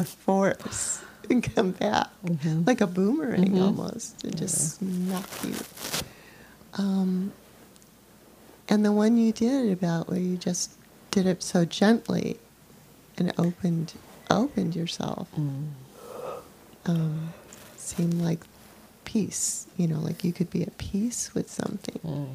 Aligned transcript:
or 0.00 0.04
force 0.04 1.02
and 1.30 1.42
come 1.54 1.72
back 1.72 2.08
Mm-hmm. 2.24 2.64
like 2.66 2.80
a 2.80 2.86
boomerang 2.86 3.52
Mhm. 3.52 3.62
almost 3.62 4.22
and 4.24 4.36
just 4.36 4.76
smack 4.78 5.24
you. 5.44 5.54
Um, 6.74 7.32
and 8.68 8.84
the 8.84 8.92
one 8.92 9.16
you 9.16 9.32
did 9.32 9.72
about 9.72 10.08
where 10.08 10.18
you 10.20 10.36
just 10.36 10.70
did 11.10 11.26
it 11.26 11.42
so 11.42 11.64
gently 11.64 12.38
and 13.18 13.32
opened 13.38 13.94
opened 14.30 14.76
yourself 14.76 15.26
Mm. 15.36 15.68
um, 16.86 17.32
seemed 17.76 18.14
like 18.22 18.40
peace. 19.04 19.66
You 19.76 19.88
know, 19.88 19.98
like 19.98 20.22
you 20.22 20.32
could 20.32 20.50
be 20.50 20.62
at 20.62 20.78
peace 20.78 21.34
with 21.34 21.50
something. 21.50 21.98
Mm. 22.04 22.28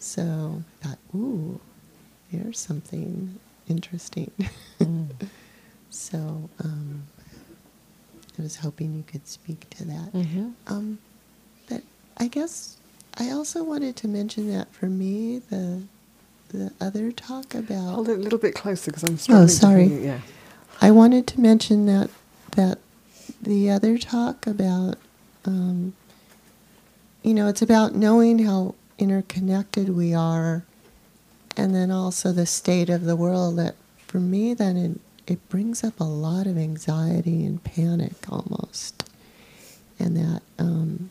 So 0.00 0.62
I 0.82 0.86
thought, 0.88 0.98
ooh, 1.14 1.60
there's 2.32 2.58
something 2.58 3.38
interesting. 3.68 4.32
Mm. 4.80 5.10
so 5.96 6.48
um, 6.62 7.02
I 8.38 8.42
was 8.42 8.56
hoping 8.56 8.94
you 8.94 9.04
could 9.06 9.26
speak 9.26 9.68
to 9.70 9.84
that. 9.86 10.12
Mhm. 10.12 10.52
Um, 10.66 10.98
but 11.68 11.82
I 12.18 12.28
guess 12.28 12.76
I 13.16 13.30
also 13.30 13.64
wanted 13.64 13.96
to 13.96 14.08
mention 14.08 14.50
that 14.52 14.72
for 14.72 14.86
me, 14.86 15.38
the 15.50 15.82
the 16.50 16.70
other 16.80 17.10
talk 17.10 17.54
about 17.54 17.94
Hold 17.94 18.08
it 18.08 18.18
a 18.18 18.22
little 18.22 18.38
bit 18.38 18.54
closer 18.54 18.90
because 18.92 19.02
I'm 19.02 19.18
struggling. 19.18 19.48
to 19.48 19.52
Oh, 19.52 19.56
sorry. 19.56 19.88
hear. 19.88 20.00
Yeah. 20.00 20.20
I 20.80 20.90
wanted 20.92 21.26
to 21.28 21.40
mention 21.40 21.86
that 21.86 22.10
that 22.52 22.78
the 23.42 23.70
other 23.70 23.98
talk 23.98 24.46
about, 24.46 24.96
um, 25.44 25.94
you 27.22 27.34
know, 27.34 27.48
it's 27.48 27.62
about 27.62 27.94
knowing 27.94 28.38
how 28.40 28.74
interconnected 28.98 29.90
we 29.96 30.14
are, 30.14 30.64
and 31.56 31.74
then 31.74 31.90
also 31.90 32.32
the 32.32 32.46
state 32.46 32.88
of 32.90 33.04
the 33.04 33.16
world. 33.16 33.56
That 33.56 33.74
for 34.06 34.20
me, 34.20 34.54
then 34.54 35.00
it, 35.26 35.48
brings 35.50 35.84
up 35.84 36.00
a 36.00 36.04
lot 36.04 36.46
of 36.46 36.58
anxiety 36.58 37.44
and 37.46 37.62
panic 37.64 38.14
almost, 38.30 39.08
and 39.98 40.16
that 40.16 40.42
um, 40.58 41.10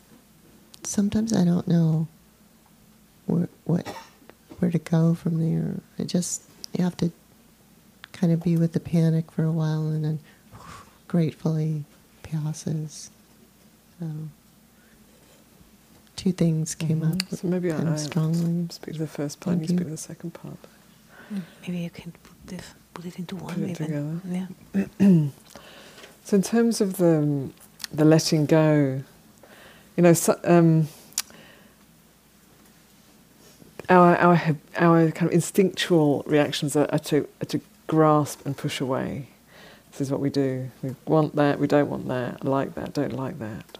sometimes 0.84 1.32
I 1.32 1.44
don't 1.44 1.68
know 1.68 2.08
where 3.26 3.48
what 3.64 3.86
where 4.60 4.70
to 4.70 4.78
go 4.80 5.14
from 5.14 5.40
there. 5.40 5.80
I 5.98 6.04
just 6.04 6.42
you 6.76 6.84
have 6.84 6.96
to 6.98 7.12
kind 8.12 8.32
of 8.32 8.42
be 8.42 8.56
with 8.56 8.72
the 8.74 8.80
panic 8.80 9.30
for 9.32 9.44
a 9.44 9.52
while 9.52 9.88
and 9.88 10.04
then 10.04 10.20
gratefully 11.08 11.84
passes. 12.22 13.10
So 14.00 14.06
two 16.16 16.32
things 16.32 16.74
came 16.74 17.02
Mhm. 17.02 17.12
up 17.12 17.28
So 17.30 17.48
maybe 17.48 17.72
I, 17.72 17.76
kind 17.76 17.88
I 17.88 17.94
of 17.94 18.00
strongly. 18.00 18.68
speak 18.70 18.94
to 18.94 19.00
the 19.00 19.06
first 19.08 19.40
part, 19.40 19.58
Thank 19.58 19.62
you 19.62 19.68
you. 19.68 19.76
speak 19.76 19.86
to 19.88 19.92
the 19.92 19.96
second 19.98 20.32
part. 20.34 20.58
Maybe 21.62 21.78
you 21.78 21.90
can 21.90 22.12
put 22.12 22.46
this, 22.46 22.74
put 22.94 23.04
it 23.04 23.18
into 23.18 23.36
one. 23.36 23.54
Put 23.54 23.62
it 23.62 23.70
even. 23.80 24.20
together. 24.22 24.88
Yeah. 25.00 25.28
So 26.26 26.34
in 26.34 26.42
terms 26.42 26.80
of 26.80 26.96
the 26.96 27.50
the 27.92 28.04
letting 28.04 28.46
go, 28.46 29.00
you 29.96 30.02
know, 30.02 30.12
so, 30.12 30.36
um, 30.42 30.88
our 33.88 34.16
our 34.16 34.56
our 34.76 35.10
kind 35.12 35.28
of 35.28 35.32
instinctual 35.32 36.24
reactions 36.26 36.74
are, 36.74 36.88
are 36.90 36.98
to 36.98 37.28
are 37.40 37.44
to 37.44 37.60
grasp 37.86 38.44
and 38.44 38.56
push 38.56 38.80
away. 38.80 39.28
This 39.92 40.00
is 40.00 40.10
what 40.10 40.18
we 40.18 40.28
do. 40.28 40.68
We 40.82 40.96
want 41.06 41.36
that. 41.36 41.60
We 41.60 41.68
don't 41.68 41.88
want 41.88 42.08
that. 42.08 42.44
Like 42.44 42.74
that. 42.74 42.92
Don't 42.92 43.12
like 43.12 43.38
that. 43.38 43.78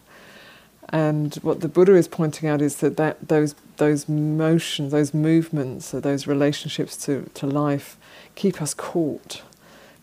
And 0.90 1.34
what 1.42 1.62
the 1.62 1.68
Buddha 1.68 1.96
is 1.96 2.06
pointing 2.06 2.48
out 2.48 2.62
is 2.62 2.76
that, 2.76 2.96
that 2.96 3.26
those 3.26 3.56
those 3.76 4.08
motions, 4.08 4.92
those 4.92 5.12
movements, 5.14 5.90
those 5.90 6.26
relationships 6.26 6.96
to, 7.04 7.30
to 7.34 7.46
life 7.46 7.96
keep 8.34 8.60
us 8.60 8.74
caught 8.74 9.42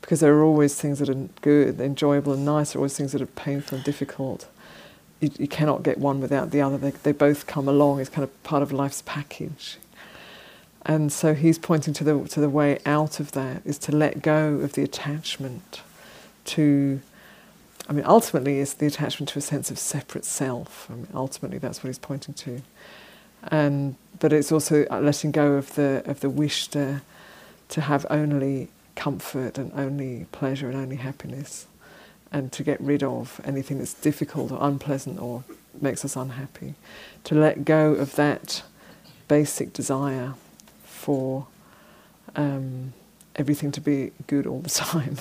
because 0.03 0.19
there 0.19 0.35
are 0.35 0.43
always 0.43 0.75
things 0.75 0.99
that 0.99 1.07
are 1.07 1.29
good, 1.41 1.79
enjoyable, 1.79 2.33
and 2.33 2.43
nice. 2.43 2.73
There 2.73 2.79
are 2.79 2.81
always 2.81 2.97
things 2.97 3.13
that 3.13 3.21
are 3.21 3.25
painful 3.25 3.77
and 3.77 3.85
difficult. 3.85 4.47
You, 5.21 5.31
you 5.39 5.47
cannot 5.47 5.81
get 5.81 5.97
one 5.97 6.19
without 6.19 6.51
the 6.51 6.59
other. 6.59 6.77
They, 6.77 6.91
they 6.91 7.13
both 7.13 7.47
come 7.47 7.69
along. 7.69 8.01
It's 8.01 8.09
kind 8.09 8.23
of 8.23 8.43
part 8.43 8.61
of 8.61 8.73
life's 8.73 9.01
package. 9.05 9.77
And 10.85 11.09
so 11.09 11.33
he's 11.33 11.57
pointing 11.57 11.93
to 11.93 12.03
the 12.03 12.25
to 12.27 12.41
the 12.41 12.49
way 12.49 12.79
out 12.85 13.21
of 13.21 13.31
that 13.31 13.61
is 13.63 13.77
to 13.79 13.95
let 13.95 14.21
go 14.21 14.55
of 14.55 14.73
the 14.73 14.83
attachment 14.83 15.81
to. 16.45 16.99
I 17.87 17.93
mean, 17.93 18.05
ultimately, 18.05 18.59
it's 18.59 18.73
the 18.73 18.87
attachment 18.87 19.29
to 19.29 19.39
a 19.39 19.41
sense 19.41 19.71
of 19.71 19.79
separate 19.79 20.25
self. 20.25 20.87
I 20.89 20.95
mean, 20.95 21.07
ultimately, 21.13 21.59
that's 21.59 21.81
what 21.81 21.87
he's 21.87 21.99
pointing 21.99 22.33
to. 22.33 22.61
And 23.47 23.95
but 24.19 24.31
it's 24.31 24.51
also 24.51 24.85
uh, 24.89 25.01
letting 25.01 25.31
go 25.31 25.53
of 25.53 25.75
the 25.75 26.01
of 26.05 26.21
the 26.21 26.29
wish 26.29 26.67
to 26.69 27.01
to 27.69 27.81
have 27.81 28.05
only 28.09 28.69
comfort 28.95 29.57
and 29.57 29.71
only 29.75 30.27
pleasure 30.31 30.69
and 30.69 30.77
only 30.77 30.97
happiness, 30.97 31.67
and 32.31 32.51
to 32.51 32.63
get 32.63 32.79
rid 32.79 33.03
of 33.03 33.41
anything 33.43 33.79
that's 33.79 33.93
difficult 33.93 34.51
or 34.51 34.59
unpleasant 34.61 35.19
or 35.19 35.43
makes 35.81 36.05
us 36.05 36.15
unhappy. 36.15 36.75
To 37.25 37.35
let 37.35 37.65
go 37.65 37.93
of 37.93 38.15
that 38.15 38.63
basic 39.27 39.73
desire 39.73 40.35
for 40.83 41.47
um, 42.35 42.93
everything 43.35 43.71
to 43.71 43.81
be 43.81 44.11
good 44.27 44.45
all 44.45 44.59
the 44.59 44.69
time. 44.85 45.17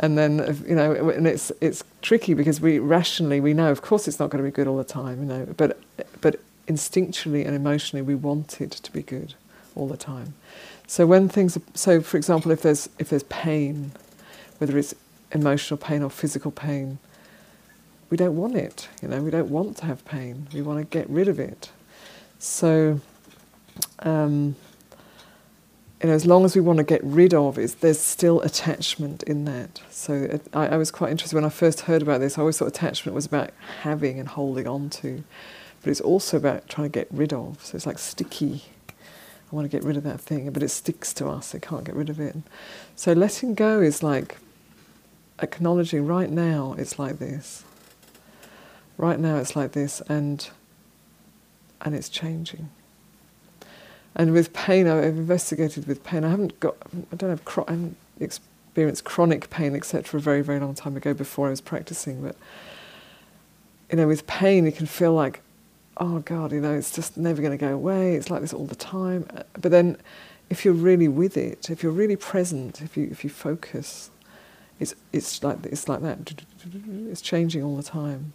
and 0.00 0.16
then 0.16 0.40
uh, 0.40 0.54
you 0.66 0.74
know, 0.74 0.92
and 1.10 1.26
it's 1.26 1.52
it's 1.60 1.84
tricky 2.02 2.34
because 2.34 2.60
we 2.60 2.78
rationally 2.78 3.40
we 3.40 3.54
know, 3.54 3.70
of 3.70 3.82
course, 3.82 4.08
it's 4.08 4.18
not 4.18 4.30
going 4.30 4.42
to 4.42 4.48
be 4.48 4.54
good 4.54 4.66
all 4.66 4.76
the 4.76 4.84
time, 4.84 5.20
you 5.20 5.26
know, 5.26 5.46
but 5.56 5.78
but 6.20 6.40
instinctually 6.66 7.46
and 7.46 7.54
emotionally 7.54 8.02
we 8.02 8.14
want 8.14 8.60
it 8.60 8.70
to 8.70 8.92
be 8.92 9.02
good 9.02 9.34
all 9.74 9.88
the 9.88 9.96
time. 9.96 10.34
So 10.86 11.06
when 11.06 11.28
things, 11.28 11.56
are, 11.56 11.62
so 11.74 12.00
for 12.00 12.16
example, 12.16 12.50
if 12.50 12.62
there's 12.62 12.88
if 12.98 13.08
there's 13.08 13.22
pain, 13.24 13.92
whether 14.58 14.76
it's 14.78 14.94
emotional 15.32 15.78
pain 15.78 16.02
or 16.02 16.10
physical 16.10 16.50
pain, 16.50 16.98
we 18.10 18.16
don't 18.16 18.36
want 18.36 18.56
it. 18.56 18.88
You 19.02 19.08
know, 19.08 19.22
we 19.22 19.30
don't 19.30 19.50
want 19.50 19.78
to 19.78 19.86
have 19.86 20.04
pain. 20.04 20.46
We 20.52 20.62
want 20.62 20.78
to 20.78 20.84
get 20.84 21.08
rid 21.08 21.28
of 21.28 21.40
it. 21.40 21.70
So, 22.38 23.00
um, 24.00 24.56
you 26.02 26.08
know, 26.10 26.14
as 26.14 26.26
long 26.26 26.44
as 26.44 26.54
we 26.54 26.60
want 26.60 26.76
to 26.76 26.84
get 26.84 27.02
rid 27.02 27.32
of 27.32 27.58
it, 27.58 27.76
there's 27.80 27.98
still 27.98 28.42
attachment 28.42 29.22
in 29.22 29.46
that. 29.46 29.80
So 29.90 30.12
it, 30.12 30.42
I, 30.52 30.68
I 30.68 30.76
was 30.76 30.90
quite 30.90 31.10
interested 31.10 31.34
when 31.34 31.46
I 31.46 31.48
first 31.48 31.82
heard 31.82 32.02
about 32.02 32.20
this. 32.20 32.36
I 32.36 32.42
always 32.42 32.58
thought 32.58 32.68
attachment 32.68 33.14
was 33.14 33.24
about 33.24 33.50
having 33.80 34.20
and 34.20 34.28
holding 34.28 34.66
on 34.68 34.90
to, 34.90 35.24
but 35.84 35.90
it's 35.90 36.00
also 36.00 36.38
about 36.38 36.66
trying 36.66 36.90
to 36.90 36.92
get 36.92 37.06
rid 37.10 37.32
of. 37.32 37.62
So 37.62 37.76
it's 37.76 37.86
like 37.86 37.98
sticky. 37.98 38.64
I 38.88 39.54
want 39.54 39.70
to 39.70 39.76
get 39.76 39.84
rid 39.84 39.98
of 39.98 40.02
that 40.04 40.18
thing, 40.18 40.50
but 40.50 40.62
it 40.62 40.70
sticks 40.70 41.12
to 41.14 41.28
us. 41.28 41.54
I 41.54 41.58
can't 41.58 41.84
get 41.84 41.94
rid 41.94 42.08
of 42.08 42.18
it. 42.18 42.34
So 42.96 43.12
letting 43.12 43.54
go 43.54 43.80
is 43.82 44.02
like 44.02 44.38
acknowledging 45.40 46.06
right 46.06 46.30
now 46.30 46.74
it's 46.78 46.98
like 46.98 47.18
this. 47.18 47.64
Right 48.96 49.20
now 49.20 49.36
it's 49.36 49.54
like 49.54 49.72
this, 49.72 50.00
and 50.08 50.48
and 51.82 51.94
it's 51.94 52.08
changing. 52.08 52.70
And 54.16 54.32
with 54.32 54.52
pain, 54.52 54.86
I've 54.86 55.04
investigated 55.04 55.86
with 55.86 56.02
pain. 56.04 56.24
I 56.24 56.30
haven't 56.30 56.58
got, 56.60 56.76
I 57.12 57.16
don't 57.16 57.30
have, 57.30 57.42
I 57.66 57.72
haven't 57.72 57.96
experienced 58.20 59.04
chronic 59.04 59.50
pain, 59.50 59.74
etc. 59.74 60.18
A 60.18 60.22
very, 60.22 60.40
very 60.40 60.60
long 60.60 60.74
time 60.74 60.96
ago 60.96 61.12
before 61.12 61.48
I 61.48 61.50
was 61.50 61.60
practicing. 61.60 62.22
But 62.22 62.36
you 63.90 63.96
know, 63.96 64.06
with 64.06 64.26
pain, 64.26 64.66
you 64.66 64.72
can 64.72 64.86
feel 64.86 65.12
like, 65.12 65.40
oh 65.96 66.20
God, 66.20 66.52
you 66.52 66.60
know, 66.60 66.74
it's 66.74 66.92
just 66.92 67.16
never 67.16 67.40
going 67.40 67.56
to 67.56 67.58
go 67.58 67.72
away. 67.74 68.14
It's 68.14 68.30
like 68.30 68.40
this 68.40 68.52
all 68.52 68.66
the 68.66 68.74
time. 68.74 69.26
Uh, 69.36 69.42
but 69.60 69.70
then, 69.70 69.96
if 70.50 70.64
you're 70.64 70.74
really 70.74 71.08
with 71.08 71.36
it, 71.36 71.70
if 71.70 71.82
you're 71.82 71.92
really 71.92 72.16
present, 72.16 72.82
if 72.82 72.96
you 72.96 73.08
if 73.10 73.24
you 73.24 73.30
focus, 73.30 74.10
it's 74.80 74.94
it's 75.12 75.42
like 75.42 75.64
it's 75.66 75.88
like 75.88 76.02
that. 76.02 76.44
It's 77.10 77.20
changing 77.20 77.62
all 77.62 77.76
the 77.76 77.82
time. 77.82 78.32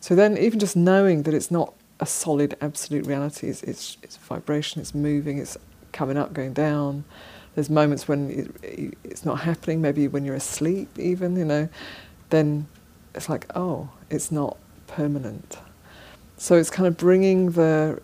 So 0.00 0.14
then, 0.14 0.36
even 0.38 0.58
just 0.58 0.76
knowing 0.76 1.22
that 1.22 1.34
it's 1.34 1.50
not 1.50 1.74
a 2.00 2.06
solid, 2.06 2.56
absolute 2.60 3.06
reality, 3.06 3.48
it's 3.48 3.62
it's, 3.62 3.96
it's 4.02 4.16
vibration, 4.16 4.80
it's 4.80 4.94
moving, 4.94 5.38
it's 5.38 5.56
coming 5.92 6.16
up, 6.16 6.32
going 6.32 6.52
down. 6.52 7.04
There's 7.54 7.70
moments 7.70 8.08
when 8.08 8.30
it, 8.62 8.98
it's 9.04 9.24
not 9.24 9.40
happening. 9.40 9.80
Maybe 9.80 10.08
when 10.08 10.24
you're 10.24 10.34
asleep, 10.34 10.98
even 10.98 11.36
you 11.36 11.44
know, 11.44 11.68
then 12.30 12.66
it's 13.14 13.28
like, 13.28 13.46
oh, 13.54 13.90
it's 14.10 14.32
not 14.32 14.58
permanent. 14.86 15.58
So 16.36 16.56
it's 16.56 16.70
kind 16.70 16.86
of 16.86 16.96
bringing 16.96 17.52
the 17.52 18.00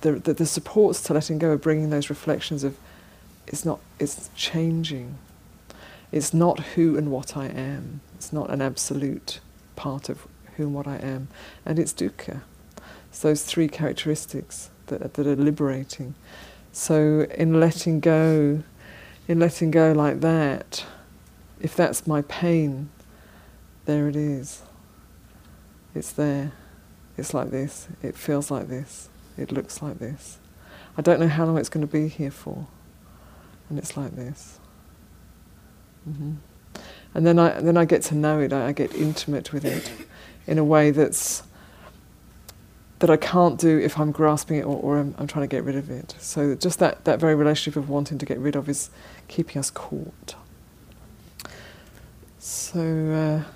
the, 0.00 0.12
the, 0.12 0.34
the 0.34 0.46
supports 0.46 1.02
to 1.04 1.14
letting 1.14 1.38
go, 1.38 1.52
of 1.52 1.60
bringing 1.60 1.90
those 1.90 2.08
reflections 2.08 2.64
of 2.64 2.76
it's 3.46 3.64
not, 3.64 3.80
it's 3.98 4.30
changing. 4.34 5.18
It's 6.12 6.32
not 6.32 6.60
who 6.60 6.96
and 6.96 7.10
what 7.10 7.36
I 7.36 7.46
am. 7.46 8.00
It's 8.14 8.32
not 8.32 8.50
an 8.50 8.62
absolute 8.62 9.40
part 9.76 10.08
of 10.08 10.26
who 10.56 10.64
and 10.64 10.74
what 10.74 10.86
I 10.86 10.96
am. 10.96 11.28
And 11.66 11.78
it's 11.78 11.92
dukkha. 11.92 12.42
It's 13.08 13.20
those 13.20 13.44
three 13.44 13.68
characteristics 13.68 14.70
that, 14.86 15.14
that 15.14 15.26
are 15.26 15.36
liberating. 15.36 16.14
So 16.72 17.26
in 17.36 17.58
letting 17.58 18.00
go, 18.00 18.62
in 19.26 19.40
letting 19.40 19.70
go 19.70 19.92
like 19.92 20.20
that, 20.20 20.84
if 21.60 21.74
that's 21.74 22.06
my 22.06 22.22
pain, 22.22 22.90
there 23.84 24.08
it 24.08 24.16
is. 24.16 24.62
It's 25.94 26.12
there. 26.12 26.52
It's 27.16 27.34
like 27.34 27.50
this. 27.50 27.88
It 28.02 28.16
feels 28.16 28.50
like 28.50 28.68
this. 28.68 29.08
It 29.36 29.52
looks 29.52 29.82
like 29.82 29.98
this. 29.98 30.38
I 30.96 31.02
don't 31.02 31.20
know 31.20 31.28
how 31.28 31.44
long 31.46 31.58
it's 31.58 31.68
going 31.68 31.86
to 31.86 31.92
be 31.92 32.08
here 32.08 32.30
for. 32.30 32.66
And 33.68 33.78
it's 33.78 33.96
like 33.96 34.16
this. 34.16 34.58
hmm 36.04 36.34
and 37.14 37.26
then 37.26 37.38
I 37.38 37.60
then 37.60 37.76
I 37.76 37.84
get 37.84 38.02
to 38.04 38.14
know 38.14 38.40
it. 38.40 38.52
I, 38.52 38.68
I 38.68 38.72
get 38.72 38.94
intimate 38.94 39.52
with 39.52 39.64
it 39.64 39.92
in 40.46 40.58
a 40.58 40.64
way 40.64 40.90
that's 40.90 41.42
that 43.00 43.10
I 43.10 43.16
can't 43.16 43.58
do 43.58 43.78
if 43.78 43.98
I'm 43.98 44.12
grasping 44.12 44.58
it 44.58 44.64
or, 44.64 44.76
or 44.76 44.98
I'm, 44.98 45.14
I'm 45.18 45.26
trying 45.26 45.48
to 45.48 45.50
get 45.50 45.64
rid 45.64 45.74
of 45.74 45.90
it. 45.90 46.14
So 46.18 46.54
just 46.54 46.78
that, 46.80 47.06
that 47.06 47.18
very 47.18 47.34
relationship 47.34 47.82
of 47.82 47.88
wanting 47.88 48.18
to 48.18 48.26
get 48.26 48.38
rid 48.38 48.56
of 48.56 48.68
is 48.68 48.90
keeping 49.26 49.58
us 49.58 49.70
caught. 49.70 50.34
So, 52.38 53.44
uh, 53.46 53.50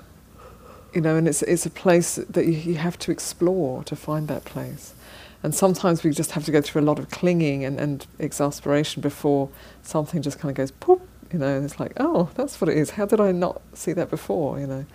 you 0.94 1.00
know, 1.00 1.16
and 1.16 1.26
it's, 1.26 1.42
it's 1.42 1.66
a 1.66 1.70
place 1.70 2.16
that 2.16 2.46
you, 2.46 2.52
you 2.52 2.74
have 2.76 2.98
to 3.00 3.10
explore 3.10 3.82
to 3.84 3.96
find 3.96 4.28
that 4.28 4.44
place. 4.44 4.94
And 5.42 5.54
sometimes 5.54 6.02
we 6.02 6.10
just 6.10 6.30
have 6.30 6.44
to 6.46 6.52
go 6.52 6.62
through 6.62 6.82
a 6.82 6.86
lot 6.86 6.98
of 6.98 7.10
clinging 7.10 7.64
and, 7.64 7.78
and 7.78 8.06
exasperation 8.18 9.02
before 9.02 9.50
something 9.82 10.22
just 10.22 10.38
kind 10.38 10.50
of 10.50 10.56
goes 10.56 10.70
poop, 10.70 11.06
you 11.32 11.38
know, 11.38 11.56
and 11.56 11.64
it's 11.64 11.78
like, 11.78 11.92
oh, 11.98 12.30
that's 12.34 12.60
what 12.60 12.70
it 12.70 12.78
is. 12.78 12.90
How 12.90 13.04
did 13.04 13.20
I 13.20 13.32
not 13.32 13.60
see 13.74 13.92
that 13.92 14.08
before, 14.08 14.58
you 14.58 14.66
know? 14.66 14.86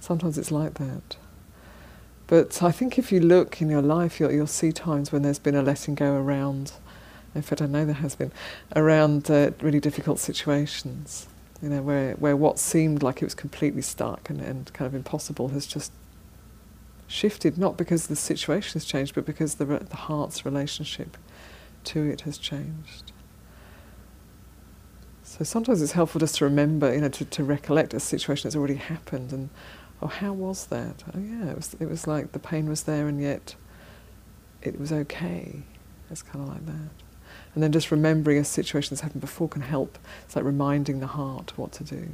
Sometimes 0.00 0.36
it's 0.36 0.50
like 0.50 0.74
that. 0.74 1.16
But 2.26 2.62
I 2.62 2.72
think 2.72 2.98
if 2.98 3.10
you 3.10 3.20
look 3.20 3.62
in 3.62 3.70
your 3.70 3.82
life, 3.82 4.20
you'll, 4.20 4.32
you'll 4.32 4.46
see 4.46 4.72
times 4.72 5.12
when 5.12 5.22
there's 5.22 5.38
been 5.38 5.54
a 5.54 5.62
letting 5.62 5.94
go 5.94 6.14
around. 6.14 6.72
In 7.34 7.42
fact, 7.42 7.62
I 7.62 7.66
know 7.66 7.84
there 7.84 7.94
has 7.94 8.16
been 8.16 8.32
around 8.74 9.30
uh, 9.30 9.52
really 9.60 9.80
difficult 9.80 10.18
situations. 10.18 11.28
You 11.62 11.70
know, 11.70 11.82
where 11.82 12.14
where 12.14 12.36
what 12.36 12.58
seemed 12.58 13.02
like 13.02 13.22
it 13.22 13.24
was 13.24 13.34
completely 13.34 13.82
stuck 13.82 14.28
and, 14.28 14.40
and 14.40 14.72
kind 14.72 14.86
of 14.86 14.94
impossible 14.94 15.48
has 15.48 15.66
just 15.66 15.92
shifted. 17.06 17.56
Not 17.56 17.76
because 17.76 18.08
the 18.08 18.16
situation 18.16 18.74
has 18.74 18.84
changed, 18.84 19.14
but 19.14 19.24
because 19.24 19.54
the 19.54 19.66
re- 19.66 19.78
the 19.78 19.96
heart's 19.96 20.44
relationship 20.44 21.16
to 21.84 22.02
it 22.02 22.22
has 22.22 22.36
changed. 22.36 23.12
So 25.22 25.44
sometimes 25.44 25.82
it's 25.82 25.92
helpful 25.92 26.18
just 26.18 26.36
to 26.36 26.44
remember, 26.44 26.94
you 26.94 27.00
know, 27.00 27.08
to, 27.08 27.24
to 27.24 27.44
recollect 27.44 27.92
a 27.92 28.00
situation 28.00 28.44
that's 28.44 28.56
already 28.56 28.76
happened 28.76 29.32
and 29.32 29.50
oh, 30.00 30.06
how 30.06 30.32
was 30.32 30.66
that? 30.66 31.04
Oh, 31.14 31.18
yeah, 31.18 31.50
it 31.50 31.56
was, 31.56 31.76
it 31.80 31.88
was 31.88 32.06
like 32.06 32.32
the 32.32 32.38
pain 32.38 32.68
was 32.68 32.84
there 32.84 33.08
and 33.08 33.20
yet 33.20 33.54
it 34.62 34.78
was 34.78 34.92
okay. 34.92 35.62
It's 36.10 36.22
kind 36.22 36.46
of 36.46 36.54
like 36.54 36.66
that. 36.66 37.05
And 37.56 37.62
then 37.62 37.72
just 37.72 37.90
remembering 37.90 38.36
a 38.36 38.44
situation 38.44 38.94
that's 38.94 39.00
happened 39.00 39.22
before 39.22 39.48
can 39.48 39.62
help. 39.62 39.98
It's 40.26 40.36
like 40.36 40.44
reminding 40.44 41.00
the 41.00 41.06
heart 41.06 41.56
what 41.56 41.72
to 41.72 41.84
do. 41.84 42.10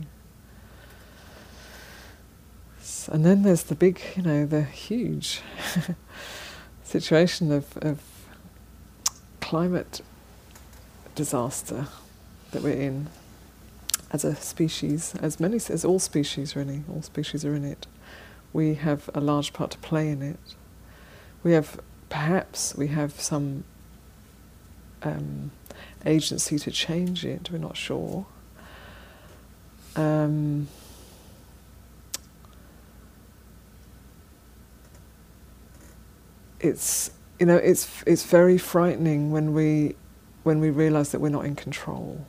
And 3.10 3.26
then 3.26 3.42
there's 3.42 3.64
the 3.64 3.74
big, 3.74 4.00
you 4.14 4.22
know, 4.22 4.46
the 4.46 4.62
huge 4.62 5.40
situation 6.84 7.50
of, 7.50 7.76
of 7.78 8.00
climate 9.40 10.00
disaster 11.16 11.88
that 12.52 12.62
we're 12.62 12.80
in 12.80 13.08
as 14.12 14.24
a 14.24 14.36
species, 14.36 15.16
as 15.20 15.40
many 15.40 15.56
as 15.56 15.84
all 15.84 15.98
species 15.98 16.54
really, 16.54 16.84
all 16.88 17.02
species 17.02 17.44
are 17.44 17.56
in 17.56 17.64
it. 17.64 17.88
We 18.52 18.74
have 18.74 19.10
a 19.12 19.20
large 19.20 19.52
part 19.52 19.72
to 19.72 19.78
play 19.78 20.08
in 20.08 20.22
it. 20.22 20.54
We 21.42 21.50
have 21.50 21.80
perhaps 22.10 22.76
we 22.76 22.86
have 22.88 23.20
some 23.20 23.64
um, 25.04 25.50
agency 26.06 26.58
to 26.58 26.70
change 26.70 27.24
it. 27.24 27.50
We're 27.50 27.58
not 27.58 27.76
sure. 27.76 28.26
Um, 29.96 30.68
it's 36.60 37.10
you 37.38 37.46
know 37.46 37.56
it's 37.56 38.02
it's 38.06 38.24
very 38.24 38.56
frightening 38.56 39.30
when 39.32 39.52
we 39.52 39.96
when 40.44 40.60
we 40.60 40.70
realize 40.70 41.12
that 41.12 41.20
we're 41.20 41.28
not 41.28 41.44
in 41.44 41.54
control 41.54 42.24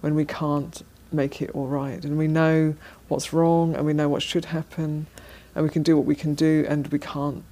when 0.00 0.14
we 0.14 0.24
can't 0.24 0.82
make 1.12 1.40
it 1.42 1.50
all 1.50 1.66
right. 1.66 2.04
And 2.04 2.18
we 2.18 2.28
know 2.28 2.74
what's 3.08 3.32
wrong 3.32 3.74
and 3.74 3.84
we 3.86 3.92
know 3.92 4.08
what 4.08 4.22
should 4.22 4.46
happen 4.46 5.06
and 5.54 5.64
we 5.64 5.70
can 5.70 5.82
do 5.82 5.96
what 5.96 6.06
we 6.06 6.14
can 6.14 6.34
do 6.34 6.64
and 6.68 6.86
we 6.88 6.98
can't 6.98 7.42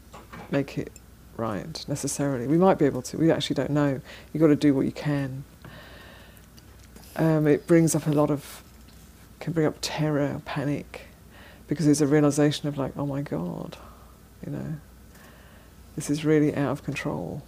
make 0.51 0.79
it 0.79 0.93
right 1.37 1.85
necessarily. 1.89 2.47
We 2.47 2.59
might 2.59 2.79
be 2.79 2.85
able 2.87 3.03
to, 3.03 3.17
we 3.17 3.31
actually 3.31 3.55
don't 3.55 3.71
know. 3.71 4.01
You've 4.33 4.41
got 4.41 4.49
to 4.49 4.57
do 4.57 4.75
what 4.75 4.87
you 4.87 4.93
can. 4.93 5.45
Um, 7.17 7.47
it 7.47 7.67
brings 7.67 7.95
up 7.95 8.07
a 8.07 8.11
lot 8.11 8.31
of, 8.31 8.63
can 9.41 9.53
bring 9.53 9.67
up 9.67 9.77
terror, 9.81 10.41
panic, 10.45 11.03
because 11.69 11.87
there's 11.87 12.01
a 12.01 12.07
realization 12.07 12.69
of 12.69 12.77
like, 12.77 12.93
oh 12.97 13.07
my 13.07 13.23
God, 13.23 13.77
you 14.45 14.53
know, 14.53 14.75
this 15.97 16.11
is 16.11 16.25
really 16.25 16.55
out 16.55 16.71
of 16.71 16.85
control. 16.85 17.43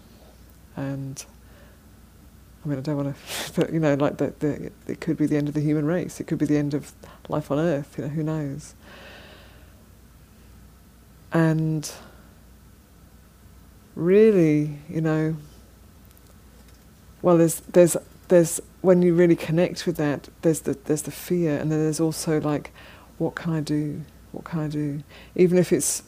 And 0.77 1.25
I 2.65 2.69
mean, 2.69 2.79
I 2.79 2.83
don't 2.83 2.97
want 2.97 3.17
to, 3.17 3.53
but 3.61 3.73
you 3.73 3.81
know, 3.81 3.95
like 3.95 4.19
the, 4.19 4.33
the, 4.39 4.73
it 4.87 5.01
could 5.01 5.17
be 5.17 5.27
the 5.27 5.37
end 5.37 5.49
of 5.49 5.55
the 5.55 5.61
human 5.61 5.85
race. 5.87 6.21
It 6.21 6.25
could 6.27 6.39
be 6.39 6.47
the 6.47 6.57
end 6.57 6.75
of 6.75 6.93
life 7.29 7.51
on 7.51 7.59
Earth. 7.59 7.95
You 7.97 8.05
know, 8.05 8.11
who 8.11 8.23
knows? 8.23 8.75
And 11.33 11.91
really, 13.97 14.79
you 14.89 15.01
know, 15.01 15.37
well, 17.23 17.37
there's 17.39 17.61
there's 17.61 17.97
there's 18.29 18.61
when 18.83 19.03
you 19.03 19.15
really 19.15 19.35
connect 19.35 19.87
with 19.87 19.97
that, 19.97 20.29
there's 20.43 20.61
the 20.61 20.79
there's 20.85 21.03
the 21.03 21.11
fear, 21.11 21.59
and 21.59 21.73
then 21.73 21.81
there's 21.81 21.99
also 21.99 22.41
like, 22.41 22.73
what 23.19 23.35
can 23.35 23.53
I 23.53 23.61
do? 23.61 24.03
What 24.31 24.45
can 24.45 24.61
I 24.61 24.69
do? 24.69 25.03
Even 25.35 25.59
if 25.59 25.73
it's 25.73 26.05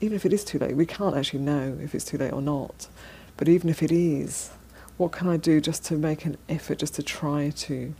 even 0.00 0.16
if 0.16 0.24
it 0.24 0.32
is 0.32 0.44
too 0.44 0.58
late, 0.58 0.74
we 0.74 0.86
can't 0.86 1.16
actually 1.16 1.40
know 1.40 1.78
if 1.80 1.94
it's 1.94 2.04
too 2.04 2.18
late 2.18 2.32
or 2.32 2.42
not. 2.42 2.88
But 3.36 3.48
even 3.48 3.68
if 3.68 3.82
it 3.82 3.92
is, 3.92 4.50
what 4.96 5.12
can 5.12 5.28
I 5.28 5.36
do 5.36 5.60
just 5.60 5.84
to 5.86 5.94
make 5.94 6.24
an 6.24 6.36
effort, 6.48 6.78
just 6.78 6.94
to 6.94 7.02
try 7.02 7.50
to 7.50 7.94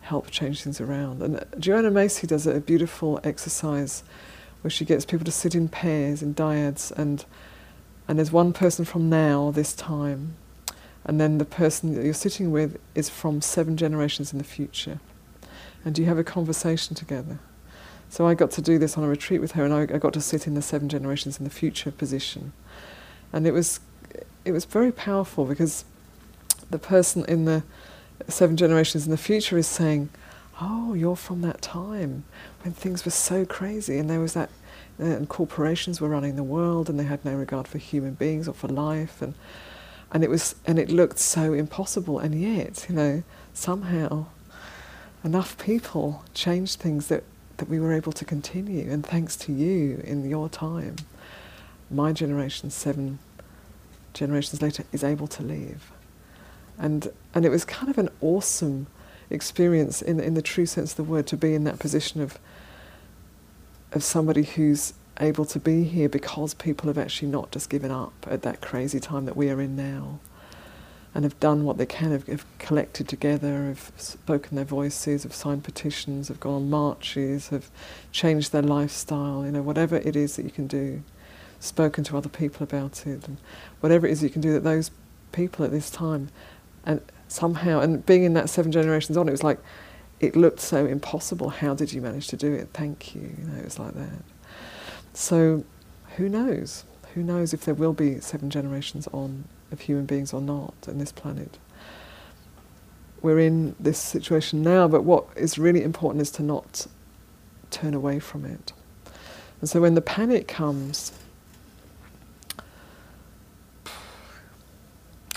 help 0.00 0.30
change 0.30 0.62
things 0.62 0.80
around? 0.80 1.22
And 1.22 1.36
uh, 1.36 1.44
Joanna 1.58 1.90
Macy 1.90 2.26
does 2.26 2.46
a 2.46 2.60
beautiful 2.60 3.20
exercise 3.24 4.02
where 4.60 4.70
she 4.70 4.84
gets 4.84 5.04
people 5.04 5.24
to 5.24 5.32
sit 5.32 5.54
in 5.54 5.68
pairs, 5.68 6.22
in 6.22 6.34
dyads, 6.34 6.90
and 6.92 7.24
and 8.08 8.18
there's 8.18 8.32
one 8.32 8.52
person 8.52 8.84
from 8.84 9.08
now, 9.08 9.50
this 9.50 9.74
time, 9.74 10.36
and 11.04 11.20
then 11.20 11.38
the 11.38 11.44
person 11.44 11.94
that 11.94 12.04
you're 12.04 12.14
sitting 12.14 12.50
with 12.50 12.78
is 12.94 13.08
from 13.08 13.40
seven 13.40 13.76
generations 13.76 14.32
in 14.32 14.38
the 14.38 14.44
future. 14.44 15.00
And 15.84 15.98
you 15.98 16.04
have 16.04 16.18
a 16.18 16.24
conversation 16.24 16.94
together. 16.94 17.38
So 18.08 18.26
I 18.26 18.34
got 18.34 18.50
to 18.52 18.62
do 18.62 18.78
this 18.78 18.96
on 18.98 19.04
a 19.04 19.08
retreat 19.08 19.40
with 19.40 19.52
her, 19.52 19.64
and 19.64 19.72
I, 19.72 19.82
I 19.82 19.98
got 19.98 20.12
to 20.12 20.20
sit 20.20 20.46
in 20.46 20.54
the 20.54 20.62
seven 20.62 20.88
generations 20.88 21.38
in 21.38 21.44
the 21.44 21.50
future 21.50 21.90
position. 21.90 22.52
And 23.32 23.46
it 23.46 23.52
was 23.52 23.80
it 24.44 24.52
was 24.52 24.64
very 24.64 24.92
powerful 24.92 25.44
because 25.44 25.84
the 26.70 26.78
person 26.78 27.24
in 27.26 27.44
the 27.44 27.62
seven 28.28 28.56
generations 28.56 29.04
in 29.06 29.10
the 29.10 29.16
future 29.16 29.56
is 29.56 29.66
saying, 29.66 30.10
"Oh, 30.64 30.94
you're 30.94 31.16
from 31.16 31.40
that 31.42 31.60
time 31.60 32.24
when 32.62 32.72
things 32.74 33.04
were 33.04 33.10
so 33.30 33.44
crazy, 33.44 33.98
and 33.98 34.08
there 34.08 34.20
was 34.20 34.34
that, 34.34 34.50
uh, 35.00 35.04
and 35.04 35.28
corporations 35.28 36.00
were 36.00 36.08
running 36.08 36.36
the 36.36 36.42
world, 36.56 36.88
and 36.88 36.98
they 36.98 37.04
had 37.04 37.24
no 37.24 37.34
regard 37.34 37.66
for 37.68 37.78
human 37.78 38.14
beings 38.14 38.46
or 38.48 38.54
for 38.54 38.68
life, 38.68 39.20
and 39.22 39.34
and 40.12 40.22
it 40.22 40.30
was 40.30 40.54
and 40.66 40.78
it 40.78 40.88
looked 40.90 41.18
so 41.18 41.52
impossible, 41.52 42.18
and 42.24 42.40
yet, 42.40 42.86
you 42.88 42.94
know, 42.94 43.22
somehow, 43.54 44.26
enough 45.24 45.56
people 45.58 46.24
changed 46.34 46.80
things 46.80 47.08
that 47.08 47.24
that 47.56 47.68
we 47.68 47.78
were 47.80 47.92
able 47.92 48.12
to 48.12 48.24
continue, 48.24 48.90
and 48.90 49.04
thanks 49.04 49.36
to 49.36 49.52
you 49.52 50.00
in 50.04 50.28
your 50.28 50.48
time, 50.48 50.96
my 51.90 52.12
generation, 52.12 52.70
seven 52.70 53.18
generations 54.14 54.62
later, 54.62 54.84
is 54.92 55.04
able 55.04 55.26
to 55.28 55.42
live. 55.42 55.92
And, 56.78 57.12
and 57.34 57.44
it 57.44 57.50
was 57.50 57.64
kind 57.64 57.88
of 57.88 57.98
an 57.98 58.08
awesome 58.20 58.86
experience 59.32 60.02
in, 60.02 60.20
in 60.20 60.34
the 60.34 60.42
true 60.42 60.66
sense 60.66 60.92
of 60.92 60.96
the 60.96 61.04
word 61.04 61.26
to 61.28 61.36
be 61.36 61.54
in 61.54 61.64
that 61.64 61.78
position 61.78 62.20
of, 62.20 62.38
of 63.92 64.02
somebody 64.02 64.42
who's 64.42 64.94
able 65.20 65.44
to 65.44 65.58
be 65.58 65.84
here 65.84 66.08
because 66.08 66.54
people 66.54 66.88
have 66.88 66.98
actually 66.98 67.28
not 67.28 67.50
just 67.50 67.68
given 67.68 67.90
up 67.90 68.12
at 68.28 68.42
that 68.42 68.60
crazy 68.60 68.98
time 68.98 69.24
that 69.26 69.36
we 69.36 69.50
are 69.50 69.60
in 69.60 69.76
now 69.76 70.18
and 71.14 71.24
have 71.24 71.38
done 71.40 71.64
what 71.64 71.76
they 71.76 71.84
can, 71.84 72.10
have, 72.10 72.26
have 72.26 72.46
collected 72.58 73.06
together, 73.06 73.66
have 73.66 73.92
spoken 73.98 74.56
their 74.56 74.64
voices, 74.64 75.24
have 75.24 75.34
signed 75.34 75.62
petitions, 75.62 76.28
have 76.28 76.40
gone 76.40 76.54
on 76.54 76.70
marches, 76.70 77.48
have 77.48 77.70
changed 78.12 78.50
their 78.52 78.62
lifestyle, 78.62 79.44
you 79.44 79.52
know, 79.52 79.60
whatever 79.60 79.96
it 79.96 80.16
is 80.16 80.36
that 80.36 80.44
you 80.44 80.50
can 80.50 80.66
do 80.66 81.02
spoken 81.62 82.02
to 82.02 82.16
other 82.16 82.28
people 82.28 82.64
about 82.64 83.06
it, 83.06 83.26
and 83.28 83.36
whatever 83.80 84.06
it 84.06 84.10
is 84.10 84.22
you 84.22 84.28
can 84.28 84.40
do 84.40 84.52
that 84.52 84.64
those 84.64 84.90
people 85.30 85.64
at 85.64 85.70
this 85.70 85.90
time, 85.90 86.28
and 86.84 87.00
somehow, 87.32 87.80
and 87.80 88.04
being 88.06 88.24
in 88.24 88.34
that 88.34 88.48
seven 88.48 88.70
generations 88.70 89.16
on, 89.16 89.28
it 89.28 89.32
was 89.32 89.42
like, 89.42 89.58
it 90.20 90.36
looked 90.36 90.60
so 90.60 90.86
impossible. 90.86 91.48
How 91.50 91.74
did 91.74 91.92
you 91.92 92.00
manage 92.00 92.28
to 92.28 92.36
do 92.36 92.52
it? 92.52 92.68
Thank 92.72 93.14
you. 93.14 93.22
You 93.22 93.44
know, 93.44 93.58
it 93.58 93.64
was 93.64 93.78
like 93.78 93.94
that. 93.94 94.22
So, 95.14 95.64
who 96.16 96.28
knows? 96.28 96.84
Who 97.14 97.22
knows 97.22 97.52
if 97.52 97.64
there 97.64 97.74
will 97.74 97.92
be 97.92 98.20
seven 98.20 98.48
generations 98.48 99.08
on 99.08 99.44
of 99.70 99.80
human 99.80 100.06
beings 100.06 100.32
or 100.32 100.40
not 100.40 100.74
in 100.86 100.98
this 100.98 101.12
planet? 101.12 101.58
We're 103.20 103.40
in 103.40 103.74
this 103.78 103.98
situation 103.98 104.62
now, 104.62 104.88
but 104.88 105.02
what 105.02 105.26
is 105.36 105.58
really 105.58 105.82
important 105.82 106.22
is 106.22 106.30
to 106.32 106.42
not 106.42 106.86
turn 107.70 107.94
away 107.94 108.18
from 108.18 108.44
it. 108.44 108.72
And 109.60 109.68
so 109.68 109.80
when 109.80 109.94
the 109.94 110.02
panic 110.02 110.48
comes, 110.48 111.12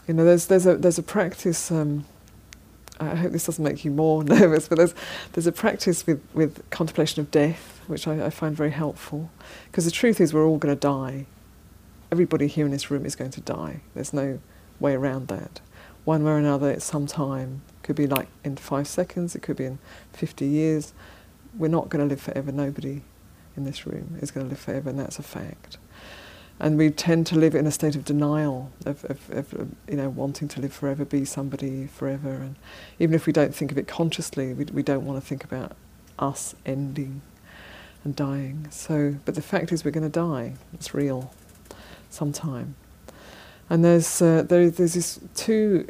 you 0.08 0.14
know, 0.14 0.26
there's 0.26 0.48
there's 0.48 0.66
a 0.66 0.78
there's 0.78 0.98
a 0.98 1.04
practice 1.04 1.72
um, 1.72 2.06
I 3.00 3.16
hope 3.16 3.32
this 3.32 3.46
doesn't 3.46 3.64
make 3.64 3.84
you 3.84 3.92
more 3.92 4.24
nervous, 4.24 4.68
but 4.68 4.78
there's 4.78 4.94
there's 5.34 5.48
a 5.48 5.52
practice 5.52 6.06
with, 6.06 6.22
with 6.34 6.70
contemplation 6.70 7.22
of 7.22 7.32
death, 7.32 7.82
which 7.88 8.08
I, 8.08 8.26
I 8.26 8.30
find 8.30 8.56
very 8.56 8.72
helpful. 8.72 9.30
Because 9.68 9.86
the 9.86 9.92
truth 9.92 10.22
is, 10.22 10.34
we're 10.34 10.46
all 10.46 10.58
going 10.58 10.76
to 10.76 10.80
die. 10.80 11.26
Everybody 12.12 12.48
here 12.48 12.66
in 12.66 12.72
this 12.72 12.90
room 12.90 13.06
is 13.06 13.16
going 13.16 13.32
to 13.32 13.42
die. 13.42 13.82
There's 13.94 14.14
no 14.14 14.40
way 14.80 14.94
around 14.94 15.28
that. 15.28 15.60
One 16.06 16.24
way 16.24 16.32
or 16.32 16.38
another, 16.38 16.70
at 16.70 16.82
some 16.82 17.08
time. 17.08 17.64
Could 17.84 17.96
be 17.96 18.08
like 18.08 18.28
in 18.44 18.58
five 18.58 18.88
seconds. 18.88 19.36
It 19.36 19.42
could 19.42 19.58
be 19.58 19.66
in 19.66 19.80
50 20.14 20.46
years. 20.46 20.94
We're 21.58 21.68
not 21.68 21.90
going 21.90 22.08
to 22.08 22.10
live 22.10 22.22
forever. 22.22 22.52
Nobody 22.52 23.02
in 23.58 23.64
this 23.64 23.86
room 23.86 24.18
is 24.22 24.32
going 24.32 24.46
to 24.46 24.50
live 24.50 24.60
forever, 24.60 24.90
and 24.90 25.00
that's 25.00 25.20
a 25.20 25.24
fact 25.24 25.78
and 26.60 26.78
we 26.78 26.90
tend 26.90 27.28
to 27.28 27.36
live 27.36 27.54
in 27.54 27.68
a 27.68 27.72
state 27.72 27.96
of 27.96 28.06
denial 28.06 28.72
of, 28.86 29.04
of, 29.06 29.30
of, 29.32 29.70
you 29.90 29.98
know 29.98 30.10
wanting 30.10 30.48
to 30.48 30.62
live 30.62 30.74
forever, 30.74 31.06
be 31.06 31.26
somebody 31.26 31.88
forever, 31.88 32.34
and 32.34 32.56
even 33.00 33.14
if 33.14 33.26
we 33.26 33.34
don't 33.34 33.54
think 33.54 33.72
of 33.72 33.78
it 33.78 33.88
consciously, 33.88 34.54
we, 34.54 34.66
we 34.66 34.84
don't 34.84 35.06
want 35.06 35.22
to 35.22 35.26
think 35.26 35.44
about 35.44 35.76
us 36.18 36.56
ending 36.66 37.22
and 38.04 38.16
dying. 38.16 38.68
So, 38.70 39.16
but 39.26 39.36
the 39.36 39.42
fact 39.42 39.72
is, 39.72 39.84
we're 39.84 39.92
going 39.92 40.04
to 40.04 40.10
die. 40.10 40.54
It's 40.74 40.94
real, 40.94 41.34
sometime. 42.10 42.76
And 43.70 43.84
there's 43.84 44.22
uh, 44.22 44.44
there, 44.44 44.70
there's 44.70 44.94
these 44.94 45.20
two 45.36 45.88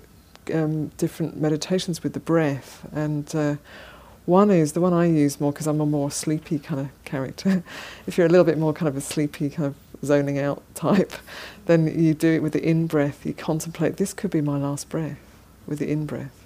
um, 0.53 0.87
different 0.97 1.39
meditations 1.39 2.01
with 2.01 2.13
the 2.13 2.19
breath, 2.19 2.87
and 2.91 3.33
uh, 3.35 3.55
one 4.25 4.49
is 4.49 4.71
the 4.71 4.81
one 4.81 4.93
I 4.93 5.05
use 5.05 5.39
more 5.39 5.51
because 5.51 5.67
I'm 5.67 5.81
a 5.81 5.85
more 5.85 6.09
sleepy 6.09 6.57
kind 6.57 6.81
of 6.81 6.87
character. 7.03 7.63
if 8.07 8.17
you're 8.17 8.27
a 8.27 8.29
little 8.29 8.45
bit 8.45 8.57
more 8.57 8.73
kind 8.73 8.87
of 8.87 8.97
a 8.97 9.01
sleepy 9.01 9.49
kind 9.49 9.67
of 9.67 9.75
zoning 10.05 10.39
out 10.39 10.63
type, 10.75 11.13
then 11.65 11.87
you 11.99 12.13
do 12.13 12.31
it 12.31 12.43
with 12.43 12.53
the 12.53 12.63
in 12.63 12.87
breath. 12.87 13.25
You 13.25 13.33
contemplate, 13.33 13.97
this 13.97 14.13
could 14.13 14.31
be 14.31 14.41
my 14.41 14.57
last 14.57 14.89
breath, 14.89 15.19
with 15.65 15.79
the 15.79 15.91
in 15.91 16.05
breath. 16.05 16.45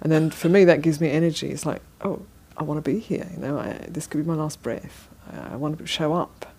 And 0.00 0.12
then 0.12 0.30
for 0.30 0.48
me, 0.48 0.64
that 0.64 0.82
gives 0.82 1.00
me 1.00 1.10
energy. 1.10 1.50
It's 1.50 1.66
like, 1.66 1.82
oh, 2.02 2.22
I 2.56 2.62
want 2.62 2.82
to 2.82 2.90
be 2.90 2.98
here. 2.98 3.26
You 3.32 3.38
know, 3.38 3.58
I, 3.58 3.86
this 3.88 4.06
could 4.06 4.22
be 4.22 4.28
my 4.28 4.34
last 4.34 4.62
breath. 4.62 5.08
I, 5.32 5.54
I 5.54 5.56
want 5.56 5.78
to 5.78 5.86
show 5.86 6.12
up. 6.12 6.54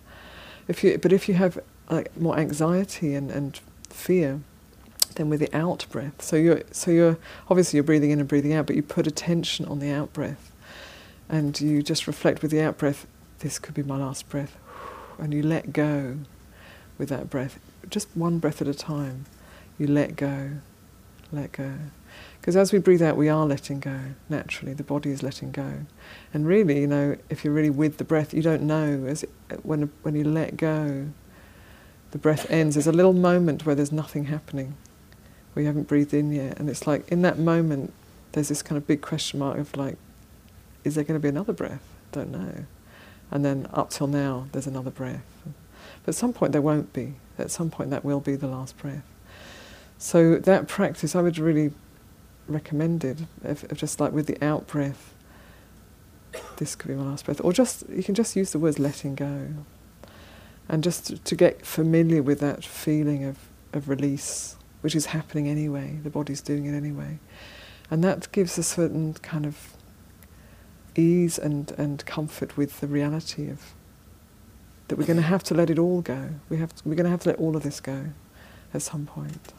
If 0.66 0.84
you, 0.84 0.98
but 0.98 1.12
if 1.12 1.28
you 1.28 1.34
have 1.34 1.58
like 1.88 2.14
more 2.16 2.38
anxiety 2.38 3.14
and, 3.14 3.30
and 3.30 3.58
fear, 3.88 4.40
then 5.14 5.30
with 5.30 5.40
the 5.40 5.56
out 5.56 5.86
breath. 5.90 6.20
So 6.20 6.36
you're 6.36 6.62
so 6.70 6.90
you're 6.90 7.18
obviously 7.48 7.78
you're 7.78 7.84
breathing 7.84 8.10
in 8.10 8.20
and 8.20 8.28
breathing 8.28 8.52
out, 8.52 8.66
but 8.66 8.76
you 8.76 8.82
put 8.82 9.06
attention 9.06 9.64
on 9.66 9.78
the 9.78 9.90
out 9.90 10.12
breath, 10.12 10.52
and 11.28 11.58
you 11.60 11.82
just 11.82 12.06
reflect 12.06 12.42
with 12.42 12.50
the 12.50 12.60
out 12.60 12.76
breath. 12.76 13.06
This 13.38 13.58
could 13.58 13.74
be 13.74 13.82
my 13.82 13.96
last 13.96 14.28
breath 14.28 14.56
and 15.18 15.34
you 15.34 15.42
let 15.42 15.72
go 15.72 16.18
with 16.96 17.08
that 17.08 17.30
breath, 17.30 17.58
just 17.88 18.08
one 18.14 18.38
breath 18.38 18.60
at 18.60 18.68
a 18.68 18.74
time. 18.74 19.26
You 19.78 19.86
let 19.86 20.16
go, 20.16 20.50
let 21.30 21.52
go. 21.52 21.74
Because 22.40 22.56
as 22.56 22.72
we 22.72 22.78
breathe 22.78 23.02
out, 23.02 23.16
we 23.16 23.28
are 23.28 23.46
letting 23.46 23.80
go 23.80 24.00
naturally. 24.28 24.72
The 24.72 24.82
body 24.82 25.10
is 25.10 25.22
letting 25.22 25.50
go, 25.52 25.86
and 26.32 26.46
really, 26.46 26.80
you 26.80 26.86
know, 26.86 27.16
if 27.28 27.44
you're 27.44 27.52
really 27.52 27.70
with 27.70 27.98
the 27.98 28.04
breath, 28.04 28.32
you 28.32 28.42
don't 28.42 28.62
know 28.62 29.04
as 29.06 29.22
it, 29.22 29.30
uh, 29.50 29.56
when 29.56 29.92
when 30.02 30.14
you 30.14 30.24
let 30.24 30.56
go, 30.56 31.08
the 32.10 32.18
breath 32.18 32.50
ends. 32.50 32.74
There's 32.74 32.86
a 32.86 32.92
little 32.92 33.12
moment 33.12 33.66
where 33.66 33.74
there's 33.74 33.92
nothing 33.92 34.24
happening, 34.24 34.76
where 35.52 35.62
you 35.62 35.66
haven't 35.66 35.88
breathed 35.88 36.14
in 36.14 36.32
yet, 36.32 36.58
and 36.58 36.68
it's 36.68 36.86
like 36.86 37.08
in 37.08 37.22
that 37.22 37.38
moment, 37.38 37.92
there's 38.32 38.48
this 38.48 38.62
kind 38.62 38.76
of 38.76 38.86
big 38.86 39.02
question 39.02 39.40
mark 39.40 39.58
of 39.58 39.76
like, 39.76 39.96
is 40.84 40.94
there 40.94 41.04
going 41.04 41.18
to 41.18 41.22
be 41.22 41.28
another 41.28 41.52
breath? 41.52 41.82
Don't 42.12 42.30
know. 42.30 42.64
And 43.30 43.44
then 43.44 43.68
up 43.72 43.90
till 43.90 44.06
now, 44.06 44.46
there's 44.52 44.66
another 44.66 44.90
breath. 44.90 45.24
But 46.04 46.10
at 46.10 46.14
some 46.14 46.32
point, 46.32 46.52
there 46.52 46.62
won't 46.62 46.92
be. 46.92 47.14
At 47.38 47.50
some 47.50 47.70
point, 47.70 47.90
that 47.90 48.04
will 48.04 48.20
be 48.20 48.36
the 48.36 48.46
last 48.46 48.76
breath. 48.78 49.04
So 49.98 50.36
that 50.36 50.68
practice, 50.68 51.14
I 51.14 51.22
would 51.22 51.38
really 51.38 51.72
recommend 52.46 53.04
it. 53.04 53.18
If, 53.44 53.64
if 53.64 53.78
just 53.78 54.00
like 54.00 54.12
with 54.12 54.26
the 54.26 54.42
out 54.44 54.66
breath, 54.66 55.14
this 56.56 56.74
could 56.74 56.88
be 56.88 56.94
my 56.94 57.04
last 57.04 57.24
breath. 57.24 57.40
Or 57.42 57.52
just, 57.52 57.88
you 57.88 58.02
can 58.02 58.14
just 58.14 58.36
use 58.36 58.52
the 58.52 58.58
words 58.58 58.78
letting 58.78 59.14
go. 59.14 59.48
And 60.68 60.82
just 60.82 61.06
to, 61.06 61.18
to 61.18 61.34
get 61.34 61.64
familiar 61.64 62.22
with 62.22 62.40
that 62.40 62.64
feeling 62.64 63.24
of, 63.24 63.38
of 63.72 63.88
release, 63.88 64.56
which 64.80 64.94
is 64.94 65.06
happening 65.06 65.48
anyway. 65.48 65.98
The 66.02 66.10
body's 66.10 66.40
doing 66.40 66.66
it 66.66 66.76
anyway. 66.76 67.18
And 67.90 68.04
that 68.04 68.30
gives 68.32 68.58
a 68.58 68.62
certain 68.62 69.14
kind 69.14 69.46
of 69.46 69.74
ease 70.98 71.38
and, 71.38 71.70
and 71.78 72.04
comfort 72.06 72.56
with 72.56 72.80
the 72.80 72.86
reality 72.86 73.48
of 73.48 73.74
that 74.88 74.96
we're 74.96 75.06
going 75.06 75.18
to 75.18 75.22
have 75.22 75.44
to 75.44 75.54
let 75.54 75.70
it 75.70 75.78
all 75.78 76.00
go. 76.00 76.30
We 76.48 76.56
have 76.56 76.74
to, 76.74 76.88
we're 76.88 76.94
going 76.94 77.04
to 77.04 77.10
have 77.10 77.20
to 77.20 77.28
let 77.28 77.38
all 77.38 77.56
of 77.56 77.62
this 77.62 77.78
go 77.78 78.06
at 78.72 78.82
some 78.82 79.06
point. 79.06 79.52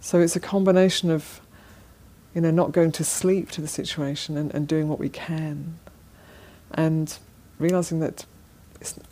So 0.00 0.20
it's 0.20 0.36
a 0.36 0.40
combination 0.40 1.10
of, 1.10 1.40
you 2.34 2.40
know, 2.40 2.50
not 2.50 2.72
going 2.72 2.92
to 2.92 3.04
sleep 3.04 3.50
to 3.52 3.60
the 3.60 3.68
situation 3.68 4.36
and, 4.36 4.52
and 4.54 4.68
doing 4.68 4.88
what 4.88 4.98
we 4.98 5.08
can, 5.08 5.78
and 6.72 7.18
realizing 7.58 8.00
that, 8.00 8.26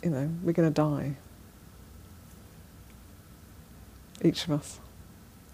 you 0.03 0.09
know, 0.09 0.29
we're 0.43 0.53
going 0.53 0.69
to 0.69 0.73
die. 0.73 1.15
Each 4.23 4.45
of 4.45 4.51
us, 4.51 4.79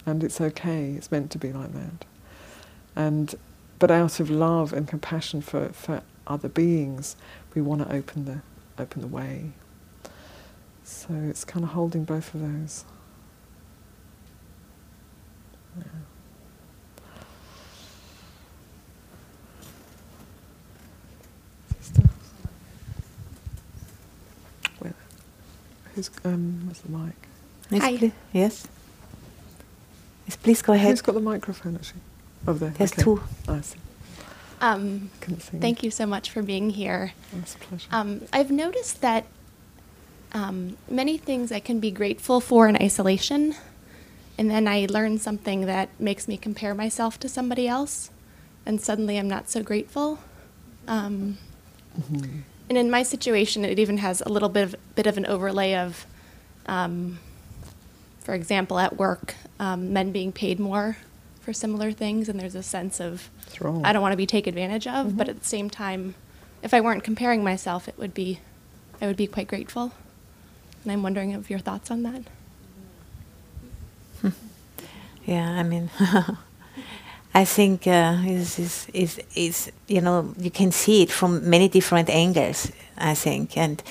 and 0.06 0.24
it's 0.24 0.42
okay. 0.42 0.92
It's 0.92 1.10
meant 1.10 1.32
to 1.32 1.38
be 1.38 1.54
like 1.54 1.72
that, 1.74 2.06
and 2.98 3.34
but 3.80 3.92
out 3.92 4.20
of 4.20 4.30
love 4.30 4.74
and 4.74 4.88
compassion 4.88 5.42
for, 5.42 5.70
for 5.70 6.02
other 6.26 6.50
beings, 6.50 7.16
we 7.54 7.62
want 7.62 7.88
to 7.88 7.96
open 7.96 8.26
the 8.26 8.42
open 8.82 9.02
the 9.02 9.08
way. 9.08 9.52
So 10.84 11.08
it's 11.12 11.44
kind 11.44 11.64
of 11.66 11.72
holding 11.72 12.04
both 12.04 12.34
of 12.34 12.42
those. 12.42 12.86
Yeah. 15.78 15.84
Where? 24.80 24.94
Who's 25.96 26.10
um? 26.24 26.62
Where's 26.66 26.80
the 26.80 26.90
mic? 26.90 27.16
Yes, 27.70 27.82
Hi. 27.82 27.98
please. 27.98 28.12
Yes. 28.34 28.68
Yes, 30.26 30.36
please 30.38 30.62
go 30.62 30.74
ahead. 30.74 30.90
Who's 30.90 31.02
got 31.02 31.16
the 31.16 31.22
microphone 31.22 31.76
actually? 31.76 32.02
Over 32.48 32.60
there. 32.60 32.70
There's 32.70 32.94
okay. 32.94 33.04
two. 33.04 33.22
Um, 34.60 35.12
thank 35.60 35.84
you 35.84 35.92
so 35.92 36.06
much 36.06 36.32
for 36.32 36.42
being 36.42 36.72
here. 36.72 37.12
It's 37.38 37.56
a 37.56 37.58
pleasure. 37.60 37.88
Um, 37.92 38.22
I've 38.34 38.50
noticed 38.50 39.02
that 39.02 39.26
um, 40.34 40.78
many 40.90 41.18
things 41.18 41.52
I 41.52 41.60
can 41.60 41.80
be 41.80 41.92
grateful 41.92 42.40
for 42.40 42.68
in 42.68 42.76
isolation, 42.78 43.56
and 44.38 44.50
then 44.50 44.68
I 44.68 44.88
learn 44.90 45.20
something 45.20 45.62
that 45.68 45.90
makes 46.00 46.28
me 46.28 46.38
compare 46.38 46.74
myself 46.74 47.20
to 47.20 47.30
somebody 47.30 47.68
else, 47.68 48.10
and 48.66 48.80
suddenly 48.82 49.18
I'm 49.18 49.28
not 49.28 49.50
so 49.50 49.62
grateful. 49.62 50.20
Um, 50.88 51.38
Mhm. 52.00 52.44
and 52.70 52.78
in 52.78 52.90
my 52.90 53.04
situation, 53.04 53.66
it 53.66 53.78
even 53.78 53.98
has 53.98 54.22
a 54.22 54.30
little 54.30 54.50
bit 54.50 54.64
of 54.64 54.76
bit 54.96 55.06
of 55.06 55.18
an 55.18 55.26
overlay 55.26 55.76
of, 55.76 56.06
um, 56.66 57.20
for 58.20 58.34
example, 58.34 58.80
at 58.80 58.98
work, 58.98 59.36
um, 59.60 59.92
men 59.94 60.12
being 60.12 60.32
paid 60.32 60.60
more 60.60 60.98
for 61.48 61.54
similar 61.54 61.94
things, 61.94 62.28
and 62.28 62.38
there's 62.38 62.56
a 62.56 62.62
sense 62.62 63.00
of 63.00 63.30
I 63.86 63.94
don't 63.94 64.02
want 64.02 64.12
to 64.12 64.18
be 64.18 64.26
taken 64.26 64.50
advantage 64.50 64.86
of, 64.86 65.16
but 65.16 65.30
at 65.30 65.40
the 65.40 65.46
same 65.48 65.70
time, 65.70 66.14
if 66.62 66.74
I 66.74 66.82
weren't 66.82 67.06
comparing 67.06 67.42
myself, 67.42 67.88
it 67.88 67.98
would 67.98 68.14
be, 68.14 68.42
I 69.02 69.08
would 69.08 69.16
be 69.16 69.28
quite 69.28 69.48
grateful. 69.48 69.94
And 70.84 70.92
I'm 70.92 71.04
wondering 71.04 71.34
of 71.34 71.50
your 71.50 71.60
thoughts 71.60 71.90
on 71.90 72.04
that. 72.04 72.24
Yeah, 75.26 75.50
I 75.52 75.64
mean, 75.64 75.90
I 77.34 77.46
think 77.46 77.88
uh, 77.88 78.18
is 78.26 78.60
is 78.60 78.88
is 78.94 79.22
is 79.34 79.72
you 79.88 80.02
know 80.02 80.34
you 80.38 80.52
can 80.52 80.74
see 80.74 81.04
it 81.04 81.12
from 81.12 81.50
many 81.50 81.70
different 81.70 82.10
angles. 82.10 82.74
I 82.98 83.14
think, 83.14 83.58
and 83.58 83.82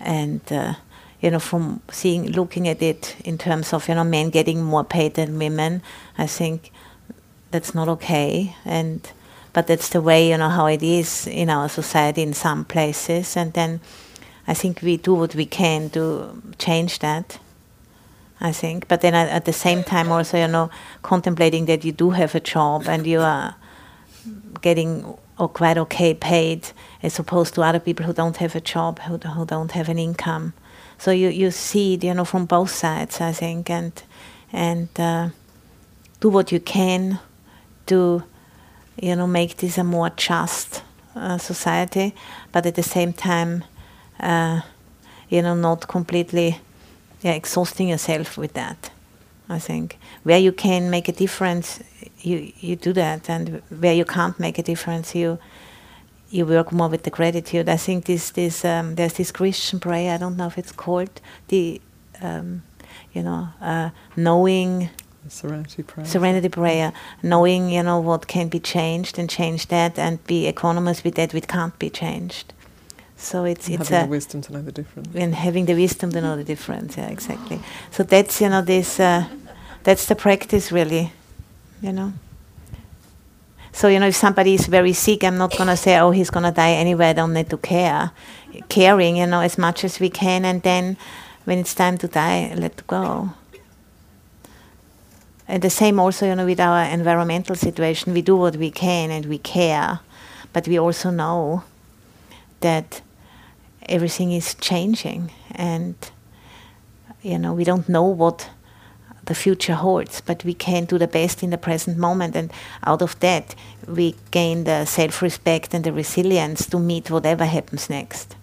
and 0.00 0.40
uh, 0.50 0.74
you 1.20 1.30
know 1.30 1.40
from 1.40 1.80
seeing 1.90 2.32
looking 2.32 2.66
at 2.66 2.82
it 2.82 3.14
in 3.24 3.38
terms 3.38 3.72
of 3.72 3.88
you 3.88 3.94
know 3.94 4.04
men 4.04 4.30
getting 4.30 4.64
more 4.64 4.84
paid 4.84 5.14
than 5.14 5.38
women, 5.38 5.82
I 6.18 6.26
think 6.26 6.70
that's 7.54 7.72
not 7.72 7.88
okay. 7.88 8.56
And 8.64 9.00
but 9.52 9.68
that's 9.68 9.88
the 9.90 10.00
way 10.00 10.30
you 10.30 10.36
know 10.36 10.48
how 10.48 10.66
it 10.66 10.82
is 10.82 11.28
in 11.28 11.48
our 11.48 11.68
society 11.68 12.22
in 12.22 12.34
some 12.34 12.64
places, 12.64 13.36
and 13.36 13.52
then 13.52 13.80
I 14.48 14.54
think 14.54 14.82
we 14.82 14.96
do 14.96 15.14
what 15.14 15.34
we 15.36 15.46
can 15.46 15.88
to 15.90 16.42
change 16.58 16.98
that. 16.98 17.38
I 18.40 18.52
think. 18.52 18.88
But 18.88 19.00
then 19.00 19.14
at, 19.14 19.44
the 19.44 19.52
same 19.52 19.84
time, 19.84 20.10
also, 20.10 20.36
you 20.36 20.48
know, 20.48 20.68
contemplating 21.02 21.66
that 21.66 21.84
you 21.84 21.92
do 21.92 22.10
have 22.10 22.34
a 22.34 22.40
job 22.40 22.88
and 22.88 23.06
you 23.06 23.20
are 23.20 23.54
getting 24.60 25.16
or 25.38 25.48
quite 25.48 25.78
okay 25.78 26.14
paid 26.14 26.68
as 27.02 27.18
opposed 27.18 27.54
to 27.54 27.62
other 27.62 27.78
people 27.78 28.04
who 28.04 28.12
don't 28.12 28.36
have 28.38 28.54
a 28.56 28.60
job, 28.60 28.98
who, 28.98 29.16
who 29.16 29.46
don't 29.46 29.72
have 29.72 29.88
an 29.88 29.98
income. 29.98 30.52
So 30.98 31.10
you, 31.10 31.28
you 31.28 31.52
see 31.52 31.94
it, 31.94 32.04
you 32.04 32.12
know, 32.12 32.24
from 32.24 32.44
both 32.44 32.70
sides, 32.70 33.20
I 33.20 33.32
think, 33.32 33.70
and 33.70 33.92
and 34.52 34.88
uh, 34.98 35.28
do 36.20 36.28
what 36.28 36.52
you 36.52 36.60
can 36.60 37.20
to, 37.86 38.22
you 39.00 39.16
know, 39.16 39.26
make 39.26 39.56
this 39.56 39.78
a 39.78 39.84
more 39.84 40.10
just 40.10 40.82
uh, 41.16 41.38
society, 41.38 42.14
but 42.52 42.66
at 42.66 42.74
the 42.74 42.82
same 42.82 43.12
time, 43.12 43.64
uh, 44.20 44.60
you 45.28 45.42
know, 45.42 45.54
not 45.54 45.88
completely 45.88 46.60
yeah, 47.22 47.32
exhausting 47.32 47.88
yourself 47.88 48.36
with 48.36 48.52
that. 48.52 48.90
I 49.48 49.58
think 49.58 49.98
where 50.22 50.38
you 50.38 50.52
can 50.52 50.90
make 50.90 51.08
a 51.08 51.12
difference, 51.12 51.82
you 52.20 52.52
you 52.60 52.76
do 52.76 52.92
that, 52.94 53.28
and 53.28 53.62
where 53.68 53.94
you 53.94 54.04
can't 54.04 54.38
make 54.40 54.58
a 54.58 54.62
difference, 54.62 55.14
you 55.14 55.38
you 56.30 56.46
work 56.46 56.72
more 56.72 56.88
with 56.88 57.02
the 57.02 57.10
gratitude. 57.10 57.68
I 57.68 57.76
think 57.76 58.06
this 58.06 58.30
this 58.30 58.64
um, 58.64 58.94
there's 58.94 59.14
this 59.14 59.30
Christian 59.30 59.80
prayer. 59.80 60.14
I 60.14 60.18
don't 60.18 60.36
know 60.36 60.46
if 60.46 60.58
it's 60.58 60.72
called 60.72 61.20
the 61.48 61.80
um, 62.22 62.62
you 63.12 63.22
know 63.22 63.48
uh, 63.60 63.90
knowing 64.16 64.90
Serenity 65.28 65.82
prayer. 65.82 66.06
serenity 66.06 66.48
prayer, 66.48 66.92
knowing 67.22 67.70
you 67.70 67.82
know 67.82 67.98
what 67.98 68.26
can 68.26 68.48
be 68.48 68.60
changed 68.60 69.18
and 69.18 69.28
change 69.28 69.68
that, 69.68 69.98
and 69.98 70.24
be 70.26 70.50
equanimous 70.52 71.02
with 71.04 71.14
that 71.14 71.32
which 71.34 71.48
can't 71.48 71.78
be 71.78 71.90
changed. 71.90 72.52
So 73.16 73.44
it's 73.44 73.66
And 73.68 73.80
it's 73.80 73.88
having 73.88 74.04
a 74.04 74.06
the 74.06 74.10
wisdom 74.10 74.42
to 74.42 74.52
know 74.52 74.62
the 74.62 74.72
difference. 74.72 75.08
and 75.14 75.34
having 75.34 75.64
the 75.66 75.74
wisdom 75.74 76.10
to 76.12 76.20
know 76.20 76.36
the 76.36 76.44
difference. 76.44 76.96
Yeah, 76.98 77.08
exactly. 77.08 77.60
So 77.90 78.02
that's 78.02 78.40
you 78.40 78.48
know 78.50 78.60
this 78.62 79.00
uh, 79.00 79.24
that's 79.82 80.06
the 80.06 80.14
practice 80.14 80.70
really, 80.72 81.12
you 81.80 81.92
know. 81.92 82.12
So 83.72 83.88
you 83.88 83.98
know 83.98 84.08
if 84.08 84.16
somebody 84.16 84.54
is 84.54 84.66
very 84.66 84.92
sick, 84.92 85.24
I'm 85.24 85.38
not 85.38 85.56
gonna 85.56 85.76
say 85.76 85.98
oh 85.98 86.10
he's 86.10 86.30
gonna 86.30 86.52
die 86.52 86.72
anyway. 86.72 87.08
I 87.10 87.12
don't 87.14 87.32
need 87.32 87.48
to 87.50 87.56
care. 87.56 88.10
Caring, 88.68 89.16
you 89.16 89.26
know, 89.26 89.40
as 89.40 89.58
much 89.58 89.84
as 89.84 89.98
we 89.98 90.10
can, 90.10 90.44
and 90.44 90.62
then 90.62 90.96
when 91.44 91.58
it's 91.58 91.74
time 91.74 91.98
to 91.98 92.08
die, 92.08 92.52
let 92.56 92.86
go. 92.86 93.30
And 95.46 95.62
the 95.62 95.70
same 95.70 96.00
also, 96.00 96.26
you 96.26 96.34
know, 96.34 96.46
with 96.46 96.60
our 96.60 96.84
environmental 96.84 97.54
situation, 97.54 98.14
we 98.14 98.22
do 98.22 98.36
what 98.36 98.56
we 98.56 98.70
can 98.70 99.10
and 99.10 99.26
we 99.26 99.38
care, 99.38 100.00
but 100.52 100.66
we 100.66 100.78
also 100.78 101.10
know 101.10 101.64
that 102.60 103.02
everything 103.88 104.32
is 104.32 104.54
changing 104.54 105.30
and 105.50 105.94
you 107.22 107.38
know 107.38 107.52
we 107.52 107.64
don't 107.64 107.88
know 107.88 108.04
what 108.04 108.48
the 109.24 109.34
future 109.34 109.74
holds 109.74 110.20
but 110.20 110.44
we 110.44 110.54
can 110.54 110.84
do 110.84 110.98
the 110.98 111.06
best 111.06 111.42
in 111.42 111.50
the 111.50 111.58
present 111.58 111.96
moment. 111.98 112.36
And 112.36 112.50
out 112.86 113.02
of 113.02 113.18
that 113.20 113.54
we 113.86 114.14
gain 114.30 114.64
the 114.64 114.84
self-respect 114.84 115.74
and 115.74 115.84
the 115.84 115.92
resilience 115.92 116.66
to 116.66 116.78
meet 116.78 117.10
whatever 117.10 117.44
happens 117.44 117.90
next 117.90 118.36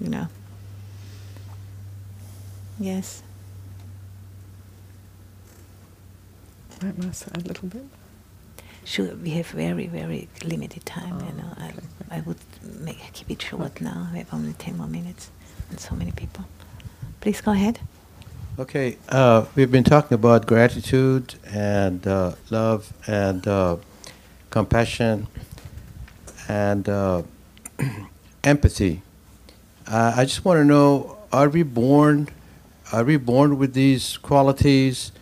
you 0.00 0.08
know. 0.08 0.28
Yes 2.80 3.22
Right, 6.82 6.96
Might 6.98 7.06
I 7.06 7.38
add 7.38 7.44
a 7.44 7.48
little 7.48 7.68
bit? 7.68 7.84
sure 8.84 9.14
we 9.16 9.30
have 9.30 9.46
very 9.48 9.86
very 9.86 10.28
limited 10.44 10.84
time 10.86 11.18
you 11.20 11.32
know 11.42 11.50
okay, 11.60 11.74
I, 12.10 12.16
I 12.16 12.20
would 12.20 12.38
make, 12.80 12.98
keep 13.12 13.30
it 13.30 13.42
short 13.42 13.80
now 13.82 14.08
we 14.12 14.18
have 14.18 14.32
only 14.32 14.54
10 14.54 14.78
more 14.78 14.86
minutes 14.86 15.30
and 15.68 15.78
so 15.78 15.94
many 15.94 16.10
people 16.12 16.44
please 17.20 17.40
go 17.42 17.52
ahead 17.52 17.80
Okay, 18.60 18.98
uh, 19.08 19.44
we've 19.54 19.70
been 19.70 19.84
talking 19.84 20.16
about 20.16 20.46
gratitude 20.46 21.36
and 21.46 22.04
uh, 22.08 22.32
love 22.50 22.92
and 23.06 23.46
uh, 23.46 23.76
compassion 24.50 25.28
and 26.48 26.88
uh, 26.88 27.22
empathy. 28.42 29.02
Uh, 29.86 30.12
I 30.16 30.24
just 30.24 30.44
want 30.44 30.58
to 30.58 30.64
know: 30.64 31.18
Are 31.32 31.48
we 31.48 31.62
born? 31.62 32.30
Are 32.90 33.04
we 33.04 33.16
born 33.16 33.58
with 33.58 33.74
these 33.74 34.16
qualities, 34.16 35.12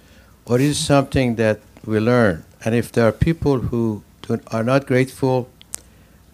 or 0.46 0.58
is 0.60 0.78
it 0.78 0.82
something 0.82 1.36
that 1.36 1.60
we 1.84 1.98
learn? 1.98 2.44
And 2.64 2.74
if 2.74 2.92
there 2.92 3.06
are 3.06 3.12
people 3.12 3.58
who 3.58 4.02
do, 4.22 4.40
are 4.48 4.64
not 4.64 4.86
grateful 4.86 5.48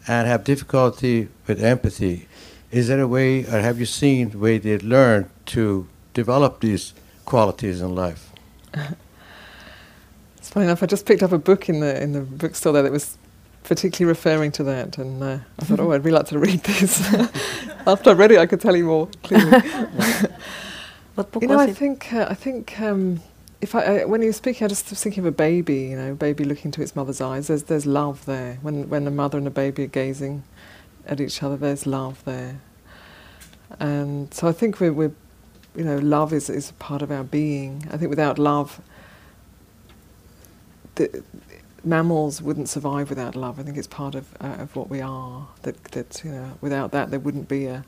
and 0.06 0.26
have 0.26 0.44
difficulty 0.44 1.28
with 1.46 1.62
empathy, 1.62 2.28
is 2.70 2.88
there 2.88 3.00
a 3.00 3.08
way, 3.08 3.44
or 3.44 3.60
have 3.60 3.78
you 3.78 3.86
seen 3.86 4.30
the 4.30 4.38
way 4.38 4.58
they 4.58 4.78
learn 4.78 5.30
to 5.46 5.86
develop 6.14 6.60
these 6.60 6.94
qualities 7.24 7.80
in 7.80 7.94
life? 7.94 8.30
It's 10.42 10.50
funny 10.50 10.66
enough. 10.66 10.82
I 10.82 10.86
just 10.86 11.06
picked 11.06 11.22
up 11.22 11.30
a 11.30 11.38
book 11.38 11.68
in 11.68 11.78
the 11.78 12.02
in 12.02 12.14
the 12.14 12.20
bookstore 12.22 12.72
there 12.72 12.82
that 12.82 12.90
was 12.90 13.16
particularly 13.62 14.08
referring 14.08 14.50
to 14.52 14.64
that, 14.64 14.98
and 14.98 15.22
uh, 15.22 15.38
I 15.56 15.64
thought, 15.64 15.78
oh, 15.78 15.92
I'd 15.92 16.04
really 16.04 16.18
like 16.18 16.26
to 16.26 16.38
read 16.40 16.64
this. 16.64 17.00
After 17.86 18.10
I 18.10 18.12
read 18.14 18.32
it, 18.32 18.38
I 18.38 18.46
could 18.46 18.60
tell 18.60 18.74
you 18.74 18.86
more 18.86 19.08
clearly. 19.22 19.60
what 21.14 21.30
book 21.30 21.42
you 21.42 21.48
know, 21.48 21.58
was 21.58 21.68
I 21.68 21.70
it 21.70 21.76
think 21.76 22.12
uh, 22.12 22.26
I 22.28 22.34
think 22.34 22.80
um, 22.80 23.20
if 23.62 23.74
I, 23.76 24.00
I 24.00 24.04
when 24.04 24.20
you 24.20 24.26
were 24.26 24.32
speaking, 24.34 24.64
I 24.64 24.68
just 24.68 24.90
was 24.90 25.02
thinking 25.02 25.22
of 25.22 25.26
a 25.26 25.32
baby. 25.32 25.82
You 25.84 25.96
know, 25.96 26.14
baby 26.14 26.44
looking 26.44 26.66
into 26.66 26.82
its 26.82 26.94
mother's 26.94 27.20
eyes. 27.20 27.46
There's 27.46 27.62
there's 27.62 27.86
love 27.86 28.26
there. 28.26 28.58
When 28.60 28.88
when 28.90 29.06
a 29.06 29.10
mother 29.10 29.38
and 29.38 29.46
a 29.46 29.50
baby 29.50 29.84
are 29.84 29.86
gazing 29.86 30.42
at 31.06 31.20
each 31.20 31.42
other, 31.42 31.56
there's 31.56 31.86
love 31.86 32.22
there. 32.24 32.60
And 33.80 34.32
so 34.34 34.48
I 34.48 34.52
think 34.52 34.80
we're, 34.80 34.92
we're 34.92 35.12
you 35.74 35.84
know, 35.84 35.96
love 35.96 36.32
is 36.32 36.50
is 36.50 36.72
part 36.72 37.02
of 37.02 37.10
our 37.10 37.24
being. 37.24 37.88
I 37.90 37.96
think 37.96 38.10
without 38.10 38.38
love, 38.38 38.82
the, 40.96 41.22
mammals 41.84 42.42
wouldn't 42.42 42.68
survive 42.68 43.10
without 43.10 43.34
love. 43.36 43.58
I 43.58 43.62
think 43.62 43.76
it's 43.76 43.86
part 43.86 44.16
of 44.16 44.26
uh, 44.40 44.56
of 44.58 44.74
what 44.74 44.90
we 44.90 45.00
are. 45.00 45.46
That 45.62 45.82
that 45.92 46.22
you 46.24 46.32
know, 46.32 46.58
without 46.60 46.90
that, 46.90 47.10
there 47.10 47.20
wouldn't 47.20 47.48
be 47.48 47.66
a. 47.66 47.84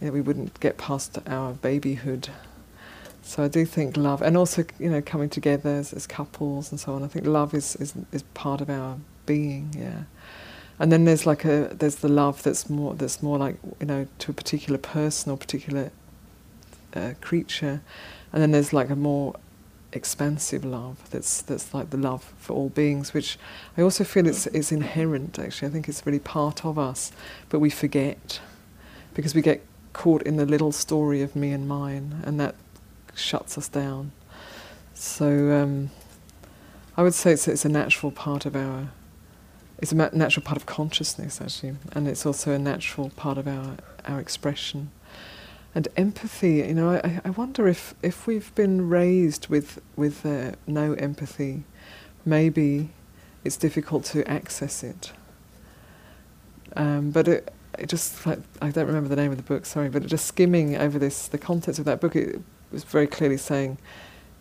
You 0.00 0.08
know, 0.08 0.12
we 0.12 0.20
wouldn't 0.20 0.58
get 0.58 0.76
past 0.78 1.20
our 1.28 1.52
babyhood. 1.52 2.28
So 3.22 3.44
I 3.44 3.48
do 3.48 3.64
think 3.64 3.96
love, 3.96 4.20
and 4.20 4.36
also 4.36 4.64
you 4.78 4.90
know, 4.90 5.00
coming 5.00 5.28
together 5.28 5.70
as, 5.70 5.92
as 5.92 6.06
couples 6.06 6.70
and 6.70 6.80
so 6.80 6.94
on. 6.94 7.02
I 7.02 7.06
think 7.06 7.26
love 7.26 7.54
is, 7.54 7.76
is 7.76 7.94
is 8.10 8.22
part 8.34 8.60
of 8.60 8.68
our 8.68 8.98
being. 9.26 9.74
Yeah. 9.78 10.02
And 10.78 10.90
then 10.90 11.04
there's 11.04 11.24
like 11.26 11.44
a 11.44 11.70
there's 11.72 11.96
the 11.96 12.08
love 12.08 12.42
that's 12.42 12.68
more 12.68 12.94
that's 12.94 13.22
more 13.22 13.38
like 13.38 13.56
you 13.80 13.86
know 13.86 14.06
to 14.18 14.30
a 14.32 14.34
particular 14.34 14.78
person 14.78 15.30
or 15.30 15.36
particular 15.36 15.92
uh, 16.94 17.12
creature, 17.20 17.80
and 18.32 18.42
then 18.42 18.50
there's 18.50 18.72
like 18.72 18.90
a 18.90 18.96
more 18.96 19.36
expansive 19.92 20.64
love 20.64 20.96
that's 21.10 21.42
that's 21.42 21.74
like 21.74 21.90
the 21.90 21.96
love 21.96 22.32
for 22.38 22.54
all 22.54 22.68
beings, 22.70 23.14
which 23.14 23.38
I 23.76 23.82
also 23.82 24.04
feel 24.04 24.26
it's 24.26 24.46
it's 24.48 24.72
inherent. 24.72 25.38
Actually, 25.38 25.68
I 25.68 25.70
think 25.70 25.88
it's 25.88 26.04
really 26.04 26.18
part 26.18 26.64
of 26.64 26.78
us, 26.78 27.12
but 27.48 27.60
we 27.60 27.70
forget 27.70 28.40
because 29.14 29.34
we 29.34 29.42
get 29.42 29.62
caught 29.92 30.22
in 30.22 30.36
the 30.36 30.46
little 30.46 30.72
story 30.72 31.22
of 31.22 31.36
me 31.36 31.52
and 31.52 31.68
mine, 31.68 32.22
and 32.24 32.40
that 32.40 32.54
shuts 33.14 33.58
us 33.58 33.68
down. 33.68 34.12
So 34.94 35.52
um, 35.52 35.90
I 36.96 37.02
would 37.02 37.14
say 37.14 37.32
it's 37.32 37.48
it's 37.48 37.64
a 37.64 37.68
natural 37.68 38.12
part 38.12 38.46
of 38.46 38.54
our 38.54 38.88
it's 39.78 39.92
a 39.92 39.96
ma- 39.96 40.10
natural 40.12 40.44
part 40.44 40.56
of 40.56 40.66
consciousness 40.66 41.40
actually, 41.40 41.74
and 41.92 42.06
it's 42.06 42.24
also 42.24 42.52
a 42.52 42.58
natural 42.58 43.10
part 43.10 43.38
of 43.38 43.48
our 43.48 43.76
our 44.06 44.20
expression. 44.20 44.90
And 45.74 45.88
empathy, 45.96 46.56
you 46.56 46.74
know, 46.74 46.90
I, 46.90 47.20
I 47.24 47.30
wonder 47.30 47.66
if, 47.66 47.94
if 48.02 48.26
we've 48.26 48.54
been 48.54 48.90
raised 48.90 49.48
with 49.48 49.80
with 49.96 50.26
uh, 50.26 50.52
no 50.66 50.92
empathy, 50.94 51.64
maybe 52.26 52.90
it's 53.42 53.56
difficult 53.56 54.04
to 54.04 54.28
access 54.30 54.82
it. 54.82 55.12
Um, 56.76 57.10
but 57.10 57.26
it, 57.26 57.52
it 57.78 57.88
just 57.88 58.26
like 58.26 58.38
I 58.60 58.70
don't 58.70 58.86
remember 58.86 59.08
the 59.08 59.16
name 59.16 59.30
of 59.30 59.38
the 59.38 59.42
book, 59.42 59.64
sorry, 59.64 59.88
but 59.88 60.06
just 60.06 60.26
skimming 60.26 60.76
over 60.76 60.98
this, 60.98 61.26
the 61.26 61.38
contents 61.38 61.78
of 61.78 61.86
that 61.86 62.00
book, 62.00 62.16
it 62.16 62.40
was 62.72 62.84
very 62.84 63.06
clearly 63.06 63.36
saying, 63.36 63.78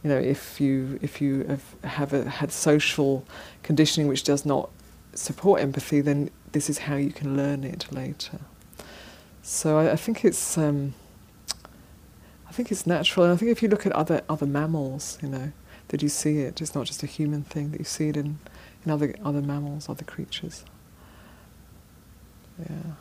you 0.04 0.10
know, 0.10 0.18
if 0.18 0.60
you 0.60 1.00
if 1.02 1.22
you 1.22 1.44
have, 1.44 1.76
have 1.84 2.14
a, 2.14 2.30
had 2.30 2.52
social 2.52 3.26
conditioning 3.64 4.08
which 4.08 4.24
does 4.24 4.46
not 4.46 4.70
support 5.14 5.62
empathy, 5.62 6.02
then 6.02 6.30
this 6.52 6.70
is 6.70 6.80
how 6.80 6.96
you 6.96 7.12
can 7.12 7.38
learn 7.38 7.64
it 7.64 7.92
later. 7.92 8.40
So 9.44 9.78
I, 9.78 9.92
I 9.92 9.96
think 9.96 10.26
it's 10.26 10.58
um, 10.58 10.94
I 12.48 12.52
think 12.52 12.72
it's 12.72 12.86
natural, 12.88 13.26
and 13.26 13.34
I 13.34 13.38
think 13.38 13.52
if 13.52 13.62
you 13.62 13.70
look 13.70 13.86
at 13.86 13.92
other 13.94 14.22
other 14.28 14.46
mammals, 14.46 15.18
you 15.22 15.30
know, 15.30 15.52
that 15.90 16.02
you 16.02 16.10
see 16.10 16.40
it. 16.40 16.62
It's 16.62 16.76
not 16.76 16.86
just 16.86 17.04
a 17.04 17.08
human 17.08 17.44
thing; 17.44 17.72
that 17.72 17.80
you 17.80 17.86
see 17.86 18.10
it 18.10 18.18
in 18.18 18.40
in 18.86 18.92
other 18.92 19.16
other 19.24 19.42
mammals, 19.42 19.88
other 19.90 20.06
creatures. 20.06 20.66
Yeah. 22.60 22.94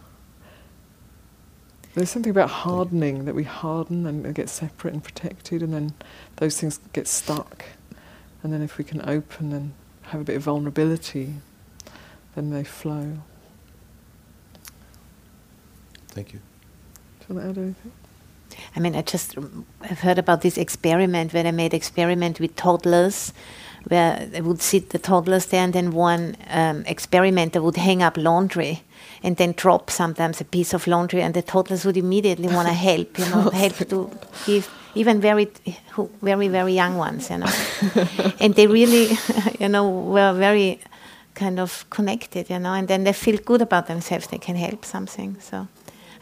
There's 1.94 2.11
something 2.11 2.31
about 2.31 2.50
hardening 2.50 3.24
that 3.24 3.35
we 3.35 3.42
harden 3.42 4.07
and 4.07 4.35
get 4.35 4.48
separate 4.48 4.94
and 4.94 5.03
protected, 5.03 5.62
and 5.62 5.74
then 5.74 5.94
those 6.37 6.61
things 6.61 6.79
get 6.92 7.09
stuck. 7.09 7.64
And 8.42 8.53
then 8.53 8.62
if 8.62 8.79
we 8.79 8.85
can 8.85 9.09
open 9.09 9.53
and 9.53 9.72
have 10.03 10.20
a 10.20 10.24
bit 10.24 10.37
of 10.37 10.42
vulnerability, 10.42 11.35
then 12.35 12.50
they 12.50 12.64
flow. 12.64 13.18
Thank 16.09 16.33
you. 16.33 16.40
Do 17.20 17.26
you 17.29 17.35
want 17.35 17.44
to 17.44 17.50
add 17.50 17.64
anything? 17.64 17.92
I 18.74 18.81
mean, 18.81 18.94
I 18.94 19.03
just 19.03 19.35
have 19.83 20.00
heard 20.00 20.18
about 20.18 20.42
this 20.42 20.59
experiment 20.59 21.33
where 21.33 21.42
they 21.42 21.53
made 21.53 21.74
experiment 21.74 22.40
with 22.40 22.57
toddlers, 22.57 23.33
where 23.88 24.26
they 24.26 24.40
would 24.40 24.61
sit 24.61 24.90
the 24.90 24.98
toddlers 24.98 25.46
there, 25.46 25.62
and 25.64 25.72
then 25.72 25.90
one 25.92 26.37
um, 26.48 26.85
experimenter 26.87 27.62
would 27.62 27.76
hang 27.76 28.03
up 28.03 28.16
laundry, 28.16 28.83
and 29.22 29.36
then 29.36 29.52
drop 29.56 29.90
sometimes 29.90 30.40
a 30.40 30.44
piece 30.44 30.72
of 30.74 30.86
laundry, 30.86 31.22
and 31.22 31.34
the 31.34 31.42
toddlers 31.42 31.84
would 31.84 31.96
immediately 31.96 32.48
want 32.48 32.68
to 32.68 32.74
help, 32.90 33.18
you 33.18 33.26
know, 33.30 33.50
help 33.50 33.76
to 33.88 34.10
give 34.46 34.68
even 34.94 35.20
very, 35.20 35.48
who- 35.92 36.10
very, 36.22 36.48
very 36.48 36.72
young 36.72 36.96
ones, 36.96 37.30
you 37.30 37.38
know, 37.38 37.52
and 38.40 38.54
they 38.54 38.66
really, 38.66 39.16
you 39.60 39.68
know, 39.68 39.88
were 39.88 40.32
very 40.32 40.80
kind 41.34 41.60
of 41.60 41.84
connected, 41.90 42.50
you 42.50 42.58
know, 42.58 42.72
and 42.74 42.88
then 42.88 43.04
they 43.04 43.12
feel 43.12 43.38
good 43.44 43.62
about 43.62 43.86
themselves. 43.86 44.26
They 44.26 44.38
can 44.38 44.56
help 44.56 44.84
something. 44.84 45.36
So, 45.40 45.68